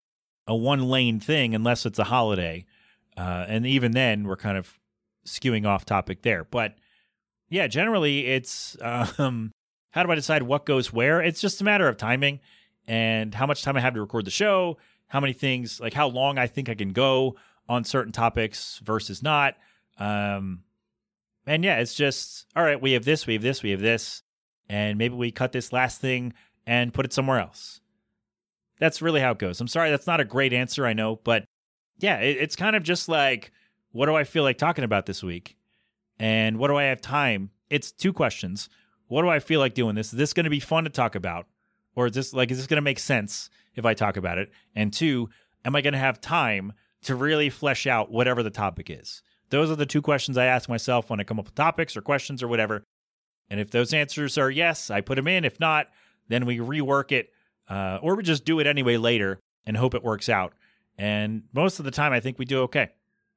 a 0.46 0.56
one 0.56 0.88
lane 0.88 1.20
thing, 1.20 1.56
unless 1.56 1.88
it's 1.88 1.98
a 1.98 2.04
holiday. 2.04 2.66
Uh, 3.20 3.46
and 3.50 3.68
even 3.68 3.92
then, 3.92 4.24
we're 4.24 4.38
kind 4.38 4.58
of 4.58 4.80
skewing 5.26 5.68
off 5.68 5.84
topic 5.84 6.22
there. 6.22 6.46
But 6.46 6.76
yeah, 7.50 7.68
generally 7.68 8.28
it's 8.28 8.78
um, 8.82 9.52
how 9.92 10.04
do 10.04 10.12
I 10.12 10.16
decide 10.16 10.44
what 10.44 10.66
goes 10.66 10.94
where? 10.94 11.22
It's 11.22 11.42
just 11.42 11.60
a 11.60 11.66
matter 11.66 11.88
of 11.90 11.98
timing 11.98 12.40
and 12.88 13.36
how 13.36 13.46
much 13.46 13.62
time 13.62 13.76
I 13.76 13.82
have 13.82 13.94
to 13.96 14.02
record 14.02 14.26
the 14.26 14.32
show, 14.32 14.78
how 15.08 15.20
many 15.20 15.34
things, 15.34 15.82
like 15.82 15.94
how 15.94 16.08
long 16.08 16.38
I 16.38 16.48
think 16.48 16.70
I 16.70 16.76
can 16.76 16.94
go 16.94 17.36
on 17.68 17.84
certain 17.84 18.14
topics 18.14 18.80
versus 18.84 19.22
not. 19.22 19.56
Um, 20.00 20.64
and 21.46 21.64
yeah, 21.64 21.80
it's 21.80 21.96
just 21.96 22.46
all 22.56 22.64
right. 22.64 22.82
We 22.82 22.94
have 22.94 23.04
this, 23.04 23.28
we 23.28 23.34
have 23.34 23.42
this, 23.44 23.62
we 23.62 23.72
have 23.72 23.82
this, 23.82 24.24
and 24.70 24.98
maybe 24.98 25.16
we 25.16 25.32
cut 25.32 25.52
this 25.52 25.74
last 25.74 26.00
thing 26.00 26.34
and 26.66 26.94
put 26.94 27.06
it 27.06 27.12
somewhere 27.12 27.40
else. 27.40 27.82
That's 28.80 29.02
really 29.02 29.20
how 29.20 29.32
it 29.32 29.40
goes. 29.40 29.60
I'm 29.60 29.68
sorry, 29.68 29.90
that's 29.90 30.08
not 30.08 30.22
a 30.22 30.26
great 30.26 30.54
answer, 30.54 30.86
I 30.86 30.94
know, 30.94 31.18
but 31.18 31.44
yeah, 32.00 32.18
it, 32.18 32.38
it's 32.38 32.56
kind 32.56 32.76
of 32.76 32.84
just 32.84 33.10
like, 33.10 33.52
what 33.92 34.06
do 34.06 34.16
I 34.16 34.24
feel 34.24 34.44
like 34.44 34.58
talking 34.58 34.84
about 34.84 35.06
this 35.06 35.24
week? 35.24 35.58
And 36.20 36.58
what 36.58 36.68
do 36.68 36.76
I 36.76 36.86
have 36.86 37.02
time? 37.02 37.52
It's 37.70 37.92
two 37.92 38.14
questions. 38.14 38.70
What 39.08 39.22
do 39.22 39.30
I 39.30 39.40
feel 39.40 39.60
like 39.60 39.74
doing 39.74 39.96
this? 39.96 40.08
Is 40.14 40.18
this 40.18 40.34
going 40.34 40.44
to 40.44 40.50
be 40.50 40.60
fun 40.60 40.84
to 40.84 40.90
talk 40.90 41.16
about? 41.16 41.48
Or 41.96 42.08
is 42.08 42.14
this 42.14 42.34
like, 42.34 42.52
is 42.52 42.58
this 42.58 42.68
going 42.68 42.78
to 42.78 42.82
make 42.82 43.00
sense 43.00 43.50
if 43.76 43.86
I 43.86 43.94
talk 43.94 44.18
about 44.18 44.38
it? 44.38 44.52
And 44.76 44.94
two, 44.94 45.30
am 45.66 45.76
I 45.76 45.82
going 45.82 45.94
to 45.94 46.00
have 46.00 46.22
time 46.22 46.74
to 47.04 47.16
really 47.16 47.50
flesh 47.50 47.88
out 47.88 48.12
whatever 48.12 48.44
the 48.44 48.50
topic 48.50 48.90
is? 48.90 49.24
Those 49.50 49.72
are 49.72 49.76
the 49.76 49.86
two 49.86 50.02
questions 50.02 50.38
I 50.38 50.46
ask 50.46 50.70
myself 50.70 51.10
when 51.10 51.20
I 51.20 51.24
come 51.24 51.40
up 51.40 51.46
with 51.46 51.56
topics 51.56 51.98
or 51.98 52.02
questions 52.02 52.44
or 52.44 52.48
whatever. 52.48 52.84
And 53.50 53.60
if 53.60 53.72
those 53.72 53.94
answers 53.94 54.38
are 54.38 54.52
yes, 54.52 54.92
I 54.92 55.02
put 55.02 55.16
them 55.16 55.28
in. 55.28 55.44
If 55.44 55.60
not, 55.60 55.88
then 56.28 56.46
we 56.46 56.60
rework 56.60 57.12
it 57.12 57.32
uh, 57.68 58.00
or 58.02 58.16
we 58.16 58.24
just 58.24 58.46
do 58.46 58.60
it 58.60 58.68
anyway 58.68 58.98
later 58.98 59.40
and 59.66 59.76
hope 59.76 59.96
it 59.96 60.04
works 60.04 60.30
out. 60.30 60.54
And 61.00 61.44
most 61.54 61.80
of 61.80 61.86
the 61.86 61.92
time, 61.92 62.12
I 62.12 62.20
think 62.20 62.38
we 62.38 62.44
do 62.44 62.60
okay. 62.64 62.90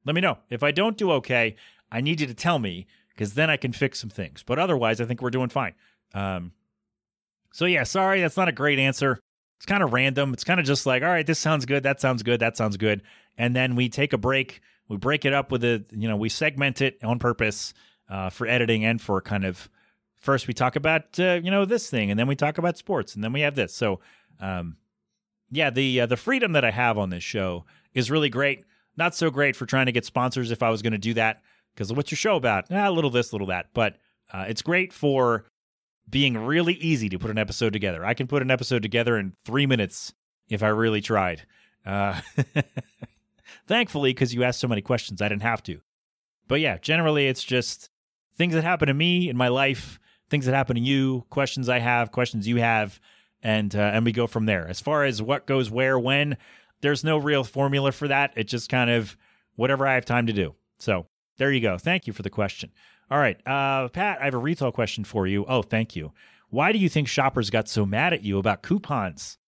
Let 0.05 0.16
me 0.16 0.20
know. 0.20 0.38
If 0.51 0.64
I 0.64 0.72
don't 0.72 0.98
do 0.98 1.12
okay, 1.12 1.55
I 1.92 2.01
need 2.01 2.20
you 2.20 2.27
to 2.27 2.35
tell 2.35 2.59
me 2.59 2.88
because 3.11 3.35
then 3.35 3.48
I 3.48 3.57
can 3.57 3.72
fix 3.72 4.01
some 4.01 4.11
things. 4.11 4.42
But 4.42 4.59
otherwise, 4.59 5.01
I 5.01 5.05
think 5.05 5.22
we're 5.22 5.31
doing 5.31 5.48
fine. 5.48 5.75
Um, 6.12 6.51
so, 7.53 7.64
yeah, 7.66 7.85
sorry, 7.85 8.20
that's 8.20 8.37
not 8.37 8.48
a 8.48 8.53
great 8.53 8.81
answer. 8.81 9.20
It's 9.59 9.66
kind 9.66 9.85
of 9.85 9.92
random. 9.92 10.33
It's 10.33 10.42
kind 10.42 10.59
of 10.59 10.66
just 10.66 10.87
like, 10.87 11.05
all 11.05 11.09
right, 11.09 11.25
this 11.25 11.38
sounds 11.38 11.64
good. 11.64 11.85
That 11.85 12.01
sounds 12.01 12.25
good. 12.25 12.40
That 12.40 12.57
sounds 12.57 12.77
good. 12.77 13.01
And 13.38 13.55
then 13.55 13.77
we 13.77 13.88
take 13.88 14.12
a 14.12 14.18
break. 14.18 14.61
We 14.88 14.96
break 14.96 15.25
it 15.25 15.33
up 15.33 15.53
with 15.53 15.62
a, 15.62 15.85
you 15.92 16.09
know, 16.09 16.16
we 16.16 16.29
segment 16.31 16.83
it 16.83 16.98
on 17.05 17.20
purpose 17.20 17.75
uh, 18.11 18.31
for 18.31 18.48
editing 18.48 18.85
and 18.85 19.01
for 19.01 19.20
kind 19.20 19.44
of 19.44 19.68
first 20.16 20.48
we 20.48 20.55
talk 20.55 20.75
about, 20.75 21.18
uh, 21.20 21.40
you 21.42 21.51
know, 21.51 21.64
this 21.64 21.88
thing 21.88 22.11
and 22.11 22.18
then 22.18 22.27
we 22.27 22.35
talk 22.35 22.59
about 22.59 22.77
sports 22.77 23.14
and 23.14 23.22
then 23.22 23.33
we 23.33 23.42
have 23.42 23.55
this. 23.55 23.72
So, 23.72 24.01
um, 24.40 24.79
yeah, 25.52 25.70
the 25.70 26.00
uh, 26.00 26.06
the 26.06 26.16
freedom 26.16 26.52
that 26.52 26.64
I 26.64 26.70
have 26.70 26.96
on 26.98 27.10
this 27.10 27.22
show 27.22 27.66
is 27.92 28.10
really 28.10 28.30
great. 28.30 28.64
Not 28.96 29.14
so 29.14 29.30
great 29.30 29.54
for 29.54 29.66
trying 29.66 29.86
to 29.86 29.92
get 29.92 30.04
sponsors 30.04 30.50
if 30.50 30.62
I 30.62 30.70
was 30.70 30.82
going 30.82 30.92
to 30.92 30.98
do 30.98 31.14
that 31.14 31.42
because 31.74 31.92
what's 31.92 32.10
your 32.10 32.16
show 32.16 32.36
about? 32.36 32.64
Ah, 32.70 32.88
a 32.88 32.90
little 32.90 33.10
this, 33.10 33.30
a 33.30 33.34
little 33.34 33.46
that. 33.48 33.66
But 33.74 33.96
uh, 34.32 34.46
it's 34.48 34.62
great 34.62 34.92
for 34.92 35.44
being 36.08 36.38
really 36.38 36.74
easy 36.74 37.08
to 37.10 37.18
put 37.18 37.30
an 37.30 37.38
episode 37.38 37.72
together. 37.72 38.04
I 38.04 38.14
can 38.14 38.26
put 38.26 38.42
an 38.42 38.50
episode 38.50 38.82
together 38.82 39.18
in 39.18 39.34
three 39.44 39.66
minutes 39.66 40.14
if 40.48 40.62
I 40.62 40.68
really 40.68 41.00
tried. 41.00 41.42
Uh, 41.84 42.20
thankfully, 43.66 44.10
because 44.10 44.34
you 44.34 44.44
asked 44.44 44.60
so 44.60 44.68
many 44.68 44.82
questions, 44.82 45.20
I 45.20 45.28
didn't 45.28 45.42
have 45.42 45.62
to. 45.64 45.80
But 46.48 46.60
yeah, 46.60 46.78
generally, 46.78 47.28
it's 47.28 47.44
just 47.44 47.90
things 48.36 48.54
that 48.54 48.64
happen 48.64 48.88
to 48.88 48.94
me 48.94 49.28
in 49.28 49.36
my 49.36 49.48
life, 49.48 49.98
things 50.30 50.46
that 50.46 50.54
happen 50.54 50.76
to 50.76 50.82
you, 50.82 51.24
questions 51.30 51.68
I 51.68 51.78
have, 51.78 52.10
questions 52.10 52.48
you 52.48 52.56
have, 52.56 53.00
and 53.42 53.74
uh, 53.74 53.90
and 53.94 54.05
we 54.05 54.12
go 54.12 54.26
from 54.26 54.46
there. 54.46 54.66
As 54.68 54.81
far 54.81 55.05
as 55.05 55.20
what 55.20 55.46
goes 55.46 55.70
where, 55.70 55.98
when, 55.98 56.37
there's 56.81 57.05
no 57.05 57.18
real 57.18 57.44
formula 57.44 57.92
for 57.92 58.09
that. 58.09 58.33
It 58.37 58.44
just 58.44 58.68
kind 58.68 58.90
of 58.90 59.16
whatever 59.57 59.87
I 59.87 59.94
have 59.94 60.05
time 60.05 60.26
to 60.26 60.33
do. 60.33 60.55
So 60.78 61.07
there 61.38 61.52
you 61.52 61.61
go. 61.61 61.78
Thank 61.78 62.07
you 62.07 62.12
for 62.12 62.22
the 62.22 62.31
question. 62.31 62.70
All 63.11 63.18
right, 63.18 63.37
uh, 63.46 63.88
Pat, 63.88 64.20
I 64.20 64.24
have 64.24 64.35
a 64.35 64.38
retail 64.38 64.72
question 64.72 65.05
for 65.05 65.26
you. 65.26 65.44
Oh, 65.46 65.62
thank 65.62 65.94
you. 65.94 66.12
Why 66.48 66.72
do 66.72 66.78
you 66.78 66.88
think 66.88 67.09
shoppers 67.09 67.50
got 67.50 67.68
so 67.68 67.85
mad 67.85 68.12
at 68.12 68.22
you 68.22 68.38
about 68.38 68.62
coupons? 68.62 69.38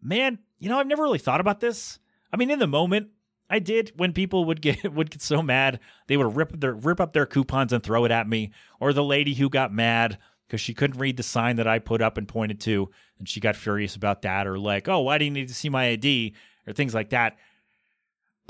Man, 0.00 0.38
you 0.58 0.68
know, 0.68 0.78
I've 0.78 0.86
never 0.86 1.02
really 1.02 1.18
thought 1.18 1.40
about 1.40 1.60
this. 1.60 1.98
I 2.32 2.36
mean, 2.36 2.50
in 2.50 2.58
the 2.58 2.66
moment, 2.66 3.08
I 3.50 3.58
did 3.58 3.92
when 3.96 4.12
people 4.12 4.44
would 4.46 4.62
get 4.62 4.92
would 4.92 5.10
get 5.10 5.22
so 5.22 5.42
mad 5.42 5.78
they 6.06 6.16
would 6.16 6.34
rip 6.34 6.58
their 6.58 6.74
rip 6.74 7.00
up 7.00 7.12
their 7.12 7.26
coupons 7.26 7.72
and 7.72 7.82
throw 7.82 8.04
it 8.04 8.10
at 8.10 8.28
me, 8.28 8.50
or 8.80 8.92
the 8.92 9.04
lady 9.04 9.34
who 9.34 9.48
got 9.48 9.72
mad 9.72 10.18
because 10.52 10.60
she 10.60 10.74
couldn't 10.74 11.00
read 11.00 11.16
the 11.16 11.22
sign 11.22 11.56
that 11.56 11.66
I 11.66 11.78
put 11.78 12.02
up 12.02 12.18
and 12.18 12.28
pointed 12.28 12.60
to, 12.60 12.90
and 13.18 13.26
she 13.26 13.40
got 13.40 13.56
furious 13.56 13.96
about 13.96 14.20
that, 14.20 14.46
or 14.46 14.58
like, 14.58 14.86
oh, 14.86 15.00
why 15.00 15.16
do 15.16 15.24
you 15.24 15.30
need 15.30 15.48
to 15.48 15.54
see 15.54 15.70
my 15.70 15.88
ID, 15.88 16.34
or 16.66 16.74
things 16.74 16.92
like 16.92 17.08
that. 17.08 17.38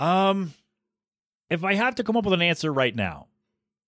Um, 0.00 0.52
if 1.48 1.62
I 1.62 1.74
have 1.74 1.94
to 1.94 2.02
come 2.02 2.16
up 2.16 2.24
with 2.24 2.34
an 2.34 2.42
answer 2.42 2.72
right 2.72 2.92
now, 2.92 3.28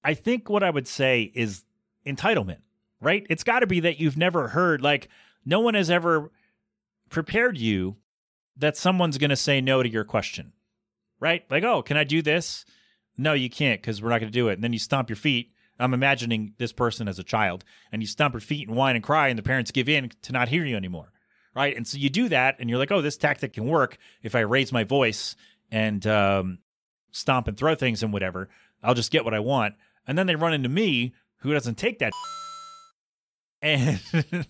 I 0.04 0.14
think 0.14 0.48
what 0.48 0.62
I 0.62 0.70
would 0.70 0.86
say 0.86 1.32
is 1.34 1.64
entitlement, 2.06 2.58
right? 3.00 3.26
It's 3.28 3.42
got 3.42 3.60
to 3.60 3.66
be 3.66 3.80
that 3.80 3.98
you've 3.98 4.16
never 4.16 4.46
heard, 4.46 4.80
like, 4.80 5.08
no 5.44 5.58
one 5.58 5.74
has 5.74 5.90
ever 5.90 6.30
prepared 7.10 7.58
you 7.58 7.96
that 8.56 8.76
someone's 8.76 9.18
going 9.18 9.30
to 9.30 9.36
say 9.36 9.60
no 9.60 9.82
to 9.82 9.88
your 9.88 10.04
question, 10.04 10.52
right? 11.18 11.44
Like, 11.50 11.64
oh, 11.64 11.82
can 11.82 11.96
I 11.96 12.04
do 12.04 12.22
this? 12.22 12.64
No, 13.18 13.32
you 13.32 13.50
can't 13.50 13.82
because 13.82 14.00
we're 14.00 14.10
not 14.10 14.20
going 14.20 14.30
to 14.30 14.38
do 14.38 14.50
it. 14.50 14.52
And 14.52 14.62
then 14.62 14.72
you 14.72 14.78
stomp 14.78 15.10
your 15.10 15.16
feet 15.16 15.50
I'm 15.78 15.94
imagining 15.94 16.54
this 16.58 16.72
person 16.72 17.08
as 17.08 17.18
a 17.18 17.24
child, 17.24 17.64
and 17.90 18.02
you 18.02 18.06
stomp 18.06 18.34
your 18.34 18.40
feet 18.40 18.68
and 18.68 18.76
whine 18.76 18.96
and 18.96 19.04
cry, 19.04 19.28
and 19.28 19.38
the 19.38 19.42
parents 19.42 19.70
give 19.70 19.88
in 19.88 20.10
to 20.22 20.32
not 20.32 20.48
hear 20.48 20.64
you 20.64 20.76
anymore, 20.76 21.12
right? 21.54 21.76
And 21.76 21.86
so 21.86 21.98
you 21.98 22.08
do 22.08 22.28
that, 22.28 22.56
and 22.58 22.70
you're 22.70 22.78
like, 22.78 22.92
oh, 22.92 23.02
this 23.02 23.16
tactic 23.16 23.54
can 23.54 23.66
work 23.66 23.98
if 24.22 24.34
I 24.34 24.40
raise 24.40 24.72
my 24.72 24.84
voice 24.84 25.36
and 25.70 26.06
um, 26.06 26.58
stomp 27.10 27.48
and 27.48 27.56
throw 27.56 27.74
things 27.74 28.02
and 28.02 28.12
whatever. 28.12 28.48
I'll 28.82 28.94
just 28.94 29.10
get 29.10 29.24
what 29.24 29.34
I 29.34 29.40
want. 29.40 29.74
And 30.06 30.16
then 30.16 30.26
they 30.26 30.36
run 30.36 30.52
into 30.52 30.68
me, 30.68 31.14
who 31.38 31.52
doesn't 31.52 31.76
take 31.76 31.98
that, 31.98 32.12
and 33.62 34.00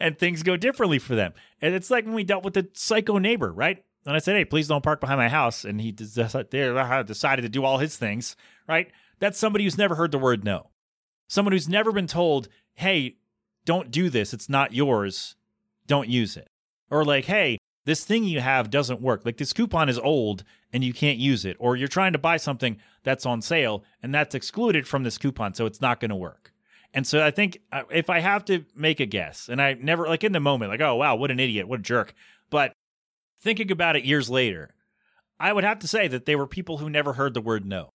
and 0.00 0.18
things 0.18 0.42
go 0.42 0.56
differently 0.56 0.98
for 0.98 1.14
them. 1.14 1.32
And 1.60 1.74
it's 1.74 1.90
like 1.90 2.04
when 2.04 2.14
we 2.14 2.24
dealt 2.24 2.44
with 2.44 2.54
the 2.54 2.68
psycho 2.74 3.18
neighbor, 3.18 3.52
right? 3.52 3.82
And 4.04 4.14
I 4.14 4.20
said, 4.20 4.36
hey, 4.36 4.44
please 4.44 4.68
don't 4.68 4.84
park 4.84 5.00
behind 5.00 5.18
my 5.18 5.28
house. 5.28 5.64
And 5.64 5.80
he 5.80 5.92
decided 5.92 7.42
to 7.42 7.48
do 7.48 7.64
all 7.64 7.78
his 7.78 7.96
things, 7.96 8.36
right? 8.68 8.90
That's 9.18 9.38
somebody 9.38 9.64
who's 9.64 9.78
never 9.78 9.94
heard 9.94 10.12
the 10.12 10.18
word 10.18 10.44
no. 10.44 10.70
Someone 11.28 11.52
who's 11.52 11.68
never 11.68 11.92
been 11.92 12.06
told, 12.06 12.48
hey, 12.74 13.16
don't 13.64 13.90
do 13.90 14.10
this. 14.10 14.32
It's 14.32 14.48
not 14.48 14.72
yours. 14.72 15.34
Don't 15.86 16.08
use 16.08 16.36
it. 16.36 16.48
Or 16.90 17.04
like, 17.04 17.24
hey, 17.24 17.58
this 17.84 18.04
thing 18.04 18.24
you 18.24 18.40
have 18.40 18.70
doesn't 18.70 19.00
work. 19.00 19.24
Like 19.24 19.36
this 19.36 19.52
coupon 19.52 19.88
is 19.88 19.98
old 19.98 20.44
and 20.72 20.84
you 20.84 20.92
can't 20.92 21.18
use 21.18 21.44
it. 21.44 21.56
Or 21.58 21.76
you're 21.76 21.88
trying 21.88 22.12
to 22.12 22.18
buy 22.18 22.36
something 22.36 22.78
that's 23.02 23.26
on 23.26 23.42
sale 23.42 23.84
and 24.02 24.14
that's 24.14 24.34
excluded 24.34 24.86
from 24.86 25.04
this 25.04 25.18
coupon. 25.18 25.54
So 25.54 25.66
it's 25.66 25.80
not 25.80 26.00
going 26.00 26.10
to 26.10 26.16
work. 26.16 26.52
And 26.92 27.06
so 27.06 27.24
I 27.24 27.30
think 27.30 27.60
uh, 27.72 27.82
if 27.90 28.08
I 28.08 28.20
have 28.20 28.44
to 28.46 28.64
make 28.74 29.00
a 29.00 29.06
guess, 29.06 29.48
and 29.48 29.60
I 29.60 29.74
never, 29.74 30.06
like 30.06 30.24
in 30.24 30.32
the 30.32 30.40
moment, 30.40 30.70
like, 30.70 30.80
oh, 30.80 30.94
wow, 30.94 31.14
what 31.16 31.30
an 31.30 31.40
idiot, 31.40 31.68
what 31.68 31.80
a 31.80 31.82
jerk. 31.82 32.14
But 32.50 32.72
thinking 33.40 33.70
about 33.70 33.96
it 33.96 34.04
years 34.04 34.30
later, 34.30 34.74
I 35.38 35.52
would 35.52 35.64
have 35.64 35.80
to 35.80 35.88
say 35.88 36.08
that 36.08 36.24
they 36.24 36.36
were 36.36 36.46
people 36.46 36.78
who 36.78 36.88
never 36.88 37.12
heard 37.12 37.34
the 37.34 37.40
word 37.40 37.66
no. 37.66 37.90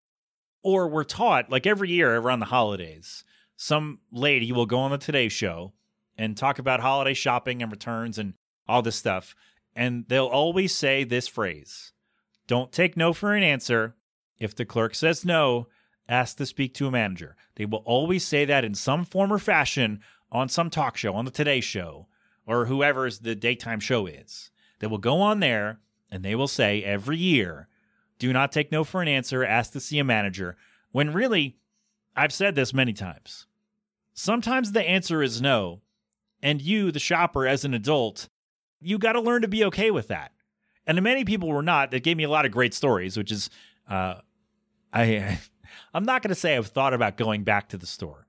Or 0.66 0.88
we're 0.88 1.04
taught, 1.04 1.48
like 1.48 1.64
every 1.64 1.90
year 1.90 2.16
around 2.16 2.40
the 2.40 2.46
holidays, 2.46 3.22
some 3.54 4.00
lady 4.10 4.50
will 4.50 4.66
go 4.66 4.80
on 4.80 4.90
the 4.90 4.98
Today 4.98 5.28
Show 5.28 5.74
and 6.18 6.36
talk 6.36 6.58
about 6.58 6.80
holiday 6.80 7.14
shopping 7.14 7.62
and 7.62 7.70
returns 7.70 8.18
and 8.18 8.34
all 8.66 8.82
this 8.82 8.96
stuff. 8.96 9.36
And 9.76 10.06
they'll 10.08 10.26
always 10.26 10.74
say 10.74 11.04
this 11.04 11.28
phrase 11.28 11.92
Don't 12.48 12.72
take 12.72 12.96
no 12.96 13.12
for 13.12 13.32
an 13.32 13.44
answer. 13.44 13.94
If 14.40 14.56
the 14.56 14.64
clerk 14.64 14.96
says 14.96 15.24
no, 15.24 15.68
ask 16.08 16.36
to 16.38 16.46
speak 16.46 16.74
to 16.74 16.88
a 16.88 16.90
manager. 16.90 17.36
They 17.54 17.64
will 17.64 17.84
always 17.84 18.26
say 18.26 18.44
that 18.44 18.64
in 18.64 18.74
some 18.74 19.04
form 19.04 19.32
or 19.32 19.38
fashion 19.38 20.00
on 20.32 20.48
some 20.48 20.68
talk 20.68 20.96
show, 20.96 21.14
on 21.14 21.26
the 21.26 21.30
Today 21.30 21.60
Show, 21.60 22.08
or 22.44 22.66
whoever's 22.66 23.20
the 23.20 23.36
daytime 23.36 23.78
show 23.78 24.06
is. 24.06 24.50
They 24.80 24.88
will 24.88 24.98
go 24.98 25.20
on 25.20 25.38
there 25.38 25.78
and 26.10 26.24
they 26.24 26.34
will 26.34 26.48
say 26.48 26.82
every 26.82 27.18
year, 27.18 27.68
do 28.18 28.32
not 28.32 28.52
take 28.52 28.72
no 28.72 28.84
for 28.84 29.02
an 29.02 29.08
answer, 29.08 29.44
ask 29.44 29.72
to 29.72 29.80
see 29.80 29.98
a 29.98 30.04
manager. 30.04 30.56
When 30.92 31.12
really, 31.12 31.58
I've 32.14 32.32
said 32.32 32.54
this 32.54 32.72
many 32.72 32.92
times. 32.92 33.46
Sometimes 34.14 34.72
the 34.72 34.82
answer 34.82 35.22
is 35.22 35.40
no. 35.40 35.82
And 36.42 36.62
you, 36.62 36.90
the 36.90 36.98
shopper, 36.98 37.46
as 37.46 37.64
an 37.64 37.74
adult, 37.74 38.28
you 38.80 38.98
got 38.98 39.12
to 39.12 39.20
learn 39.20 39.42
to 39.42 39.48
be 39.48 39.64
okay 39.64 39.90
with 39.90 40.08
that. 40.08 40.32
And 40.86 41.02
many 41.02 41.24
people 41.24 41.48
were 41.48 41.62
not. 41.62 41.90
That 41.90 42.02
gave 42.02 42.16
me 42.16 42.24
a 42.24 42.30
lot 42.30 42.46
of 42.46 42.52
great 42.52 42.72
stories, 42.72 43.16
which 43.16 43.32
is, 43.32 43.50
uh, 43.88 44.16
I, 44.92 45.38
I'm 45.94 46.04
not 46.04 46.22
going 46.22 46.30
to 46.30 46.34
say 46.34 46.56
I've 46.56 46.68
thought 46.68 46.94
about 46.94 47.16
going 47.16 47.42
back 47.44 47.68
to 47.70 47.76
the 47.76 47.86
store 47.86 48.26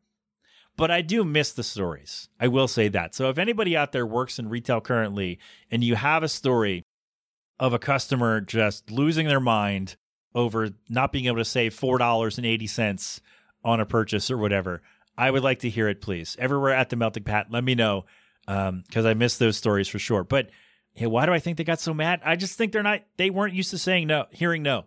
but 0.78 0.92
I 0.92 1.02
do 1.02 1.26
miss 1.26 1.52
the 1.52 1.64
stories. 1.64 2.30
I 2.40 2.48
will 2.48 2.68
say 2.68 2.88
that. 2.90 3.16
So 3.16 3.30
if 3.30 3.40
anybody 3.40 3.76
out 3.76 3.92
there 3.92 4.06
works 4.06 4.40
in 4.40 4.48
retail 4.48 4.80
currently 4.80 5.40
and 5.72 5.84
you 5.84 5.96
have 5.96 6.22
a 6.24 6.30
story 6.30 6.86
of 7.60 7.74
a 7.74 7.80
customer 7.80 8.42
just 8.42 8.92
losing 8.92 9.28
their 9.28 9.40
mind 9.40 9.96
over 10.36 10.70
not 10.90 11.12
being 11.12 11.26
able 11.26 11.38
to 11.38 11.46
save 11.46 11.74
$4.80 11.74 13.20
on 13.64 13.80
a 13.80 13.86
purchase 13.86 14.30
or 14.30 14.38
whatever, 14.38 14.82
I 15.18 15.32
would 15.32 15.44
like 15.44 15.60
to 15.60 15.70
hear 15.70 15.88
it, 15.88 16.02
please. 16.02 16.36
Everywhere 16.40 16.74
at 16.74 16.90
the 16.90 16.96
Melting 16.96 17.24
Pat, 17.24 17.48
let 17.50 17.64
me 17.64 17.76
know 17.76 18.06
because 18.46 18.70
um, 18.70 19.06
I 19.06 19.14
miss 19.14 19.38
those 19.38 19.58
stories 19.58 19.88
for 19.88 20.00
sure. 20.00 20.24
But 20.24 20.50
hey, 20.94 21.08
why 21.08 21.26
do 21.26 21.34
I 21.34 21.40
think 21.40 21.58
they 21.58 21.64
got 21.64 21.80
so 21.80 21.94
mad? 21.94 22.22
I 22.24 22.36
just 22.36 22.58
think 22.58 22.72
they're 22.72 22.84
not, 22.84 23.02
they 23.18 23.30
weren't 23.30 23.56
used 23.56 23.72
to 23.72 23.78
saying 23.78 24.08
no, 24.08 24.26
hearing 24.32 24.64
no. 24.64 24.86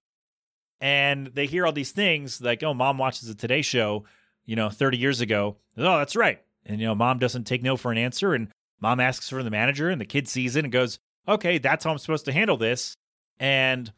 and 0.81 1.27
they 1.29 1.47
hear 1.47 1.66
all 1.66 1.73
these 1.73 1.93
things 1.93 2.41
like, 2.41 2.62
"Oh, 2.62 2.75
mom 2.75 2.99
watches 2.99 3.29
the 3.29 3.35
Today 3.35 3.62
Show," 3.62 4.05
you 4.47 4.57
know, 4.57 4.71
30 4.71 4.99
years 4.99 5.21
ago. 5.21 5.57
Oh, 5.77 5.99
that's 5.99 6.16
right. 6.16 6.41
And 6.64 6.81
you 6.81 6.87
know, 6.87 6.95
mom 6.95 7.18
doesn't 7.18 7.45
take 7.45 7.62
no 7.62 7.77
for 7.77 7.93
an 7.93 7.99
answer, 7.99 8.35
and 8.35 8.49
mom 8.81 9.01
asks 9.01 9.29
for 9.29 9.43
the 9.43 9.51
manager, 9.51 9.91
and 9.91 10.01
the 10.01 10.07
kid 10.07 10.29
sees 10.29 10.57
it 10.57 10.64
and 10.64 10.73
goes, 10.73 10.99
"Okay, 11.29 11.59
that's 11.59 11.85
how 11.85 11.91
I'm 11.91 11.99
supposed 11.99 12.25
to 12.27 12.33
handle 12.33 12.57
this." 12.57 12.97
And 13.39 13.93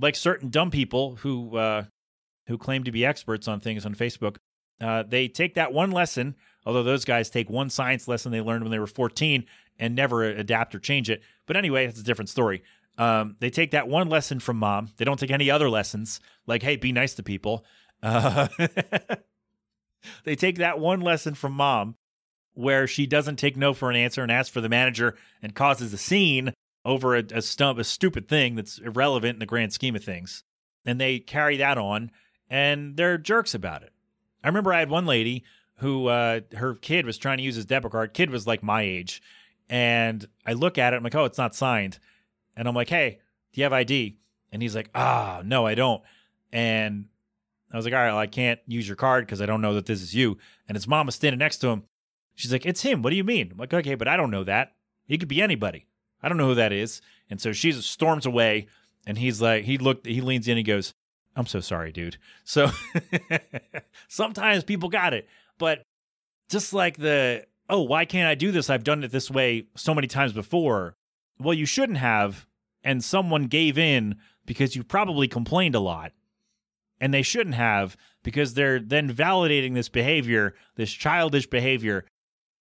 like 0.00 0.16
certain 0.16 0.50
dumb 0.50 0.70
people 0.70 1.16
who 1.16 1.56
uh, 1.56 1.84
who 2.46 2.58
claim 2.58 2.84
to 2.84 2.92
be 2.92 3.04
experts 3.04 3.48
on 3.48 3.60
things 3.60 3.84
on 3.84 3.94
Facebook, 3.94 4.36
uh, 4.80 5.02
they 5.02 5.28
take 5.28 5.54
that 5.54 5.72
one 5.72 5.90
lesson. 5.90 6.36
Although 6.66 6.82
those 6.82 7.04
guys 7.04 7.30
take 7.30 7.48
one 7.48 7.70
science 7.70 8.08
lesson 8.08 8.30
they 8.30 8.40
learned 8.40 8.64
when 8.64 8.70
they 8.70 8.78
were 8.78 8.86
14 8.86 9.46
and 9.78 9.94
never 9.94 10.24
adapt 10.24 10.74
or 10.74 10.78
change 10.78 11.08
it. 11.08 11.22
But 11.46 11.56
anyway, 11.56 11.86
that's 11.86 12.00
a 12.00 12.04
different 12.04 12.28
story. 12.28 12.62
Um, 12.98 13.36
they 13.38 13.48
take 13.48 13.70
that 13.70 13.88
one 13.88 14.08
lesson 14.08 14.40
from 14.40 14.58
mom. 14.58 14.90
They 14.96 15.04
don't 15.04 15.18
take 15.18 15.30
any 15.30 15.50
other 15.50 15.70
lessons, 15.70 16.20
like, 16.46 16.62
hey, 16.62 16.76
be 16.76 16.92
nice 16.92 17.14
to 17.14 17.22
people. 17.22 17.64
Uh, 18.02 18.48
they 20.24 20.34
take 20.34 20.58
that 20.58 20.80
one 20.80 21.00
lesson 21.00 21.34
from 21.34 21.52
mom 21.52 21.96
where 22.58 22.88
she 22.88 23.06
doesn't 23.06 23.36
take 23.36 23.56
no 23.56 23.72
for 23.72 23.88
an 23.88 23.94
answer 23.94 24.20
and 24.20 24.32
asks 24.32 24.52
for 24.52 24.60
the 24.60 24.68
manager 24.68 25.14
and 25.40 25.54
causes 25.54 25.92
a 25.92 25.96
scene 25.96 26.52
over 26.84 27.14
a, 27.14 27.22
a 27.32 27.40
stump, 27.40 27.78
a 27.78 27.84
stupid 27.84 28.26
thing 28.26 28.56
that's 28.56 28.78
irrelevant 28.78 29.36
in 29.36 29.38
the 29.38 29.46
grand 29.46 29.72
scheme 29.72 29.94
of 29.94 30.02
things. 30.02 30.42
And 30.84 31.00
they 31.00 31.20
carry 31.20 31.56
that 31.58 31.78
on 31.78 32.10
and 32.50 32.96
they're 32.96 33.16
jerks 33.16 33.54
about 33.54 33.84
it. 33.84 33.92
I 34.42 34.48
remember 34.48 34.72
I 34.72 34.80
had 34.80 34.90
one 34.90 35.06
lady 35.06 35.44
who 35.76 36.08
uh, 36.08 36.40
her 36.56 36.74
kid 36.74 37.06
was 37.06 37.16
trying 37.16 37.38
to 37.38 37.44
use 37.44 37.54
his 37.54 37.64
debit 37.64 37.92
card. 37.92 38.12
Kid 38.12 38.28
was 38.28 38.44
like 38.44 38.64
my 38.64 38.82
age. 38.82 39.22
And 39.68 40.26
I 40.44 40.54
look 40.54 40.78
at 40.78 40.92
it, 40.92 40.96
I'm 40.96 41.04
like, 41.04 41.14
oh, 41.14 41.26
it's 41.26 41.38
not 41.38 41.54
signed. 41.54 42.00
And 42.56 42.66
I'm 42.66 42.74
like, 42.74 42.88
hey, 42.88 43.20
do 43.52 43.60
you 43.60 43.64
have 43.66 43.72
ID? 43.72 44.18
And 44.50 44.62
he's 44.62 44.74
like, 44.74 44.90
ah, 44.96 45.42
no, 45.44 45.64
I 45.64 45.76
don't. 45.76 46.02
And 46.52 47.04
I 47.72 47.76
was 47.76 47.84
like, 47.84 47.94
all 47.94 48.00
right, 48.00 48.10
well, 48.10 48.18
I 48.18 48.26
can't 48.26 48.58
use 48.66 48.88
your 48.88 48.96
card 48.96 49.26
because 49.26 49.40
I 49.40 49.46
don't 49.46 49.60
know 49.60 49.74
that 49.74 49.86
this 49.86 50.02
is 50.02 50.12
you. 50.12 50.38
And 50.66 50.74
his 50.74 50.88
mom 50.88 51.06
was 51.06 51.14
standing 51.14 51.38
next 51.38 51.58
to 51.58 51.68
him. 51.68 51.84
She's 52.38 52.52
like, 52.52 52.64
it's 52.64 52.82
him. 52.82 53.02
What 53.02 53.10
do 53.10 53.16
you 53.16 53.24
mean? 53.24 53.50
I'm 53.50 53.58
like, 53.58 53.74
okay, 53.74 53.96
but 53.96 54.06
I 54.06 54.16
don't 54.16 54.30
know 54.30 54.44
that. 54.44 54.74
He 55.08 55.18
could 55.18 55.26
be 55.26 55.42
anybody. 55.42 55.86
I 56.22 56.28
don't 56.28 56.38
know 56.38 56.46
who 56.46 56.54
that 56.54 56.72
is. 56.72 57.02
And 57.28 57.40
so 57.40 57.52
she 57.52 57.72
storms 57.72 58.26
away. 58.26 58.68
And 59.08 59.18
he's 59.18 59.42
like, 59.42 59.64
he 59.64 59.76
looked, 59.76 60.06
he 60.06 60.20
leans 60.20 60.46
in, 60.46 60.56
he 60.56 60.62
goes, 60.62 60.94
I'm 61.34 61.46
so 61.46 61.58
sorry, 61.58 61.90
dude. 61.90 62.16
So 62.44 62.70
sometimes 64.08 64.62
people 64.62 64.88
got 64.88 65.14
it. 65.14 65.26
But 65.58 65.82
just 66.48 66.72
like 66.72 66.96
the, 66.96 67.44
oh, 67.68 67.82
why 67.82 68.04
can't 68.04 68.28
I 68.28 68.36
do 68.36 68.52
this? 68.52 68.70
I've 68.70 68.84
done 68.84 69.02
it 69.02 69.10
this 69.10 69.32
way 69.32 69.66
so 69.74 69.92
many 69.92 70.06
times 70.06 70.32
before. 70.32 70.94
Well, 71.40 71.54
you 71.54 71.66
shouldn't 71.66 71.98
have. 71.98 72.46
And 72.84 73.02
someone 73.02 73.46
gave 73.46 73.76
in 73.76 74.14
because 74.46 74.76
you 74.76 74.84
probably 74.84 75.26
complained 75.26 75.74
a 75.74 75.80
lot 75.80 76.12
and 77.00 77.12
they 77.12 77.22
shouldn't 77.22 77.56
have 77.56 77.96
because 78.22 78.54
they're 78.54 78.78
then 78.78 79.12
validating 79.12 79.74
this 79.74 79.88
behavior, 79.88 80.54
this 80.76 80.92
childish 80.92 81.48
behavior. 81.48 82.04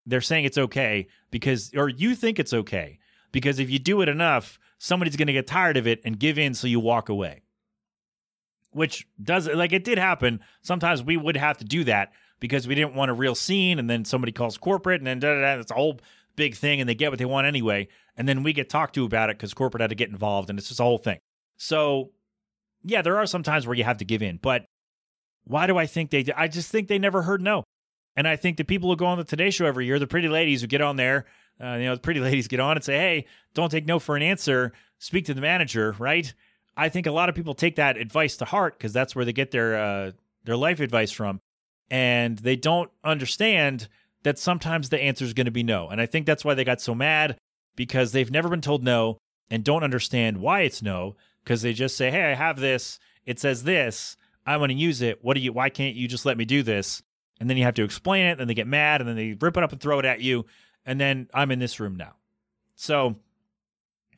They're 0.08 0.22
saying 0.22 0.46
it's 0.46 0.58
okay 0.58 1.08
because, 1.30 1.72
or 1.76 1.90
you 1.90 2.16
think 2.16 2.40
it's 2.40 2.54
okay 2.54 3.00
because 3.32 3.60
if 3.60 3.70
you 3.70 3.78
do 3.78 4.02
it 4.02 4.10
enough, 4.10 4.58
somebody's 4.80 5.16
going 5.16 5.28
to 5.28 5.34
get 5.34 5.46
tired 5.46 5.78
of 5.78 5.86
it 5.86 6.02
and 6.04 6.18
give 6.18 6.40
in 6.40 6.54
so 6.54 6.66
you 6.66 6.80
walk 6.80 7.10
away. 7.10 7.42
Which 8.72 9.08
does, 9.22 9.48
like, 9.48 9.74
it 9.74 9.84
did 9.84 9.98
happen. 9.98 10.40
Sometimes 10.62 11.04
we 11.04 11.18
would 11.18 11.38
have 11.38 11.58
to 11.58 11.66
do 11.66 11.84
that 11.84 12.14
because 12.40 12.68
we 12.68 12.76
didn't 12.76 12.96
want 12.96 13.12
a 13.12 13.14
real 13.14 13.36
scene 13.36 13.80
and 13.80 13.90
then 13.90 14.06
somebody 14.06 14.32
calls 14.32 14.58
corporate 14.58 15.02
and 15.02 15.08
then 15.08 15.20
da, 15.20 15.34
da, 15.34 15.42
da, 15.42 15.60
it's 15.60 15.72
a 15.72 15.76
whole 15.76 16.00
big 16.36 16.56
thing 16.56 16.80
and 16.80 16.88
they 16.88 16.96
get 16.96 17.10
what 17.10 17.20
they 17.20 17.26
want 17.26 17.48
anyway. 17.48 17.88
And 18.16 18.28
then 18.28 18.44
we 18.44 18.54
get 18.54 18.70
talked 18.70 18.96
to 18.96 19.06
about 19.06 19.30
it 19.30 19.38
because 19.38 19.54
corporate 19.54 19.82
had 19.82 19.90
to 19.90 19.96
get 19.96 20.10
involved 20.10 20.50
and 20.50 20.58
it's 20.58 20.70
just 20.70 20.80
a 20.80 20.84
whole 20.84 20.98
thing. 20.98 21.20
So 21.58 22.12
yeah, 22.84 23.02
there 23.02 23.18
are 23.18 23.26
some 23.26 23.44
times 23.44 23.68
where 23.68 23.76
you 23.76 23.84
have 23.84 23.98
to 23.98 24.06
give 24.06 24.22
in, 24.22 24.38
but 24.42 24.66
why 25.44 25.68
do 25.68 25.78
I 25.78 25.86
think 25.86 26.12
they? 26.12 26.26
I 26.36 26.48
just 26.48 26.72
think 26.72 26.88
they 26.88 27.00
never 27.00 27.24
heard 27.24 27.42
no. 27.42 27.64
And 28.18 28.28
I 28.28 28.36
think 28.36 28.58
the 28.58 28.66
people 28.66 28.90
who 28.90 28.96
go 28.96 29.06
on 29.06 29.20
the 29.20 29.24
Today 29.24 29.52
Show 29.52 29.68
every 29.68 29.86
year, 29.86 30.00
the 30.00 30.08
pretty 30.08 30.28
ladies 30.28 30.62
who 30.62 30.68
get 30.68 30.82
on 30.82 30.96
there, 30.96 31.26
uh, 31.64 31.74
you 31.74 31.86
know, 31.86 31.96
the 31.96 32.02
pretty 32.02 32.20
ladies 32.30 32.48
get 32.48 32.60
on 32.60 32.76
and 32.76 32.84
say, 32.84 32.98
"Hey, 32.98 33.26
don't 33.54 33.70
take 33.70 33.86
no 33.86 34.00
for 34.00 34.18
an 34.18 34.24
answer. 34.24 34.74
Speak 34.98 35.26
to 35.26 35.36
the 35.36 35.42
manager." 35.42 35.96
Right? 36.00 36.34
I 36.76 36.90
think 36.90 37.06
a 37.06 37.12
lot 37.12 37.30
of 37.30 37.36
people 37.36 37.54
take 37.54 37.76
that 37.76 37.96
advice 37.96 38.38
to 38.38 38.46
heart 38.46 38.78
because 38.78 38.92
that's 38.92 39.16
where 39.16 39.24
they 39.24 39.34
get 39.34 39.52
their 39.52 39.78
uh, 39.78 40.12
their 40.44 40.58
life 40.58 40.80
advice 40.80 41.12
from, 41.12 41.40
and 41.92 42.40
they 42.40 42.56
don't 42.56 42.90
understand 43.04 43.88
that 44.24 44.40
sometimes 44.40 44.90
the 44.90 45.00
answer 45.00 45.24
is 45.24 45.34
going 45.34 45.46
to 45.46 45.52
be 45.52 45.64
no. 45.64 45.88
And 45.88 46.02
I 46.02 46.08
think 46.08 46.26
that's 46.26 46.44
why 46.44 46.56
they 46.56 46.64
got 46.64 46.82
so 46.82 46.96
mad 46.96 47.38
because 47.76 48.12
they've 48.12 48.32
never 48.32 48.50
been 48.50 48.62
told 48.62 48.84
no 48.84 49.20
and 49.50 49.64
don't 49.64 49.84
understand 49.84 50.40
why 50.40 50.62
it's 50.62 50.82
no 50.82 51.16
because 51.44 51.62
they 51.62 51.74
just 51.74 51.96
say, 51.96 52.10
"Hey, 52.10 52.32
I 52.32 52.34
have 52.34 52.60
this. 52.60 52.98
It 53.28 53.40
says 53.40 53.64
this. 53.64 54.18
I 54.44 54.58
want 54.58 54.72
to 54.72 54.78
use 54.78 55.04
it. 55.04 55.24
What 55.24 55.36
do 55.36 55.40
you? 55.40 55.54
Why 55.54 55.70
can't 55.70 55.96
you 55.96 56.08
just 56.08 56.26
let 56.26 56.38
me 56.38 56.46
do 56.46 56.64
this?" 56.64 57.04
And 57.40 57.50
then 57.50 57.58
you 57.58 57.64
have 57.64 57.76
to 57.76 57.84
explain 57.84 58.26
it. 58.26 58.40
And 58.40 58.50
they 58.50 58.54
get 58.54 58.68
mad, 58.68 59.02
and 59.02 59.08
then 59.08 59.16
they 59.16 59.34
rip 59.40 59.58
it 59.58 59.64
up 59.64 59.72
and 59.72 59.82
throw 59.82 60.00
it 60.00 60.06
at 60.06 60.22
you. 60.22 60.46
And 60.86 61.00
then 61.00 61.30
I'm 61.34 61.52
in 61.52 61.60
this 61.60 61.80
room 61.80 61.96
now. 61.96 62.14
So, 62.76 63.16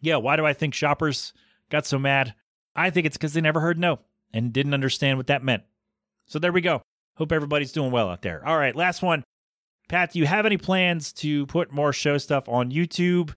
yeah, 0.02 0.18
why 0.18 0.36
do 0.36 0.46
I 0.46 0.54
think 0.54 0.74
shoppers 0.74 1.34
got 1.70 1.86
so 1.86 1.98
mad? 2.00 2.34
I 2.76 2.90
think 2.90 3.06
it's 3.06 3.18
because 3.18 3.34
they 3.34 3.42
never 3.42 3.60
heard 3.60 3.80
no 3.80 4.00
and 4.34 4.54
didn't 4.54 4.74
understand 4.74 5.18
what 5.18 5.28
that 5.28 5.44
meant. 5.44 5.64
So 6.26 6.40
there 6.40 6.52
we 6.52 6.62
go. 6.62 6.82
Hope 7.16 7.32
everybody's 7.32 7.72
doing 7.72 7.92
well 7.92 8.10
out 8.10 8.22
there. 8.22 8.46
All 8.46 8.58
right, 8.58 8.76
last 8.76 9.02
one. 9.02 9.24
Pat, 9.90 10.14
do 10.14 10.20
you 10.20 10.26
have 10.26 10.46
any 10.46 10.58
plans 10.58 11.12
to 11.14 11.48
put 11.48 11.72
more 11.74 11.92
show 11.92 12.18
stuff 12.18 12.48
on 12.48 12.72
YouTube? 12.72 13.34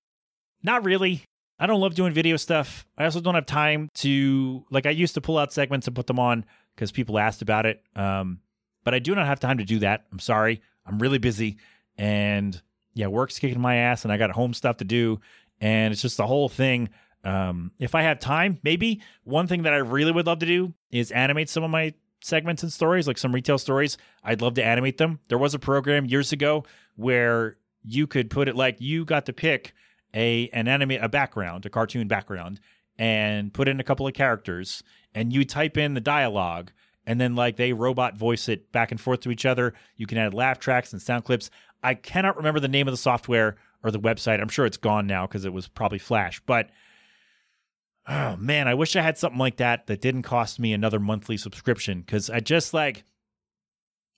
Not 0.62 0.84
really. 0.84 1.24
I 1.58 1.66
don't 1.66 1.80
love 1.80 1.94
doing 1.94 2.12
video 2.12 2.36
stuff. 2.36 2.86
I 2.98 3.04
also 3.04 3.20
don't 3.20 3.34
have 3.34 3.46
time 3.46 3.88
to 3.96 4.64
like 4.70 4.86
I 4.86 4.90
used 4.90 5.14
to 5.14 5.20
pull 5.20 5.38
out 5.38 5.52
segments 5.52 5.86
and 5.86 5.96
put 5.96 6.06
them 6.06 6.18
on 6.18 6.44
because 6.74 6.92
people 6.92 7.18
asked 7.18 7.40
about 7.40 7.66
it. 7.66 7.82
Um, 7.96 8.40
but 8.84 8.94
I 8.94 8.98
do 8.98 9.14
not 9.14 9.26
have 9.26 9.40
time 9.40 9.58
to 9.58 9.64
do 9.64 9.78
that. 9.80 10.06
I'm 10.12 10.18
sorry. 10.18 10.62
I'm 10.86 10.98
really 10.98 11.18
busy 11.18 11.58
and 11.96 12.60
yeah, 12.94 13.06
work's 13.06 13.38
kicking 13.38 13.60
my 13.60 13.76
ass 13.76 14.04
and 14.04 14.12
I 14.12 14.16
got 14.16 14.30
home 14.30 14.54
stuff 14.54 14.78
to 14.78 14.84
do 14.84 15.20
and 15.60 15.92
it's 15.92 16.02
just 16.02 16.16
the 16.16 16.26
whole 16.26 16.48
thing. 16.48 16.88
Um, 17.24 17.70
if 17.78 17.94
I 17.94 18.02
have 18.02 18.18
time, 18.18 18.58
maybe 18.64 19.00
one 19.24 19.46
thing 19.46 19.62
that 19.62 19.72
I 19.72 19.78
really 19.78 20.10
would 20.12 20.26
love 20.26 20.40
to 20.40 20.46
do 20.46 20.74
is 20.90 21.12
animate 21.12 21.48
some 21.48 21.62
of 21.62 21.70
my 21.70 21.94
segments 22.20 22.62
and 22.62 22.72
stories, 22.72 23.06
like 23.06 23.18
some 23.18 23.32
retail 23.32 23.58
stories. 23.58 23.96
I'd 24.24 24.42
love 24.42 24.54
to 24.54 24.64
animate 24.64 24.98
them. 24.98 25.20
There 25.28 25.38
was 25.38 25.54
a 25.54 25.58
program 25.58 26.04
years 26.04 26.32
ago 26.32 26.64
where 26.96 27.56
you 27.84 28.06
could 28.06 28.30
put 28.30 28.48
it 28.48 28.56
like 28.56 28.80
you 28.80 29.04
got 29.04 29.26
to 29.26 29.32
pick 29.32 29.74
a 30.14 30.48
an 30.52 30.68
anime 30.68 30.92
a 30.92 31.08
background, 31.08 31.66
a 31.66 31.70
cartoon 31.70 32.08
background, 32.08 32.60
and 32.98 33.52
put 33.52 33.68
in 33.68 33.80
a 33.80 33.84
couple 33.84 34.06
of 34.06 34.14
characters, 34.14 34.82
and 35.14 35.32
you 35.32 35.44
type 35.44 35.76
in 35.76 35.94
the 35.94 36.00
dialogue, 36.00 36.72
and 37.06 37.20
then 37.20 37.34
like 37.34 37.56
they 37.56 37.72
robot 37.72 38.16
voice 38.16 38.48
it 38.48 38.70
back 38.72 38.90
and 38.90 39.00
forth 39.00 39.20
to 39.20 39.30
each 39.30 39.46
other. 39.46 39.74
You 39.96 40.06
can 40.06 40.18
add 40.18 40.34
laugh 40.34 40.58
tracks 40.58 40.92
and 40.92 41.02
sound 41.02 41.24
clips. 41.24 41.50
I 41.82 41.94
cannot 41.94 42.36
remember 42.36 42.60
the 42.60 42.68
name 42.68 42.88
of 42.88 42.92
the 42.92 42.98
software 42.98 43.56
or 43.82 43.90
the 43.90 44.00
website. 44.00 44.40
I'm 44.40 44.48
sure 44.48 44.66
it's 44.66 44.76
gone 44.76 45.06
now 45.06 45.26
because 45.26 45.44
it 45.44 45.52
was 45.52 45.68
probably 45.68 45.98
Flash, 45.98 46.40
but 46.46 46.70
oh 48.08 48.36
man, 48.36 48.68
I 48.68 48.74
wish 48.74 48.96
I 48.96 49.02
had 49.02 49.18
something 49.18 49.38
like 49.38 49.56
that 49.56 49.86
that 49.86 50.00
didn't 50.00 50.22
cost 50.22 50.58
me 50.58 50.72
another 50.72 51.00
monthly 51.00 51.36
subscription 51.36 52.00
because 52.00 52.30
I 52.30 52.40
just 52.40 52.74
like 52.74 53.04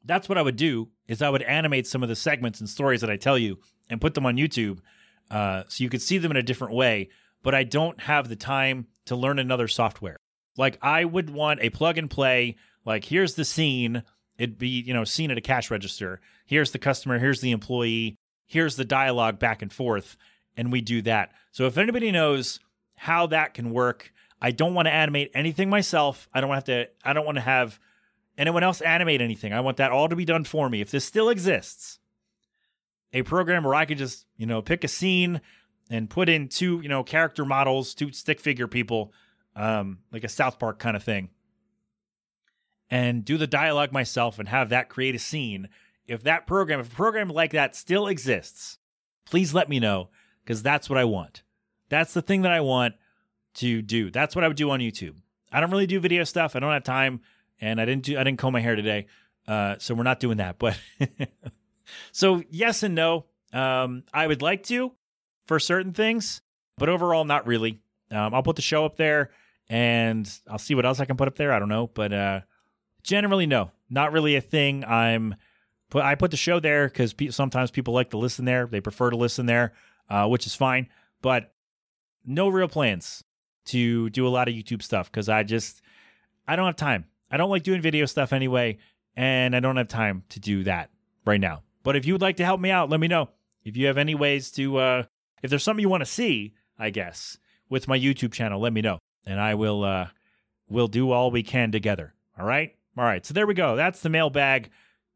that's 0.04 0.28
what 0.28 0.38
I 0.38 0.42
would 0.42 0.56
do 0.56 0.88
is 1.08 1.22
I 1.22 1.30
would 1.30 1.42
animate 1.42 1.86
some 1.86 2.02
of 2.02 2.08
the 2.08 2.16
segments 2.16 2.60
and 2.60 2.68
stories 2.68 3.00
that 3.00 3.10
I 3.10 3.16
tell 3.16 3.38
you 3.38 3.58
and 3.88 4.00
put 4.00 4.14
them 4.14 4.26
on 4.26 4.36
YouTube 4.36 4.80
uh, 5.30 5.62
so 5.68 5.82
you 5.82 5.90
could 5.90 6.02
see 6.02 6.18
them 6.18 6.30
in 6.30 6.36
a 6.36 6.42
different 6.42 6.74
way. 6.74 7.08
But 7.42 7.54
I 7.54 7.64
don't 7.64 8.00
have 8.00 8.28
the 8.28 8.36
time 8.36 8.86
to 9.06 9.16
learn 9.16 9.38
another 9.38 9.68
software. 9.68 10.16
Like 10.56 10.78
I 10.82 11.04
would 11.04 11.30
want 11.30 11.60
a 11.60 11.70
plug 11.70 11.98
and 11.98 12.10
play. 12.10 12.56
Like 12.84 13.04
here's 13.04 13.34
the 13.34 13.44
scene. 13.44 14.02
It'd 14.38 14.58
be 14.58 14.68
you 14.68 14.94
know 14.94 15.04
scene 15.04 15.30
at 15.30 15.38
a 15.38 15.42
cash 15.42 15.70
register. 15.70 16.20
Here's 16.46 16.72
the 16.72 16.78
customer. 16.78 17.18
Here's 17.18 17.40
the 17.40 17.52
employee. 17.52 18.16
Here's 18.46 18.76
the 18.76 18.84
dialogue 18.84 19.38
back 19.38 19.62
and 19.62 19.72
forth, 19.72 20.16
and 20.56 20.70
we 20.70 20.80
do 20.80 21.02
that. 21.02 21.32
So 21.52 21.66
if 21.66 21.78
anybody 21.78 22.12
knows 22.12 22.60
how 22.96 23.26
that 23.28 23.54
can 23.54 23.70
work, 23.70 24.12
I 24.40 24.50
don't 24.50 24.74
want 24.74 24.86
to 24.86 24.92
animate 24.92 25.30
anything 25.34 25.70
myself. 25.70 26.28
I 26.32 26.40
don't 26.40 26.50
have 26.50 26.64
to. 26.64 26.88
I 27.04 27.12
don't 27.12 27.26
want 27.26 27.36
to 27.36 27.42
have 27.42 27.78
anyone 28.36 28.62
else 28.62 28.80
animate 28.80 29.20
anything. 29.20 29.52
I 29.52 29.60
want 29.60 29.76
that 29.78 29.92
all 29.92 30.08
to 30.08 30.16
be 30.16 30.24
done 30.24 30.44
for 30.44 30.68
me. 30.68 30.80
If 30.80 30.90
this 30.90 31.04
still 31.04 31.28
exists, 31.28 31.98
a 33.12 33.22
program 33.22 33.64
where 33.64 33.74
I 33.74 33.84
could 33.84 33.98
just, 33.98 34.26
you 34.36 34.46
know, 34.46 34.60
pick 34.60 34.84
a 34.84 34.88
scene 34.88 35.40
and 35.90 36.10
put 36.10 36.28
in 36.28 36.48
two, 36.48 36.80
you 36.80 36.88
know, 36.88 37.02
character 37.02 37.44
models, 37.44 37.94
two 37.94 38.12
stick 38.12 38.40
figure 38.40 38.66
people, 38.66 39.12
um, 39.54 39.98
like 40.12 40.24
a 40.24 40.28
South 40.28 40.58
Park 40.58 40.78
kind 40.78 40.96
of 40.96 41.02
thing, 41.02 41.30
and 42.90 43.24
do 43.24 43.36
the 43.36 43.46
dialogue 43.46 43.92
myself 43.92 44.38
and 44.38 44.48
have 44.48 44.68
that 44.68 44.88
create 44.88 45.14
a 45.14 45.18
scene. 45.18 45.68
If 46.06 46.22
that 46.24 46.46
program, 46.46 46.80
if 46.80 46.92
a 46.92 46.96
program 46.96 47.28
like 47.28 47.52
that 47.52 47.74
still 47.74 48.06
exists, 48.06 48.78
please 49.24 49.54
let 49.54 49.68
me 49.68 49.80
know 49.80 50.10
because 50.44 50.62
that's 50.62 50.88
what 50.90 50.98
I 50.98 51.04
want. 51.04 51.42
That's 51.88 52.14
the 52.14 52.22
thing 52.22 52.42
that 52.42 52.52
I 52.52 52.60
want 52.60 52.94
to 53.54 53.82
do. 53.82 54.10
That's 54.10 54.34
what 54.34 54.44
I 54.44 54.48
would 54.48 54.56
do 54.56 54.70
on 54.70 54.80
YouTube. 54.80 55.14
I 55.52 55.60
don't 55.60 55.70
really 55.70 55.86
do 55.86 56.00
video 56.00 56.24
stuff. 56.24 56.56
I 56.56 56.60
don't 56.60 56.72
have 56.72 56.84
time, 56.84 57.20
and 57.60 57.80
I 57.80 57.84
didn't 57.84 58.04
do. 58.04 58.18
I 58.18 58.24
didn't 58.24 58.38
comb 58.38 58.52
my 58.52 58.60
hair 58.60 58.76
today, 58.76 59.06
uh, 59.46 59.76
so 59.78 59.94
we're 59.94 60.02
not 60.02 60.20
doing 60.20 60.38
that. 60.38 60.58
But 60.58 60.78
so 62.12 62.42
yes 62.50 62.82
and 62.82 62.94
no. 62.94 63.26
Um, 63.52 64.02
I 64.12 64.26
would 64.26 64.42
like 64.42 64.64
to 64.64 64.92
for 65.46 65.60
certain 65.60 65.92
things, 65.92 66.42
but 66.76 66.88
overall, 66.88 67.24
not 67.24 67.46
really. 67.46 67.80
Um, 68.10 68.34
I'll 68.34 68.42
put 68.42 68.56
the 68.56 68.62
show 68.62 68.84
up 68.84 68.96
there, 68.96 69.30
and 69.68 70.28
I'll 70.50 70.58
see 70.58 70.74
what 70.74 70.84
else 70.84 70.98
I 70.98 71.04
can 71.04 71.16
put 71.16 71.28
up 71.28 71.36
there. 71.36 71.52
I 71.52 71.60
don't 71.60 71.68
know, 71.68 71.86
but 71.86 72.12
uh, 72.12 72.40
generally, 73.04 73.46
no, 73.46 73.70
not 73.88 74.10
really 74.10 74.34
a 74.34 74.40
thing. 74.40 74.84
I'm 74.84 75.36
put 75.90 76.02
I 76.02 76.16
put 76.16 76.32
the 76.32 76.36
show 76.36 76.58
there 76.58 76.88
because 76.88 77.12
pe- 77.12 77.30
sometimes 77.30 77.70
people 77.70 77.94
like 77.94 78.10
to 78.10 78.18
listen 78.18 78.44
there. 78.44 78.66
They 78.66 78.80
prefer 78.80 79.10
to 79.10 79.16
listen 79.16 79.46
there, 79.46 79.74
uh, 80.10 80.26
which 80.26 80.46
is 80.46 80.56
fine. 80.56 80.88
But 81.22 81.52
no 82.24 82.48
real 82.48 82.68
plans 82.68 83.22
to 83.66 84.10
do 84.10 84.26
a 84.26 84.30
lot 84.30 84.48
of 84.48 84.54
YouTube 84.54 84.82
stuff 84.82 85.10
because 85.10 85.28
I 85.28 85.44
just 85.44 85.80
I 86.48 86.56
don't 86.56 86.66
have 86.66 86.76
time. 86.76 87.04
I 87.30 87.36
don't 87.36 87.50
like 87.50 87.62
doing 87.62 87.80
video 87.80 88.06
stuff 88.06 88.32
anyway, 88.32 88.78
and 89.16 89.54
I 89.54 89.60
don't 89.60 89.76
have 89.76 89.88
time 89.88 90.24
to 90.30 90.40
do 90.40 90.64
that 90.64 90.90
right 91.24 91.40
now. 91.40 91.62
But 91.82 91.96
if 91.96 92.06
you 92.06 92.14
would 92.14 92.22
like 92.22 92.36
to 92.36 92.44
help 92.44 92.60
me 92.60 92.70
out, 92.70 92.90
let 92.90 93.00
me 93.00 93.08
know. 93.08 93.30
If 93.62 93.76
you 93.76 93.86
have 93.86 93.98
any 93.98 94.14
ways 94.14 94.50
to, 94.52 94.76
uh, 94.76 95.02
if 95.42 95.50
there's 95.50 95.62
something 95.62 95.82
you 95.82 95.88
want 95.88 96.02
to 96.02 96.10
see, 96.10 96.54
I 96.78 96.90
guess, 96.90 97.38
with 97.68 97.88
my 97.88 97.98
YouTube 97.98 98.32
channel, 98.32 98.60
let 98.60 98.72
me 98.72 98.82
know, 98.82 98.98
and 99.24 99.40
I 99.40 99.54
will, 99.54 99.84
uh, 99.84 100.08
we'll 100.68 100.88
do 100.88 101.10
all 101.10 101.30
we 101.30 101.42
can 101.42 101.72
together. 101.72 102.14
All 102.38 102.44
right, 102.44 102.74
all 102.96 103.04
right. 103.04 103.24
So 103.24 103.34
there 103.34 103.46
we 103.46 103.54
go. 103.54 103.76
That's 103.76 104.00
the 104.00 104.08
mailbag. 104.08 104.70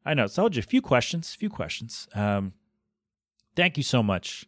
I 0.04 0.14
know. 0.14 0.26
So 0.26 0.46
a 0.46 0.50
few 0.50 0.82
questions, 0.82 1.34
few 1.34 1.50
questions. 1.50 2.08
Um, 2.14 2.54
thank 3.54 3.76
you 3.76 3.82
so 3.82 4.02
much. 4.02 4.46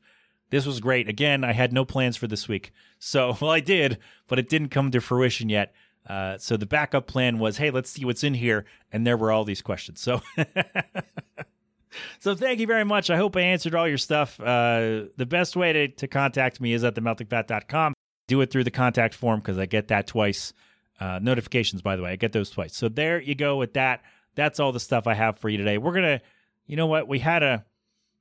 This 0.51 0.67
was 0.67 0.81
great. 0.81 1.09
Again, 1.09 1.45
I 1.45 1.53
had 1.53 1.73
no 1.73 1.85
plans 1.85 2.17
for 2.17 2.27
this 2.27 2.49
week. 2.49 2.73
So, 2.99 3.37
well, 3.41 3.51
I 3.51 3.61
did, 3.61 3.99
but 4.27 4.39
it 4.39 4.49
didn't 4.49 4.69
come 4.69 4.91
to 4.91 5.01
fruition 5.01 5.49
yet. 5.49 5.73
Uh, 6.09 6.39
so 6.39 6.57
the 6.57 6.67
backup 6.67 7.07
plan 7.07 7.39
was, 7.39 7.59
hey, 7.59 7.71
let's 7.71 7.91
see 7.91 8.05
what's 8.05 8.25
in 8.25 8.35
here, 8.35 8.65
and 8.91 9.07
there 9.07 9.17
were 9.17 9.31
all 9.31 9.45
these 9.45 9.63
questions. 9.63 10.01
So, 10.01 10.23
so 12.19 12.35
thank 12.35 12.59
you 12.59 12.67
very 12.67 12.85
much. 12.85 13.11
I 13.11 13.17
hope 13.17 13.37
I 13.37 13.43
answered 13.43 13.75
all 13.75 13.87
your 13.87 13.99
stuff. 13.99 14.41
Uh, 14.41 15.05
the 15.17 15.27
best 15.27 15.57
way 15.57 15.73
to, 15.73 15.89
to 15.89 16.09
contact 16.09 16.61
me 16.61 16.73
is 16.73 16.83
at 16.85 16.95
the 16.95 17.01
themeltingpat.com. 17.01 17.95
Do 18.27 18.41
it 18.41 18.51
through 18.51 18.65
the 18.65 18.71
contact 18.71 19.15
form 19.15 19.41
because 19.41 19.59
I 19.59 19.67
get 19.67 19.89
that 19.89 20.07
twice. 20.07 20.53
Uh, 21.01 21.19
notifications, 21.23 21.81
by 21.81 21.97
the 21.97 22.03
way, 22.03 22.11
I 22.11 22.17
get 22.17 22.33
those 22.33 22.51
twice. 22.51 22.77
So 22.77 22.89
there 22.89 23.21
you 23.21 23.35
go 23.35 23.57
with 23.57 23.73
that. 23.73 24.03
That's 24.35 24.61
all 24.61 24.71
the 24.71 24.81
stuff 24.81 25.07
I 25.07 25.15
have 25.15 25.39
for 25.39 25.49
you 25.49 25.57
today. 25.57 25.79
We're 25.79 25.95
gonna, 25.95 26.21
you 26.67 26.77
know 26.77 26.87
what? 26.87 27.09
We 27.09 27.19
had 27.19 27.43
a, 27.43 27.65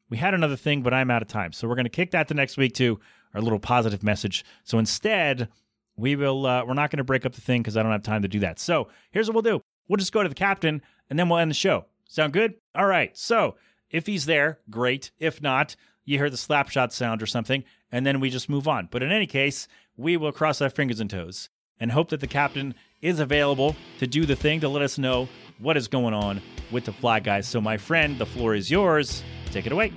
we 0.10 0.18
had 0.18 0.34
another 0.34 0.56
thing, 0.56 0.82
but 0.82 0.94
I'm 0.94 1.12
out 1.12 1.22
of 1.22 1.28
time, 1.28 1.52
so 1.52 1.68
we're 1.68 1.76
gonna 1.76 1.90
kick 1.90 2.12
that 2.12 2.30
to 2.30 2.34
next 2.34 2.58
week 2.58 2.74
to 2.76 3.00
our 3.34 3.42
little 3.42 3.60
positive 3.60 4.02
message. 4.02 4.46
So 4.64 4.80
instead, 4.80 5.50
we 5.98 6.16
will. 6.16 6.46
Uh, 6.46 6.64
we're 6.66 6.74
not 6.74 6.90
gonna 6.90 7.04
break 7.04 7.26
up 7.26 7.34
the 7.34 7.42
thing 7.42 7.62
because 7.62 7.76
I 7.76 7.84
don't 7.84 7.92
have 7.92 8.04
time 8.04 8.22
to 8.22 8.28
do 8.28 8.40
that. 8.40 8.60
So 8.60 8.88
here's 9.12 9.28
what 9.28 9.36
we'll 9.36 9.58
do. 9.58 9.62
We'll 9.88 9.98
just 9.98 10.14
go 10.14 10.24
to 10.24 10.30
the 10.30 10.36
captain, 10.36 10.82
and 11.10 11.20
then 11.20 11.28
we'll 11.28 11.40
end 11.40 11.52
the 11.52 11.56
show. 11.56 11.86
Sound 12.06 12.34
good? 12.34 12.56
All 12.76 12.86
right. 12.86 13.16
So 13.18 13.56
if 13.92 14.08
he's 14.08 14.26
there, 14.26 14.60
great. 14.70 15.12
If 15.20 15.42
not, 15.42 15.76
you 16.06 16.18
hear 16.18 16.30
the 16.30 16.38
slapshot 16.38 16.92
sound 16.92 17.22
or 17.22 17.28
something, 17.28 17.64
and 17.92 18.06
then 18.06 18.20
we 18.20 18.30
just 18.30 18.50
move 18.50 18.68
on. 18.68 18.88
But 18.90 19.04
in 19.04 19.12
any 19.12 19.28
case, 19.28 19.68
we 19.98 20.16
will 20.16 20.32
cross 20.32 20.62
our 20.62 20.70
fingers 20.70 21.00
and 21.00 21.10
toes 21.10 21.50
and 21.80 21.92
hope 21.92 22.10
that 22.10 22.20
the 22.20 22.28
captain 22.28 22.76
is 23.02 23.20
available 23.20 23.76
to 24.00 24.08
do 24.08 24.26
the 24.26 24.36
thing 24.36 24.60
to 24.60 24.70
let 24.70 24.82
us 24.82 24.98
know 24.98 25.30
what 25.60 25.78
is 25.78 25.88
going 25.88 26.14
on 26.14 26.42
with 26.72 26.86
the 26.86 26.94
fly 26.94 27.20
guys. 27.20 27.48
So, 27.48 27.62
my 27.62 27.78
friend, 27.78 28.18
the 28.18 28.26
floor 28.26 28.56
is 28.56 28.70
yours. 28.70 29.24
Take 29.52 29.66
it 29.66 29.72
away. 29.72 29.94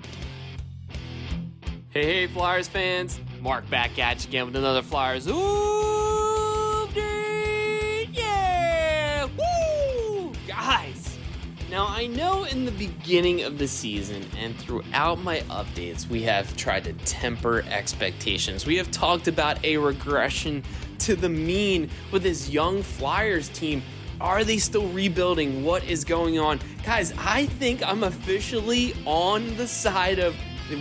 Hey, 1.90 2.04
hey, 2.04 2.26
Flyers 2.26 2.68
fans! 2.68 3.20
Mark 3.40 3.68
back 3.68 3.98
at 3.98 4.24
you 4.24 4.30
again 4.30 4.46
with 4.46 4.56
another 4.56 4.80
Flyers 4.80 5.26
update! 5.26 5.38
Yeah! 8.12 9.26
Woo! 9.26 10.32
Guys, 10.48 11.18
now 11.70 11.86
I 11.86 12.06
know 12.06 12.44
in 12.44 12.64
the 12.64 12.70
beginning 12.72 13.42
of 13.42 13.58
the 13.58 13.68
season 13.68 14.24
and 14.38 14.56
throughout 14.56 15.18
my 15.22 15.40
updates, 15.50 16.08
we 16.08 16.22
have 16.22 16.56
tried 16.56 16.84
to 16.84 16.94
temper 17.04 17.62
expectations. 17.68 18.64
We 18.64 18.76
have 18.76 18.90
talked 18.90 19.28
about 19.28 19.62
a 19.62 19.76
regression 19.76 20.62
to 21.02 21.16
the 21.16 21.28
mean 21.28 21.90
with 22.10 22.22
this 22.22 22.48
young 22.48 22.82
Flyers 22.82 23.48
team. 23.48 23.82
Are 24.20 24.44
they 24.44 24.58
still 24.58 24.88
rebuilding? 24.88 25.64
What 25.64 25.82
is 25.84 26.04
going 26.04 26.38
on? 26.38 26.60
Guys, 26.84 27.12
I 27.18 27.46
think 27.46 27.82
I'm 27.84 28.04
officially 28.04 28.94
on 29.04 29.56
the 29.56 29.66
side 29.66 30.20
of 30.20 30.36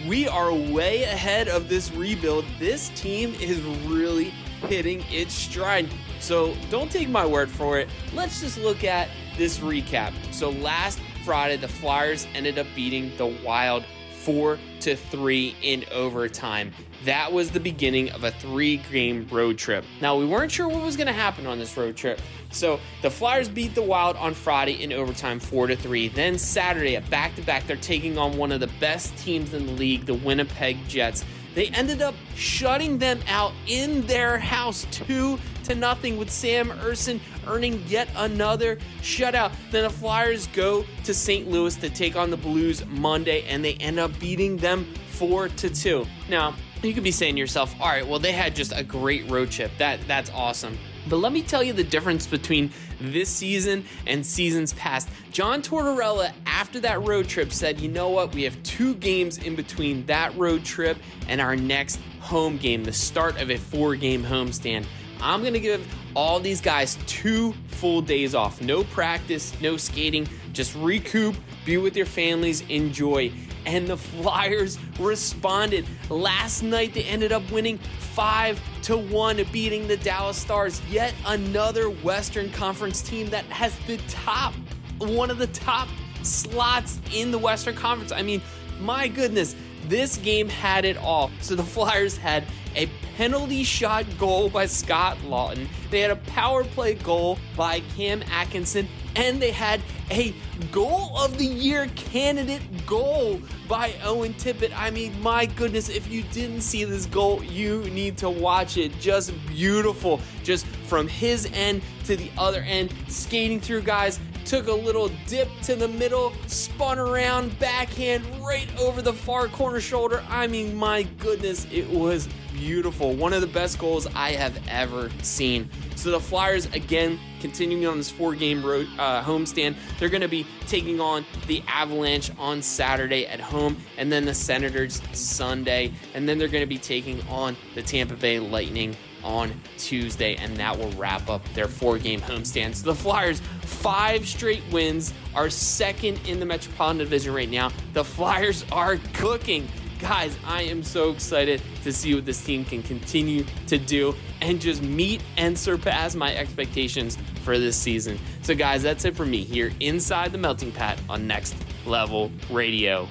we 0.07 0.27
are 0.27 0.53
way 0.53 1.03
ahead 1.03 1.47
of 1.47 1.67
this 1.67 1.91
rebuild. 1.91 2.45
This 2.59 2.89
team 2.89 3.33
is 3.41 3.61
really 3.87 4.25
hitting 4.67 5.03
its 5.09 5.33
stride. 5.33 5.89
So 6.19 6.55
don't 6.69 6.91
take 6.91 7.09
my 7.09 7.25
word 7.25 7.49
for 7.49 7.79
it. 7.79 7.89
Let's 8.13 8.41
just 8.41 8.59
look 8.59 8.83
at 8.83 9.09
this 9.37 9.57
recap. 9.57 10.13
So 10.31 10.51
last 10.51 10.99
Friday, 11.25 11.57
the 11.57 11.67
Flyers 11.67 12.27
ended 12.35 12.59
up 12.59 12.67
beating 12.75 13.11
the 13.17 13.25
Wild 13.43 13.85
four 14.23 14.59
to 14.81 14.95
three 14.95 15.55
in 15.61 15.85
overtime. 15.91 16.71
That 17.05 17.31
was 17.31 17.51
the 17.51 17.59
beginning 17.59 18.11
of 18.11 18.23
a 18.23 18.31
three 18.31 18.77
game 18.77 19.27
road 19.31 19.57
trip. 19.57 19.83
Now, 20.01 20.17
we 20.17 20.25
weren't 20.25 20.51
sure 20.51 20.67
what 20.67 20.83
was 20.83 20.95
going 20.95 21.07
to 21.07 21.13
happen 21.13 21.47
on 21.47 21.57
this 21.57 21.75
road 21.75 21.95
trip. 21.95 22.21
So 22.51 22.79
the 23.01 23.09
Flyers 23.09 23.49
beat 23.49 23.73
the 23.75 23.81
Wild 23.81 24.17
on 24.17 24.33
Friday 24.33 24.83
in 24.83 24.91
overtime 24.93 25.39
4 25.39 25.67
to 25.67 25.75
3. 25.75 26.09
Then 26.09 26.37
Saturday 26.37 26.95
at 26.95 27.09
back 27.09 27.35
to 27.35 27.41
back, 27.41 27.65
they're 27.65 27.77
taking 27.77 28.17
on 28.17 28.37
one 28.37 28.51
of 28.51 28.59
the 28.59 28.69
best 28.79 29.17
teams 29.17 29.53
in 29.53 29.65
the 29.65 29.71
league, 29.73 30.05
the 30.05 30.13
Winnipeg 30.13 30.77
Jets. 30.87 31.23
They 31.53 31.67
ended 31.67 32.01
up 32.01 32.15
shutting 32.35 32.97
them 32.97 33.19
out 33.27 33.53
in 33.67 34.05
their 34.07 34.37
house 34.37 34.85
2 34.91 35.37
to 35.63 35.75
nothing 35.75 36.17
with 36.17 36.29
Sam 36.29 36.69
Ersson 36.69 37.19
earning 37.47 37.83
yet 37.87 38.09
another 38.15 38.77
shutout. 39.01 39.51
Then 39.71 39.83
the 39.83 39.89
Flyers 39.89 40.47
go 40.47 40.85
to 41.03 41.13
St. 41.13 41.49
Louis 41.49 41.75
to 41.77 41.89
take 41.89 42.15
on 42.15 42.29
the 42.29 42.37
Blues 42.37 42.85
Monday 42.87 43.43
and 43.47 43.63
they 43.63 43.73
end 43.75 43.99
up 43.99 44.17
beating 44.19 44.57
them 44.57 44.85
4 45.11 45.49
to 45.49 45.69
2. 45.69 46.05
Now, 46.29 46.55
you 46.81 46.93
could 46.93 47.03
be 47.03 47.11
saying 47.11 47.35
to 47.35 47.39
yourself, 47.39 47.75
"All 47.79 47.87
right, 47.87 48.05
well 48.05 48.19
they 48.19 48.31
had 48.31 48.55
just 48.55 48.73
a 48.75 48.83
great 48.83 49.29
road 49.29 49.51
trip. 49.51 49.71
That 49.77 49.99
that's 50.07 50.31
awesome." 50.31 50.77
But 51.09 51.17
let 51.17 51.31
me 51.31 51.41
tell 51.41 51.63
you 51.63 51.73
the 51.73 51.83
difference 51.83 52.27
between 52.27 52.71
this 52.99 53.29
season 53.29 53.85
and 54.05 54.25
seasons 54.25 54.73
past. 54.73 55.09
John 55.31 55.61
Tortorella, 55.61 56.31
after 56.45 56.79
that 56.81 57.01
road 57.05 57.27
trip, 57.27 57.51
said, 57.51 57.79
you 57.79 57.89
know 57.89 58.09
what? 58.09 58.33
We 58.33 58.43
have 58.43 58.61
two 58.63 58.95
games 58.95 59.39
in 59.39 59.55
between 59.55 60.05
that 60.05 60.37
road 60.37 60.63
trip 60.63 60.97
and 61.27 61.41
our 61.41 61.55
next 61.55 61.99
home 62.19 62.57
game, 62.57 62.83
the 62.83 62.93
start 62.93 63.41
of 63.41 63.49
a 63.49 63.57
four 63.57 63.95
game 63.95 64.23
homestand. 64.23 64.85
I'm 65.21 65.41
going 65.41 65.53
to 65.53 65.59
give 65.59 65.87
all 66.15 66.39
these 66.39 66.61
guys 66.61 66.97
two 67.07 67.53
full 67.67 68.01
days 68.01 68.35
off. 68.35 68.61
No 68.61 68.83
practice, 68.83 69.59
no 69.61 69.77
skating, 69.77 70.27
just 70.53 70.75
recoup, 70.75 71.35
be 71.65 71.77
with 71.77 71.95
your 71.95 72.05
families, 72.05 72.61
enjoy. 72.69 73.31
And 73.65 73.87
the 73.87 73.97
Flyers 73.97 74.79
responded. 74.99 75.85
Last 76.09 76.63
night 76.63 76.93
they 76.93 77.03
ended 77.03 77.31
up 77.31 77.49
winning 77.51 77.77
5 77.77 78.59
to 78.83 78.97
1 78.97 79.45
beating 79.51 79.87
the 79.87 79.97
Dallas 79.97 80.37
Stars. 80.37 80.81
Yet 80.89 81.13
another 81.25 81.89
Western 81.89 82.51
Conference 82.51 83.01
team 83.01 83.29
that 83.29 83.45
has 83.45 83.77
the 83.87 83.97
top 84.09 84.53
one 84.97 85.31
of 85.31 85.37
the 85.37 85.47
top 85.47 85.87
slots 86.23 86.99
in 87.13 87.31
the 87.31 87.37
Western 87.37 87.75
Conference. 87.75 88.11
I 88.11 88.21
mean, 88.21 88.41
my 88.79 89.07
goodness, 89.07 89.55
this 89.87 90.17
game 90.17 90.49
had 90.49 90.85
it 90.85 90.97
all. 90.97 91.31
So 91.41 91.55
the 91.55 91.63
Flyers 91.71 92.17
had 92.17 92.45
a 92.75 92.87
penalty 93.17 93.63
shot 93.63 94.05
goal 94.17 94.49
by 94.49 94.65
Scott 94.65 95.17
Laughton, 95.25 95.67
They 95.89 96.01
had 96.01 96.11
a 96.11 96.15
power 96.15 96.63
play 96.63 96.95
goal 96.95 97.37
by 97.55 97.81
Cam 97.95 98.23
Atkinson. 98.31 98.87
And 99.15 99.41
they 99.41 99.51
had 99.51 99.81
a 100.09 100.33
goal 100.71 101.17
of 101.17 101.37
the 101.37 101.45
year 101.45 101.87
candidate 101.95 102.61
goal 102.85 103.41
by 103.67 103.93
Owen 104.03 104.33
Tippett. 104.35 104.71
I 104.75 104.89
mean, 104.89 105.21
my 105.21 105.45
goodness, 105.45 105.89
if 105.89 106.09
you 106.09 106.23
didn't 106.31 106.61
see 106.61 106.85
this 106.85 107.05
goal, 107.07 107.43
you 107.43 107.83
need 107.89 108.17
to 108.19 108.29
watch 108.29 108.77
it. 108.77 108.97
Just 109.01 109.33
beautiful. 109.47 110.21
Just 110.43 110.65
from 110.65 111.09
his 111.09 111.49
end 111.53 111.81
to 112.05 112.15
the 112.15 112.31
other 112.37 112.61
end, 112.61 112.93
skating 113.09 113.59
through 113.59 113.81
guys, 113.81 114.19
took 114.45 114.67
a 114.67 114.73
little 114.73 115.09
dip 115.27 115.49
to 115.63 115.75
the 115.75 115.87
middle, 115.87 116.33
spun 116.47 116.99
around, 116.99 117.57
backhand 117.59 118.25
right 118.43 118.67
over 118.79 119.01
the 119.01 119.13
far 119.13 119.47
corner 119.47 119.79
shoulder. 119.79 120.23
I 120.29 120.47
mean, 120.47 120.75
my 120.75 121.03
goodness, 121.03 121.67
it 121.71 121.89
was 121.89 122.27
beautiful. 122.53 123.13
One 123.13 123.33
of 123.33 123.41
the 123.41 123.47
best 123.47 123.79
goals 123.79 124.07
I 124.15 124.31
have 124.31 124.59
ever 124.67 125.09
seen. 125.21 125.69
So 125.95 126.11
the 126.11 126.19
Flyers, 126.19 126.65
again, 126.67 127.19
continuing 127.39 127.87
on 127.87 127.97
this 127.97 128.09
four 128.09 128.35
game 128.35 128.63
road 128.63 128.87
uh, 128.97 129.23
homestand, 129.23 129.75
they're 129.99 130.09
going 130.09 130.21
to 130.21 130.27
be 130.27 130.45
taking 130.67 130.99
on 130.99 131.25
the 131.47 131.63
Avalanche 131.67 132.31
on 132.37 132.61
Saturday 132.61 133.25
at 133.27 133.39
home, 133.39 133.77
and 133.97 134.11
then 134.11 134.25
the 134.25 134.33
Senators 134.33 135.01
Sunday, 135.13 135.91
and 136.13 136.27
then 136.27 136.37
they're 136.37 136.47
going 136.47 136.63
to 136.63 136.67
be 136.67 136.77
taking 136.77 137.21
on 137.29 137.55
the 137.75 137.81
Tampa 137.81 138.15
Bay 138.15 138.39
Lightning 138.39 138.95
on 139.23 139.53
Tuesday, 139.77 140.35
and 140.35 140.55
that 140.57 140.77
will 140.77 140.91
wrap 140.91 141.29
up 141.29 141.43
their 141.53 141.67
four 141.67 141.97
game 141.97 142.21
homestand. 142.21 142.75
So 142.75 142.87
the 142.87 142.95
Flyers, 142.95 143.41
five 143.61 144.27
straight 144.27 144.63
wins, 144.71 145.13
are 145.35 145.49
second 145.49 146.19
in 146.27 146.39
the 146.39 146.45
Metropolitan 146.45 146.99
Division 146.99 147.33
right 147.33 147.49
now. 147.49 147.71
The 147.93 148.03
Flyers 148.03 148.65
are 148.71 148.97
cooking. 149.13 149.67
Guys, 149.99 150.35
I 150.45 150.63
am 150.63 150.81
so 150.81 151.11
excited 151.11 151.61
to 151.83 151.93
see 151.93 152.15
what 152.15 152.25
this 152.25 152.43
team 152.43 152.65
can 152.65 152.81
continue 152.81 153.45
to 153.67 153.77
do 153.77 154.15
and 154.41 154.59
just 154.59 154.81
meet 154.81 155.21
and 155.37 155.57
surpass 155.57 156.15
my 156.15 156.35
expectations 156.35 157.19
for 157.43 157.59
this 157.59 157.77
season. 157.77 158.17
So, 158.41 158.55
guys, 158.55 158.81
that's 158.81 159.05
it 159.05 159.15
for 159.15 159.25
me 159.25 159.43
here 159.43 159.71
inside 159.79 160.31
the 160.31 160.39
Melting 160.39 160.71
pot 160.71 160.97
on 161.07 161.27
Next 161.27 161.55
Level 161.85 162.31
Radio. 162.49 163.07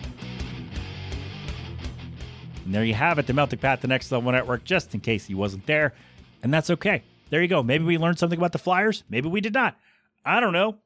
And 2.70 2.74
there 2.76 2.84
you 2.84 2.94
have 2.94 3.18
it, 3.18 3.26
the 3.26 3.32
Melting 3.32 3.58
Pat, 3.58 3.80
the 3.80 3.88
Next 3.88 4.12
Level 4.12 4.30
Network, 4.30 4.62
just 4.62 4.94
in 4.94 5.00
case 5.00 5.26
he 5.26 5.34
wasn't 5.34 5.66
there. 5.66 5.92
And 6.40 6.54
that's 6.54 6.70
okay. 6.70 7.02
there 7.28 7.42
you 7.42 7.48
go. 7.48 7.64
Maybe 7.64 7.82
we 7.82 7.98
learned 7.98 8.20
something 8.20 8.38
about 8.38 8.52
the 8.52 8.60
Flyers. 8.60 9.02
Maybe 9.10 9.28
we 9.28 9.40
did 9.40 9.54
not. 9.54 9.76
I 10.24 10.38
don't 10.38 10.52
know. 10.52 10.76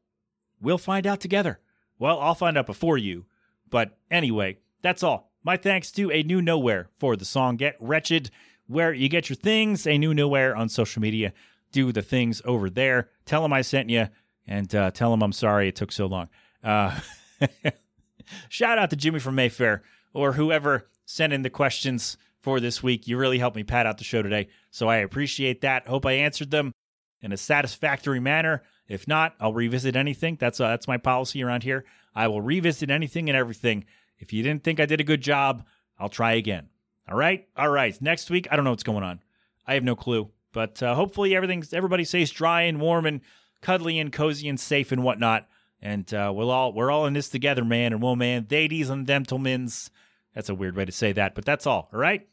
We'll 0.63 0.79
find 0.79 1.07
out 1.07 1.21
together. 1.21 1.61
Well, 1.99 2.19
I'll 2.21 2.35
find 2.35 2.57
out 2.57 2.65
before 2.65 2.97
you. 2.97 3.27
But 3.69 3.99
anyway, 4.11 4.57
that's 4.81 5.03
all. 5.03 5.31
My 5.43 5.59
thanks 5.59 5.93
to 5.93 6.11
A 6.11 6.23
New 6.23 6.41
Nowhere 6.41 6.89
for 6.99 7.17
the 7.17 7.27
song 7.27 7.57
Get 7.57 7.77
Wretched, 7.79 8.31
where 8.67 8.95
you 8.95 9.11
get 9.11 9.29
your 9.29 9.37
things. 9.37 9.87
A 9.87 9.99
New 9.99 10.15
Nowhere 10.15 10.57
on 10.57 10.71
social 10.71 11.03
media. 11.03 11.35
Do 11.71 11.93
the 11.93 12.01
things 12.01 12.41
over 12.47 12.71
there. 12.71 13.11
Tell 13.27 13.43
them 13.43 13.53
I 13.53 13.61
sent 13.61 13.91
you 13.91 14.09
and 14.47 14.75
uh, 14.75 14.91
tell 14.91 15.11
them 15.11 15.23
I'm 15.23 15.33
sorry 15.33 15.69
it 15.69 15.77
took 15.77 15.93
so 15.93 16.07
long. 16.07 16.31
Uh, 16.63 16.99
shout 18.49 18.79
out 18.79 18.89
to 18.89 18.97
Jimmy 18.97 19.19
from 19.19 19.35
Mayfair 19.35 19.83
or 20.15 20.33
whoever 20.33 20.87
sent 21.07 21.33
in 21.33 21.43
the 21.43 21.51
questions 21.51 22.17
for 22.41 22.61
this 22.61 22.83
week. 22.83 23.09
You 23.09 23.17
really 23.17 23.39
helped 23.39 23.57
me 23.57 23.65
pad 23.65 23.87
out 23.87 23.99
the 23.99 24.05
show 24.05 24.23
today. 24.23 24.49
So 24.71 24.89
I 24.89 24.97
appreciate 24.97 25.63
that. 25.63 25.89
Hope 25.89 26.07
I 26.07 26.13
answered 26.13 26.51
them 26.51 26.73
in 27.21 27.33
a 27.33 27.37
satisfactory 27.37 28.21
manner. 28.21 28.63
If 28.87 29.09
not, 29.09 29.35
I'll 29.41 29.55
revisit 29.55 29.97
anything. 29.97 30.37
That's 30.39 30.61
uh, 30.61 30.69
that's 30.69 30.87
my 30.87 30.99
policy 30.99 31.43
around 31.43 31.63
here. 31.63 31.85
I 32.15 32.29
will 32.29 32.43
revisit 32.43 32.91
anything 32.91 33.31
and 33.31 33.37
everything. 33.37 33.87
If 34.19 34.33
you 34.33 34.43
didn't 34.43 34.63
think 34.63 34.79
I 34.79 34.87
did 34.87 35.01
a 35.01 35.05
good 35.05 35.23
job, 35.23 35.65
I'll 35.99 36.11
try 36.11 36.33
again. 36.35 36.69
All 37.09 37.17
right, 37.17 37.49
all 37.57 37.69
right. 37.69 38.01
Next 38.01 38.31
week, 38.31 38.47
I 38.51 38.57
don't 38.57 38.65
know 38.65 38.71
what's 38.71 38.83
going 38.83 39.03
on. 39.03 39.21
I 39.67 39.75
have 39.75 39.85
no 39.85 39.97
clue, 39.97 40.31
but 40.53 40.83
uh, 40.83 40.95
hopefully 40.95 41.35
everything's 41.35 41.73
everybody 41.73 42.05
stays 42.05 42.31
dry 42.31 42.63
and 42.63 42.79
warm 42.81 43.07
and 43.07 43.23
cuddly 43.63 43.99
and 43.99 44.13
cozy 44.13 44.49
and 44.49 44.61
safe 44.61 44.93
and 44.93 45.03
whatnot. 45.03 45.49
And 45.81 46.13
uh, 46.13 46.33
we'll 46.35 46.51
all 46.51 46.73
we're 46.73 46.91
all 46.91 47.07
in 47.07 47.15
this 47.15 47.31
together, 47.31 47.65
man 47.65 47.93
and 47.93 48.03
woman, 48.03 48.47
ladies 48.51 48.91
and 48.91 49.07
gentlemen. 49.07 49.69
That's 50.35 50.49
a 50.49 50.55
weird 50.55 50.77
way 50.77 50.85
to 50.85 50.93
say 50.93 51.13
that, 51.13 51.35
but 51.35 51.45
that's 51.45 51.67
all. 51.67 51.89
All 51.93 51.99
right. 51.99 52.27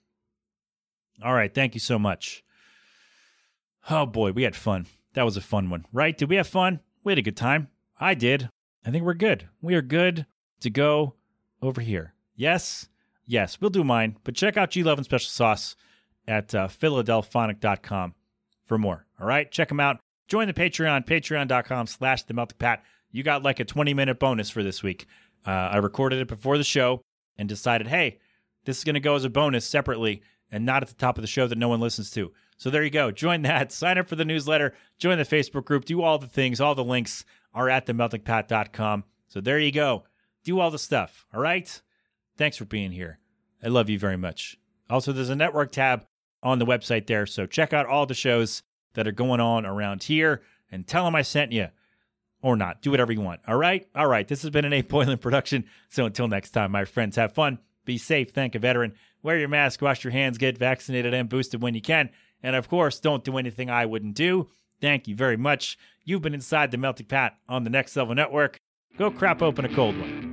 All 1.24 1.34
right. 1.34 1.54
Thank 1.54 1.74
you 1.74 1.80
so 1.80 2.00
much. 2.00 2.44
Oh 3.90 4.06
boy, 4.06 4.32
we 4.32 4.44
had 4.44 4.56
fun. 4.56 4.88
That 5.14 5.24
was 5.24 5.38
a 5.38 5.42
fun 5.42 5.70
one, 5.70 5.86
right? 5.92 6.18
Did 6.18 6.30
we 6.30 6.36
have 6.36 6.48
fun? 6.48 6.80
We 7.04 7.12
had 7.12 7.20
a 7.20 7.24
good 7.24 7.38
time. 7.38 7.68
I 8.00 8.14
did. 8.14 8.50
I 8.86 8.92
think 8.92 9.04
we're 9.04 9.14
good. 9.14 9.50
We 9.62 9.76
are 9.76 9.82
good 9.82 10.26
to 10.62 10.70
go 10.70 11.16
over 11.62 11.82
here. 11.82 12.14
Yes, 12.36 12.88
yes, 13.26 13.60
we'll 13.60 13.70
do 13.70 13.84
mine, 13.84 14.18
but 14.24 14.36
check 14.36 14.58
out 14.58 14.72
G 14.72 14.84
Love 14.84 14.98
and 14.98 15.06
Special 15.06 15.30
Sauce 15.30 15.76
at 16.28 16.56
uh, 16.56 16.68
Philadelphonic.com 16.68 18.16
for 18.66 18.78
more. 18.78 19.06
All 19.20 19.28
right, 19.28 19.52
check 19.52 19.70
them 19.70 19.80
out. 19.80 20.00
Join 20.28 20.48
the 20.48 20.54
Patreon, 20.54 21.06
patreon.com 21.06 21.88
slash 21.88 22.24
the 22.24 22.34
melting 22.34 22.58
pat. 22.58 22.84
You 23.12 23.24
got 23.24 23.44
like 23.44 23.60
a 23.60 23.66
20 23.66 23.94
minute 23.94 24.20
bonus 24.20 24.50
for 24.50 24.64
this 24.64 24.82
week. 24.82 25.06
Uh, 25.46 25.50
I 25.50 25.78
recorded 25.78 26.20
it 26.20 26.28
before 26.28 26.58
the 26.58 26.64
show 26.64 27.02
and 27.42 27.50
decided, 27.50 27.88
hey, 27.88 28.20
this 28.66 28.78
is 28.78 28.84
going 28.84 28.94
to 28.94 29.00
go 29.00 29.16
as 29.16 29.26
a 29.26 29.30
bonus 29.30 29.66
separately 29.66 30.22
and 30.52 30.64
not 30.64 30.84
at 30.84 30.90
the 30.90 30.96
top 30.96 31.18
of 31.18 31.24
the 31.24 31.28
show 31.28 31.48
that 31.48 31.58
no 31.58 31.70
one 31.70 31.80
listens 31.80 32.12
to. 32.12 32.32
So 32.56 32.70
there 32.70 32.84
you 32.84 32.92
go. 32.92 33.10
Join 33.10 33.42
that. 33.42 33.72
Sign 33.72 33.98
up 33.98 34.08
for 34.08 34.16
the 34.16 34.24
newsletter. 34.24 34.76
Join 35.00 35.18
the 35.18 35.26
Facebook 35.26 35.66
group. 35.66 35.86
Do 35.86 36.04
all 36.04 36.20
the 36.20 36.28
things. 36.28 36.62
All 36.62 36.76
the 36.76 36.84
links 36.84 37.26
are 37.52 37.68
at 37.68 37.88
themeltingpat.com. 37.88 39.06
So 39.28 39.42
there 39.42 39.58
you 39.58 39.72
go. 39.72 40.04
Do 40.44 40.60
all 40.60 40.70
the 40.70 40.78
stuff. 40.78 41.26
All 41.34 41.42
right. 41.42 41.82
Thanks 42.38 42.58
for 42.58 42.66
being 42.66 42.92
here. 42.92 43.18
I 43.64 43.70
love 43.70 43.90
you 43.90 43.98
very 43.98 44.18
much. 44.18 44.60
Also, 44.88 45.12
there's 45.12 45.30
a 45.30 45.36
network 45.36 45.72
tab 45.72 46.06
on 46.44 46.60
the 46.60 46.66
website 46.66 47.08
there. 47.08 47.26
So 47.26 47.48
check 47.48 47.74
out 47.74 47.88
all 47.88 48.06
the 48.06 48.14
shows 48.14 48.62
that 48.94 49.08
are 49.08 49.12
going 49.12 49.40
on 49.40 49.66
around 49.66 50.04
here 50.04 50.44
and 50.72 50.86
tell 50.86 51.06
them 51.06 51.16
I 51.16 51.24
sent 51.24 51.52
you 51.52 51.70
or 52.42 52.56
not. 52.56 52.82
Do 52.82 52.92
whatever 52.92 53.12
you 53.12 53.22
want. 53.22 53.42
All 53.48 53.58
right. 53.58 53.88
All 53.96 54.08
right. 54.08 54.28
This 54.28 54.42
has 54.42 54.52
been 54.52 54.66
an 54.66 54.74
A 54.74 54.82
Boylan 54.82 55.18
production. 55.18 55.66
So 55.90 56.06
until 56.06 56.28
next 56.28 56.52
time, 56.52 56.72
my 56.72 56.86
friends, 56.86 57.16
have 57.16 57.34
fun. 57.34 57.60
Be 57.86 57.98
safe. 57.98 58.32
Thank 58.32 58.56
a 58.56 58.60
veteran. 58.60 58.94
Wear 59.24 59.38
your 59.38 59.50
mask, 59.50 59.82
wash 59.82 60.04
your 60.04 60.12
hands, 60.12 60.38
get 60.38 60.58
vaccinated 60.58 61.14
and 61.14 61.30
boosted 61.30 61.62
when 61.62 61.76
you 61.76 61.82
can. 61.82 62.10
And 62.42 62.56
of 62.56 62.68
course, 62.68 63.00
don't 63.00 63.24
do 63.24 63.38
anything 63.38 63.70
I 63.70 63.86
wouldn't 63.86 64.16
do. 64.16 64.50
Thank 64.80 65.08
you 65.08 65.16
very 65.16 65.38
much. 65.38 65.78
You've 66.04 66.24
been 66.24 66.34
inside 66.34 66.72
the 66.72 66.78
Melting 66.78 67.06
Pat 67.06 67.38
on 67.48 67.64
the 67.64 67.70
Next 67.70 67.96
Level 67.96 68.16
Network. 68.16 68.60
Go 68.98 69.12
crap 69.12 69.42
open 69.42 69.66
a 69.66 69.70
cold 69.70 70.00
one. 70.00 70.31